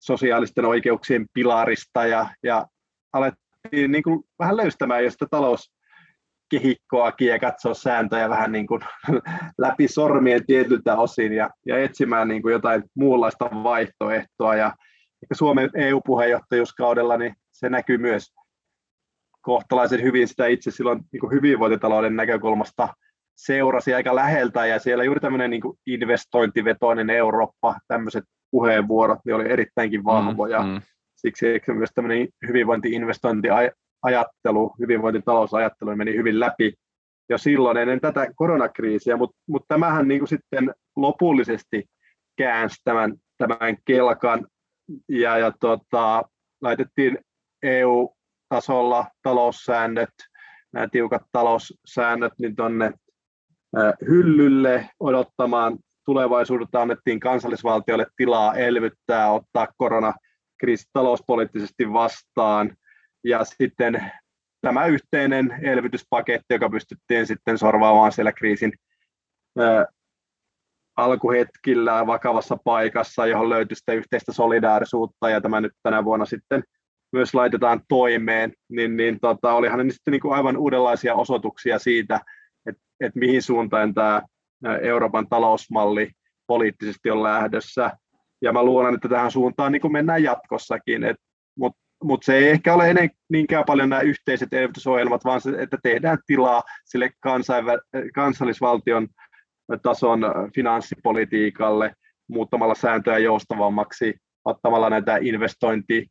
sosiaalisten 0.00 0.64
oikeuksien 0.64 1.26
pilarista 1.32 2.06
ja, 2.06 2.26
ja 2.42 2.66
alettiin 3.12 3.92
niin 3.92 4.02
kuin 4.02 4.22
vähän 4.38 4.56
löystämään 4.56 5.04
jo 5.04 5.10
sitä 5.10 5.26
talouskehikkoakin 5.30 7.28
ja 7.28 7.38
katsoa 7.38 7.74
sääntöjä 7.74 8.28
vähän 8.28 8.52
niin 8.52 8.66
kuin 8.66 8.80
läpi 9.58 9.88
sormien 9.88 10.46
tietyltä 10.46 10.96
osin 10.96 11.32
ja, 11.32 11.50
ja 11.66 11.78
etsimään 11.78 12.28
niin 12.28 12.42
kuin 12.42 12.52
jotain 12.52 12.82
muunlaista 12.94 13.44
vaihtoehtoa. 13.44 14.54
Ja 14.54 14.74
Suomen 15.32 15.70
EU-puheenjohtajuuskaudella 15.74 17.16
niin 17.16 17.34
se 17.52 17.68
näkyy 17.68 17.98
myös 17.98 18.32
kohtalaisen 19.40 20.02
hyvin 20.02 20.28
sitä 20.28 20.46
itse 20.46 20.70
silloin 20.70 21.00
niin 21.12 21.20
kuin 21.20 21.32
hyvinvointitalouden 21.32 22.16
näkökulmasta 22.16 22.88
seurasi 23.36 23.94
aika 23.94 24.14
läheltä 24.14 24.66
ja 24.66 24.78
siellä 24.78 25.04
juuri 25.04 25.20
tämmöinen 25.20 25.50
niin 25.50 25.60
kuin 25.60 25.78
investointivetoinen 25.86 27.10
Eurooppa, 27.10 27.74
tämmöiset 27.88 28.24
puheenvuorot 28.50 29.18
niin 29.24 29.34
oli 29.34 29.50
erittäinkin 29.50 30.04
vahvoja. 30.04 30.62
Mm, 30.62 30.68
mm. 30.68 30.80
Siksi 31.16 31.46
myös 31.66 31.90
tämmöinen 31.94 32.28
hyvinvointi-investointiajattelu, 32.48 34.74
hyvinvointitalousajattelu 34.78 35.96
meni 35.96 36.16
hyvin 36.16 36.40
läpi 36.40 36.74
jo 37.28 37.38
silloin 37.38 37.76
ennen 37.76 38.00
tätä 38.00 38.26
koronakriisiä, 38.34 39.16
mutta 39.16 39.36
mut 39.48 39.64
tämähän 39.68 40.08
niin 40.08 40.20
kuin 40.20 40.28
sitten 40.28 40.74
lopullisesti 40.96 41.84
käänsi 42.36 42.76
tämän, 42.84 43.14
tämän 43.38 43.76
kelkan 43.84 44.46
ja, 45.08 45.38
ja 45.38 45.52
tota, 45.60 46.22
laitettiin 46.60 47.18
EU-tasolla 47.62 49.06
taloussäännöt, 49.22 50.10
nämä 50.72 50.88
tiukat 50.88 51.22
taloussäännöt, 51.32 52.32
niin 52.38 52.56
tuonne 52.56 52.92
hyllylle 54.08 54.90
odottamaan 55.00 55.78
tulevaisuudelta 56.04 56.82
annettiin 56.82 57.20
kansallisvaltioille 57.20 58.06
tilaa 58.16 58.54
elvyttää, 58.54 59.32
ottaa 59.32 59.68
koronakriisi 59.76 60.84
talouspoliittisesti 60.92 61.92
vastaan. 61.92 62.76
Ja 63.24 63.44
sitten 63.44 64.12
tämä 64.60 64.86
yhteinen 64.86 65.58
elvytyspaketti, 65.62 66.54
joka 66.54 66.70
pystyttiin 66.70 67.26
sitten 67.26 67.58
sorvaamaan 67.58 68.12
siellä 68.12 68.32
kriisin 68.32 68.72
alkuhetkillä 71.04 72.06
vakavassa 72.06 72.56
paikassa, 72.64 73.26
johon 73.26 73.48
löytyi 73.48 73.76
sitä 73.76 73.92
yhteistä 73.92 74.32
solidaarisuutta 74.32 75.30
ja 75.30 75.40
tämä 75.40 75.60
nyt 75.60 75.72
tänä 75.82 76.04
vuonna 76.04 76.26
sitten 76.26 76.62
myös 77.12 77.34
laitetaan 77.34 77.80
toimeen, 77.88 78.52
niin, 78.68 78.96
niin 78.96 79.20
tota, 79.20 79.52
olihan 79.52 79.86
ne 79.86 79.92
sitten 79.92 80.12
niin 80.12 80.20
kuin 80.20 80.34
aivan 80.34 80.56
uudenlaisia 80.56 81.14
osoituksia 81.14 81.78
siitä, 81.78 82.20
että, 82.66 82.82
että 83.00 83.18
mihin 83.18 83.42
suuntaan 83.42 83.94
tämä 83.94 84.22
Euroopan 84.82 85.28
talousmalli 85.28 86.10
poliittisesti 86.46 87.10
on 87.10 87.22
lähdössä. 87.22 87.90
Ja 88.42 88.52
mä 88.52 88.62
luulen, 88.62 88.94
että 88.94 89.08
tähän 89.08 89.30
suuntaan 89.30 89.72
niin 89.72 89.82
kuin 89.82 89.92
mennään 89.92 90.22
jatkossakin, 90.22 91.02
mutta 91.58 91.80
mut 92.04 92.22
se 92.22 92.36
ei 92.36 92.48
ehkä 92.48 92.74
ole 92.74 92.90
ennen 92.90 93.10
niinkään 93.28 93.64
paljon 93.66 93.88
nämä 93.88 94.02
yhteiset 94.02 94.52
elvytysohjelmat, 94.52 95.24
vaan 95.24 95.40
se, 95.40 95.50
että 95.58 95.78
tehdään 95.82 96.18
tilaa 96.26 96.62
sille 96.84 97.10
kansainvä- 97.20 97.78
kansallisvaltion 98.14 99.08
tason 99.82 100.20
finanssipolitiikalle 100.54 101.92
muuttamalla 102.28 102.74
sääntöjä 102.74 103.18
joustavammaksi, 103.18 104.14
ottamalla 104.44 104.90
näitä 104.90 105.18
investointi 105.20 106.06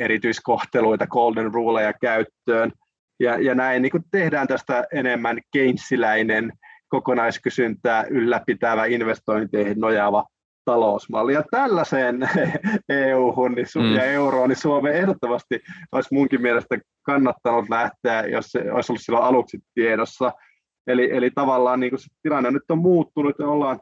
erityiskohteluita, 0.00 1.06
golden 1.06 1.54
ruleja 1.54 1.92
käyttöön. 1.92 2.72
Ja, 3.20 3.38
ja 3.38 3.54
näin 3.54 3.82
niin 3.82 3.90
kuin 3.90 4.04
tehdään 4.10 4.48
tästä 4.48 4.84
enemmän 4.92 5.38
keinsiläinen 5.52 6.52
kokonaiskysyntää 6.88 8.04
ylläpitävä 8.10 8.84
investointeihin 8.84 9.80
nojaava 9.80 10.24
talousmalli. 10.64 11.32
Ja 11.32 11.42
tällaiseen 11.50 12.28
EU-hun 12.88 13.52
niin 13.52 13.94
ja 13.96 14.04
euroon 14.04 14.48
niin 14.48 14.56
Suomen 14.56 14.94
ehdottomasti 14.94 15.60
olisi 15.92 16.14
munkin 16.14 16.42
mielestä 16.42 16.78
kannattanut 17.02 17.68
lähteä, 17.68 18.26
jos 18.26 18.46
se 18.46 18.72
olisi 18.72 18.92
ollut 18.92 19.02
silloin 19.02 19.24
aluksi 19.24 19.58
tiedossa. 19.74 20.32
Eli, 20.86 21.08
eli 21.12 21.30
tavallaan 21.30 21.80
niin 21.80 21.90
kuin 21.90 22.00
se 22.00 22.06
tilanne 22.22 22.50
nyt 22.50 22.70
on 22.70 22.78
muuttunut 22.78 23.36
ja 23.38 23.48
ollaan 23.48 23.80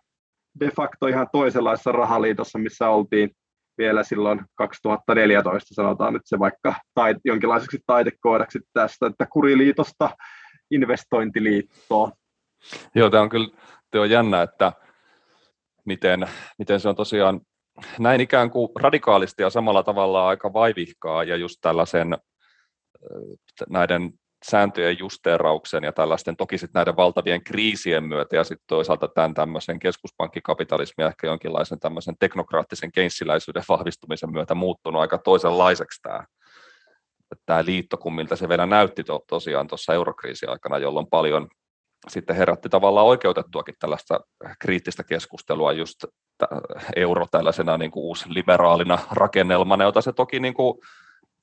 de 0.60 0.70
facto 0.76 1.06
ihan 1.06 1.28
toisenlaisessa 1.32 1.92
rahaliitossa, 1.92 2.58
missä 2.58 2.88
oltiin 2.88 3.30
vielä 3.78 4.02
silloin 4.02 4.40
2014, 4.54 5.74
sanotaan 5.74 6.12
nyt 6.12 6.22
se 6.24 6.38
vaikka 6.38 6.74
tait, 6.94 7.16
jonkinlaiseksi 7.24 7.78
taitekoodaksi 7.86 8.58
tästä, 8.72 9.06
että 9.06 9.26
kuriliitosta 9.26 10.10
investointiliittoon. 10.70 12.12
Joo, 12.94 13.10
tämä 13.10 13.22
on 13.22 13.28
kyllä 13.28 13.48
tämä 13.90 14.02
on 14.02 14.10
jännä, 14.10 14.42
että 14.42 14.72
miten, 15.84 16.26
miten 16.58 16.80
se 16.80 16.88
on 16.88 16.96
tosiaan 16.96 17.40
näin 17.98 18.20
ikään 18.20 18.50
kuin 18.50 18.68
radikaalisti 18.80 19.42
ja 19.42 19.50
samalla 19.50 19.82
tavalla 19.82 20.28
aika 20.28 20.52
vaivihkaa 20.52 21.24
ja 21.24 21.36
just 21.36 21.56
tällaisen 21.60 22.18
näiden 23.68 24.12
sääntöjen 24.44 24.98
justeerauksen 24.98 25.84
ja 25.84 25.92
tällaisten 25.92 26.36
toki 26.36 26.58
sitten 26.58 26.78
näiden 26.78 26.96
valtavien 26.96 27.44
kriisien 27.44 28.04
myötä 28.04 28.36
ja 28.36 28.44
sitten 28.44 28.64
toisaalta 28.66 29.08
tämän 29.08 29.34
tämmöisen 29.34 29.78
keskuspankkikapitalismin 29.78 31.06
ehkä 31.06 31.26
jonkinlaisen 31.26 31.80
tämmöisen 31.80 32.14
teknokraattisen 32.20 32.92
keinsiläisyyden 32.92 33.62
vahvistumisen 33.68 34.32
myötä 34.32 34.54
muuttunut 34.54 35.00
aika 35.00 35.18
toisenlaiseksi 35.18 36.02
tämä, 36.02 36.24
tämä 37.46 37.64
liitto 37.64 37.96
kuin 37.96 38.14
miltä 38.14 38.36
se 38.36 38.48
vielä 38.48 38.66
näytti 38.66 39.04
to, 39.04 39.20
tosiaan 39.28 39.66
tuossa 39.66 39.94
eurokriisin 39.94 40.50
aikana, 40.50 40.78
jolloin 40.78 41.06
paljon 41.06 41.48
sitten 42.08 42.36
herätti 42.36 42.68
tavallaan 42.68 43.06
oikeutettuakin 43.06 43.74
tällaista 43.78 44.20
kriittistä 44.58 45.04
keskustelua 45.04 45.72
just 45.72 46.04
euro 46.96 47.26
tällaisena 47.30 47.78
niin 47.78 47.90
kuin 47.90 48.04
uusliberaalina 48.04 48.98
rakennelmana, 49.10 49.84
jota 49.84 50.00
se 50.00 50.12
toki 50.12 50.40
niin 50.40 50.54
kuin 50.54 50.78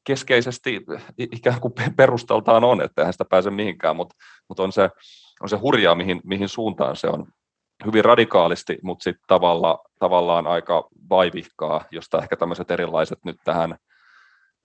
keskeisesti 0.08 0.86
ikään 1.18 1.62
kuin 1.62 1.74
perustaltaan 1.96 2.64
on, 2.64 2.82
että 2.82 3.02
eihän 3.02 3.14
sitä 3.14 3.26
pääse 3.30 3.50
mihinkään, 3.50 3.96
mutta, 3.96 4.16
mutta 4.48 4.64
on, 4.64 4.72
se, 4.72 4.90
on 5.42 5.50
se 5.50 5.58
hurjaa, 5.58 5.96
mihin, 5.96 6.22
mihin 6.24 6.50
suuntaan 6.50 6.96
se 6.96 7.08
on 7.08 7.28
hyvin 7.86 8.06
radikaalisti, 8.06 8.78
mutta 8.84 9.04
sitten 9.04 9.24
tavalla, 9.28 9.84
tavallaan 10.00 10.48
aika 10.48 10.88
vaivihkaa, 11.10 11.86
josta 11.92 12.22
ehkä 12.22 12.36
tämmöiset 12.36 12.72
erilaiset 12.72 13.20
nyt 13.26 13.36
tähän 13.44 13.78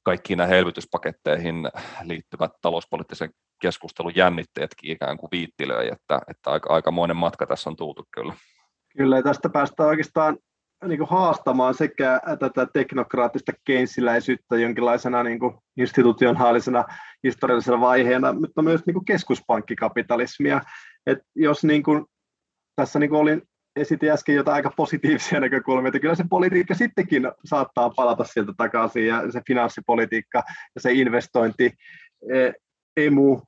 kaikkiin 0.02 0.36
näihin 0.36 0.56
elvytyspaketteihin 0.56 1.68
liittyvät 2.02 2.52
talouspoliittisen 2.60 3.30
keskustelun 3.60 4.16
jännitteetkin 4.16 4.90
ikään 4.90 5.16
kuin 5.16 5.30
viittilöi, 5.32 5.88
että, 5.92 6.20
että 6.28 6.50
aika, 6.50 6.74
aikamoinen 6.74 7.16
matka 7.16 7.46
tässä 7.46 7.70
on 7.70 7.76
tultu 7.76 8.06
kyllä. 8.14 8.34
Kyllä, 8.96 9.22
tästä 9.22 9.48
päästään 9.48 9.88
oikeastaan 9.88 10.38
niin 10.86 10.98
kuin 10.98 11.08
haastamaan 11.08 11.74
sekä 11.74 12.20
tätä 12.40 12.66
teknokraattista 12.72 13.52
keinsiläisyyttä 13.64 14.56
jonkinlaisena 14.56 15.22
niin 15.22 15.38
kuin 15.38 15.54
institutionaalisena 15.76 16.84
historiallisena 17.24 17.80
vaiheena, 17.80 18.32
mutta 18.32 18.62
myös 18.62 18.86
niin 18.86 18.94
kuin 18.94 19.04
keskuspankkikapitalismia. 19.04 20.60
Et 21.06 21.18
jos 21.34 21.64
niin 21.64 21.82
kuin, 21.82 22.04
tässä 22.76 22.98
niin 22.98 23.10
kuin 23.10 23.20
olin, 23.20 23.42
esitin 23.76 24.10
äsken 24.10 24.34
jotain 24.34 24.54
aika 24.54 24.70
positiivisia 24.76 25.40
näkökulmia, 25.40 25.88
että 25.88 26.00
kyllä 26.00 26.14
se 26.14 26.24
politiikka 26.30 26.74
sittenkin 26.74 27.22
saattaa 27.44 27.90
palata 27.90 28.24
sieltä 28.24 28.52
takaisin 28.56 29.06
ja 29.06 29.32
se 29.32 29.40
finanssipolitiikka 29.46 30.42
ja 30.74 30.80
se 30.80 30.92
investointi, 30.92 31.72
e, 32.34 32.52
emu 32.96 33.40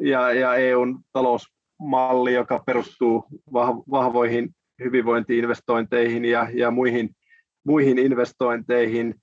ja, 0.00 0.32
ja 0.32 0.54
EUn 0.54 1.00
talousmalli, 1.12 2.34
joka 2.34 2.62
perustuu 2.66 3.24
vahvoihin 3.90 4.54
hyvinvointiinvestointeihin 4.82 6.24
ja, 6.24 6.48
ja 6.54 6.70
muihin, 6.70 7.10
muihin 7.64 7.98
investointeihin, 7.98 9.14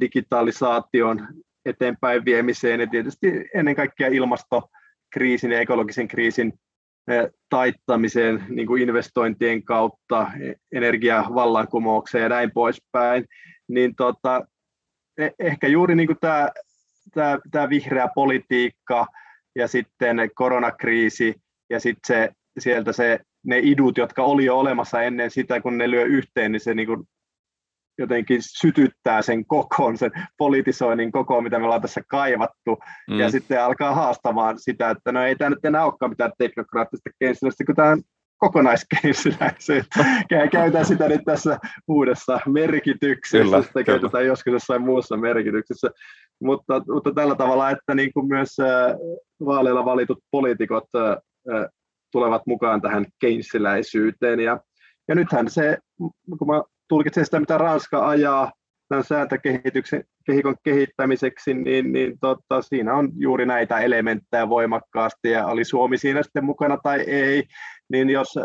digitalisaation 0.00 1.28
eteenpäin 1.64 2.24
viemiseen 2.24 2.80
ja 2.80 2.86
tietysti 2.86 3.48
ennen 3.54 3.76
kaikkea 3.76 4.08
ilmastokriisin 4.08 5.52
ja 5.52 5.60
ekologisen 5.60 6.08
kriisin 6.08 6.52
taittamiseen 7.48 8.44
niin 8.48 8.66
kuin 8.66 8.82
investointien 8.82 9.62
kautta, 9.62 10.26
e, 10.40 10.52
energiavallankumoukseen 10.72 12.22
ja 12.22 12.28
näin 12.28 12.50
poispäin, 12.50 13.24
niin 13.68 13.94
tota, 13.94 14.46
e, 15.18 15.28
ehkä 15.38 15.68
juuri 15.68 15.94
niin 15.94 16.06
kuin 16.06 16.18
tämä 16.20 16.48
tämä, 17.14 17.38
tämä 17.50 17.68
vihreä 17.68 18.08
politiikka 18.14 19.06
ja 19.56 19.68
sitten 19.68 20.16
koronakriisi 20.34 21.34
ja 21.70 21.80
sitten 21.80 22.06
se, 22.06 22.30
sieltä 22.58 22.92
se, 22.92 23.20
ne 23.46 23.58
idut, 23.62 23.98
jotka 23.98 24.22
oli 24.22 24.44
jo 24.44 24.58
olemassa 24.58 25.02
ennen 25.02 25.30
sitä, 25.30 25.60
kun 25.60 25.78
ne 25.78 25.90
lyö 25.90 26.04
yhteen, 26.04 26.52
niin 26.52 26.60
se 26.60 26.74
niin 26.74 26.86
kuin 26.86 27.04
jotenkin 27.98 28.38
sytyttää 28.42 29.22
sen 29.22 29.46
kokoon, 29.46 29.98
sen 29.98 30.10
politisoinnin 30.38 31.12
kokoon, 31.12 31.42
mitä 31.42 31.58
me 31.58 31.64
ollaan 31.64 31.82
tässä 31.82 32.00
kaivattu, 32.08 32.78
mm. 33.10 33.20
ja 33.20 33.30
sitten 33.30 33.64
alkaa 33.64 33.94
haastamaan 33.94 34.58
sitä, 34.58 34.90
että 34.90 35.12
no 35.12 35.22
ei 35.22 35.36
tämä 35.36 35.50
nyt 35.50 35.64
enää 35.64 35.84
olekaan 35.84 36.10
mitään 36.10 36.32
teknokraattista 36.38 37.10
keynesiläistä, 37.18 37.64
kun 37.64 37.74
tämä 37.74 37.88
on 37.90 38.02
kokonaiskeinsiläisyyttä. 38.38 40.04
Käytän 40.52 40.84
sitä 40.84 41.08
nyt 41.08 41.24
tässä 41.24 41.58
uudessa 41.88 42.40
merkityksessä, 42.46 43.44
kyllä, 43.44 43.62
sitä 43.62 43.84
käytetään 43.84 44.26
joskus 44.26 44.52
jossain 44.52 44.82
muussa 44.82 45.16
merkityksessä, 45.16 45.90
mutta, 46.42 46.82
mutta 46.88 47.12
tällä 47.14 47.34
tavalla, 47.34 47.70
että 47.70 47.94
niin 47.94 48.12
kuin 48.12 48.28
myös 48.28 48.56
vaaleilla 49.44 49.84
valitut 49.84 50.18
poliitikot 50.30 50.84
tulevat 52.12 52.42
mukaan 52.46 52.80
tähän 52.80 53.06
keinsiläisyyteen, 53.20 54.40
ja, 54.40 54.60
ja 55.08 55.14
nythän 55.14 55.50
se, 55.50 55.78
kun 56.38 56.46
mä 56.46 56.62
tulkitsen 56.88 57.24
sitä, 57.24 57.40
mitä 57.40 57.58
Ranska 57.58 58.08
ajaa 58.08 58.52
tämän 58.88 59.04
sääntökehityksen 59.04 60.04
kehikon 60.26 60.56
kehittämiseksi, 60.62 61.54
niin, 61.54 61.92
niin 61.92 62.18
tota, 62.20 62.62
siinä 62.62 62.94
on 62.94 63.08
juuri 63.16 63.46
näitä 63.46 63.78
elementtejä 63.78 64.48
voimakkaasti, 64.48 65.30
ja 65.30 65.46
oli 65.46 65.64
Suomi 65.64 65.98
siinä 65.98 66.22
sitten 66.22 66.44
mukana 66.44 66.78
tai 66.82 67.00
ei, 67.00 67.44
niin 67.88 68.10
jos 68.10 68.38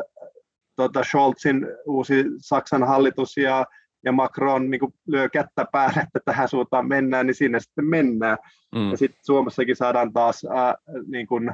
tota, 0.76 1.04
Scholzin 1.04 1.68
uusi 1.86 2.26
Saksan 2.38 2.84
hallitus 2.84 3.38
ja, 3.38 3.66
ja 4.06 4.12
Macron 4.12 4.70
niin 4.70 4.94
lyö 5.08 5.30
kättä 5.30 5.66
päälle, 5.72 6.00
että 6.02 6.20
tähän 6.26 6.50
suuntaan 6.50 6.88
mennään, 6.88 7.28
niin 7.28 7.36
sinne 7.36 7.60
sitten 7.60 7.86
mennään. 7.86 8.38
Mm. 8.76 8.92
Ja 8.92 8.98
sitten 8.98 9.20
Suomessakin 9.26 9.76
saadaan 9.76 10.14
taas 10.14 10.46
äh, 10.46 10.74
niin 11.08 11.28
kuin, 11.28 11.52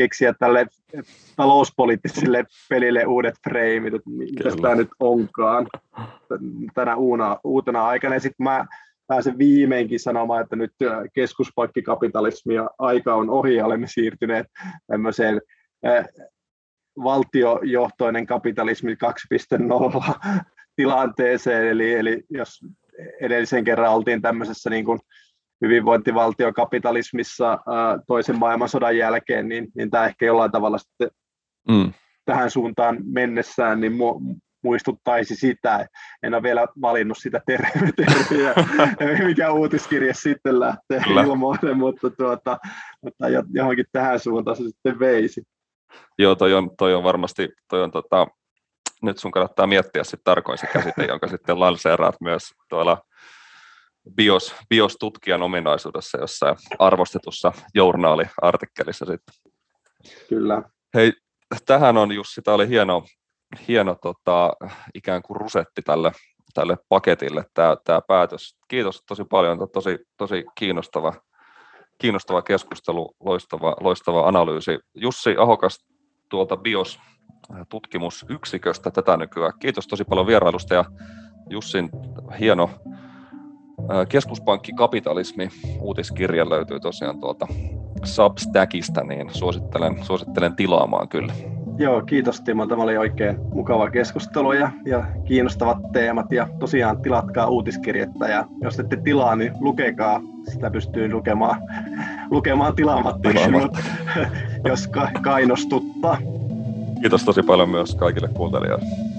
keksiä 0.00 0.34
tälle 0.38 0.66
talouspoliittiselle 1.36 2.44
pelille 2.68 3.04
uudet 3.06 3.34
freimit, 3.48 3.94
että 3.94 4.10
mitä 4.10 4.50
tämä 4.62 4.74
nyt 4.74 4.88
onkaan 5.00 5.66
tänä 6.74 6.96
uuna, 6.96 7.38
uutena 7.44 7.86
aikana. 7.86 8.14
Ja 8.14 8.20
sitten 8.20 8.44
mä 8.44 8.66
pääsen 9.06 9.38
viimeinkin 9.38 10.00
sanomaan, 10.00 10.42
että 10.42 10.56
nyt 10.56 10.72
keskuspankkikapitalismi 11.14 12.54
ja 12.54 12.70
aika 12.78 13.14
on 13.14 13.30
ohi 13.30 13.54
ja 13.54 13.66
olemme 13.66 13.86
siirtyneet 13.86 14.46
tämmöiseen 14.86 15.40
äh, 15.86 16.04
valtiojohtoinen 17.04 18.26
kapitalismi 18.26 18.94
2.0 18.94 20.14
tilanteeseen, 20.76 21.68
eli, 21.68 21.94
eli 21.94 22.22
jos 22.30 22.60
edellisen 23.20 23.64
kerran 23.64 23.92
oltiin 23.92 24.22
tämmöisessä 24.22 24.70
niin 24.70 24.84
kuin 24.84 24.98
hyvinvointivaltiokapitalismissa 25.64 27.58
toisen 28.06 28.38
maailmansodan 28.38 28.96
jälkeen, 28.96 29.48
niin, 29.48 29.68
niin 29.74 29.90
tämä 29.90 30.06
ehkä 30.06 30.26
jollain 30.26 30.52
tavalla 30.52 30.78
sitten 30.78 31.10
mm. 31.68 31.92
tähän 32.24 32.50
suuntaan 32.50 32.98
mennessään 33.04 33.80
niin 33.80 33.92
mu- 33.92 34.40
muistuttaisi 34.62 35.36
sitä. 35.36 35.86
En 36.22 36.34
ole 36.34 36.42
vielä 36.42 36.66
valinnut 36.80 37.18
sitä 37.20 37.40
terveä, 37.46 38.54
mikä 39.26 39.52
uutiskirja 39.52 40.14
sitten 40.14 40.60
lähtee 40.60 41.02
ilmoille, 41.08 41.74
mutta, 41.74 42.10
tuota, 42.10 42.58
mutta 43.02 43.24
johonkin 43.54 43.84
tähän 43.92 44.20
suuntaan 44.20 44.56
se 44.56 44.62
sitten 44.62 44.98
veisi. 44.98 45.42
Joo, 46.18 46.34
toi 46.34 46.54
on, 46.54 46.70
toi 46.78 46.94
on 46.94 47.04
varmasti, 47.04 47.48
toi 47.68 47.82
on 47.82 47.90
tota, 47.90 48.26
nyt 49.02 49.18
sun 49.18 49.30
kannattaa 49.30 49.66
miettiä 49.66 50.04
sitten 50.04 50.24
tarkoin 50.24 50.58
se 50.58 50.66
käsite, 50.66 51.04
jonka 51.04 51.28
sitten 51.28 51.60
lanseeraat 51.60 52.14
myös 52.20 52.42
tuolla 52.68 53.02
bios, 54.16 54.54
bios-tutkijan 54.68 55.42
ominaisuudessa 55.42 56.18
jossain 56.18 56.56
arvostetussa 56.78 57.52
journaaliartikkelissa 57.74 59.06
sitten. 59.06 59.34
Kyllä. 60.28 60.62
Hei, 60.94 61.12
tähän 61.66 61.96
on 61.96 62.12
Jussi, 62.12 62.42
tämä 62.42 62.54
oli 62.54 62.68
hieno, 62.68 63.04
hieno 63.68 63.96
tota, 64.02 64.52
ikään 64.94 65.22
kuin 65.22 65.40
rusetti 65.40 65.82
tälle, 65.82 66.12
tälle 66.54 66.76
paketille 66.88 67.44
tämä, 67.54 67.76
tämä 67.84 68.00
päätös. 68.08 68.56
Kiitos 68.68 69.02
tosi 69.08 69.24
paljon, 69.24 69.58
tosi, 69.72 69.98
tosi 70.16 70.44
kiinnostava, 70.58 71.14
kiinnostava 71.98 72.42
keskustelu, 72.42 73.14
loistava, 73.20 73.76
loistava 73.80 74.28
analyysi. 74.28 74.78
Jussi 74.94 75.36
Ahokas 75.38 75.78
tuolta 76.28 76.56
BIOS 76.56 77.00
tutkimusyksiköstä 77.68 78.90
tätä 78.90 79.16
nykyään. 79.16 79.52
Kiitos 79.58 79.86
tosi 79.86 80.04
paljon 80.04 80.26
vierailusta 80.26 80.74
ja 80.74 80.84
Jussin 81.50 81.90
hieno 82.40 82.70
keskuspankkikapitalismi 84.08 85.48
uutiskirja 85.80 86.50
löytyy 86.50 86.80
tosiaan 86.80 87.20
tuolta 87.20 87.46
Substackista, 88.04 89.04
niin 89.04 89.30
suosittelen, 89.32 90.04
suosittelen 90.04 90.56
tilaamaan 90.56 91.08
kyllä. 91.08 91.32
Joo, 91.78 92.02
kiitos 92.02 92.40
Timo. 92.40 92.66
Tämä 92.66 92.82
oli 92.82 92.96
oikein 92.96 93.36
mukava 93.54 93.90
keskustelu 93.90 94.52
ja, 94.52 94.70
ja 94.86 95.04
kiinnostavat 95.24 95.78
teemat. 95.92 96.32
Ja 96.32 96.48
tosiaan 96.58 97.02
tilatkaa 97.02 97.46
uutiskirjettä 97.46 98.28
ja 98.28 98.44
jos 98.62 98.80
ette 98.80 98.96
tilaa, 98.96 99.36
niin 99.36 99.52
lukekaa. 99.60 100.20
Sitä 100.48 100.70
pystyy 100.70 101.12
lukemaan, 101.12 101.62
lukemaan 102.30 102.74
tilaamatta, 102.76 103.28
jos 104.64 104.88
ka- 104.88 105.10
kainostuttaa. 105.22 106.18
Kiitos 107.00 107.24
tosi 107.24 107.42
paljon 107.42 107.68
myös 107.68 107.94
kaikille 107.94 108.28
kuuntelijoille. 108.34 109.09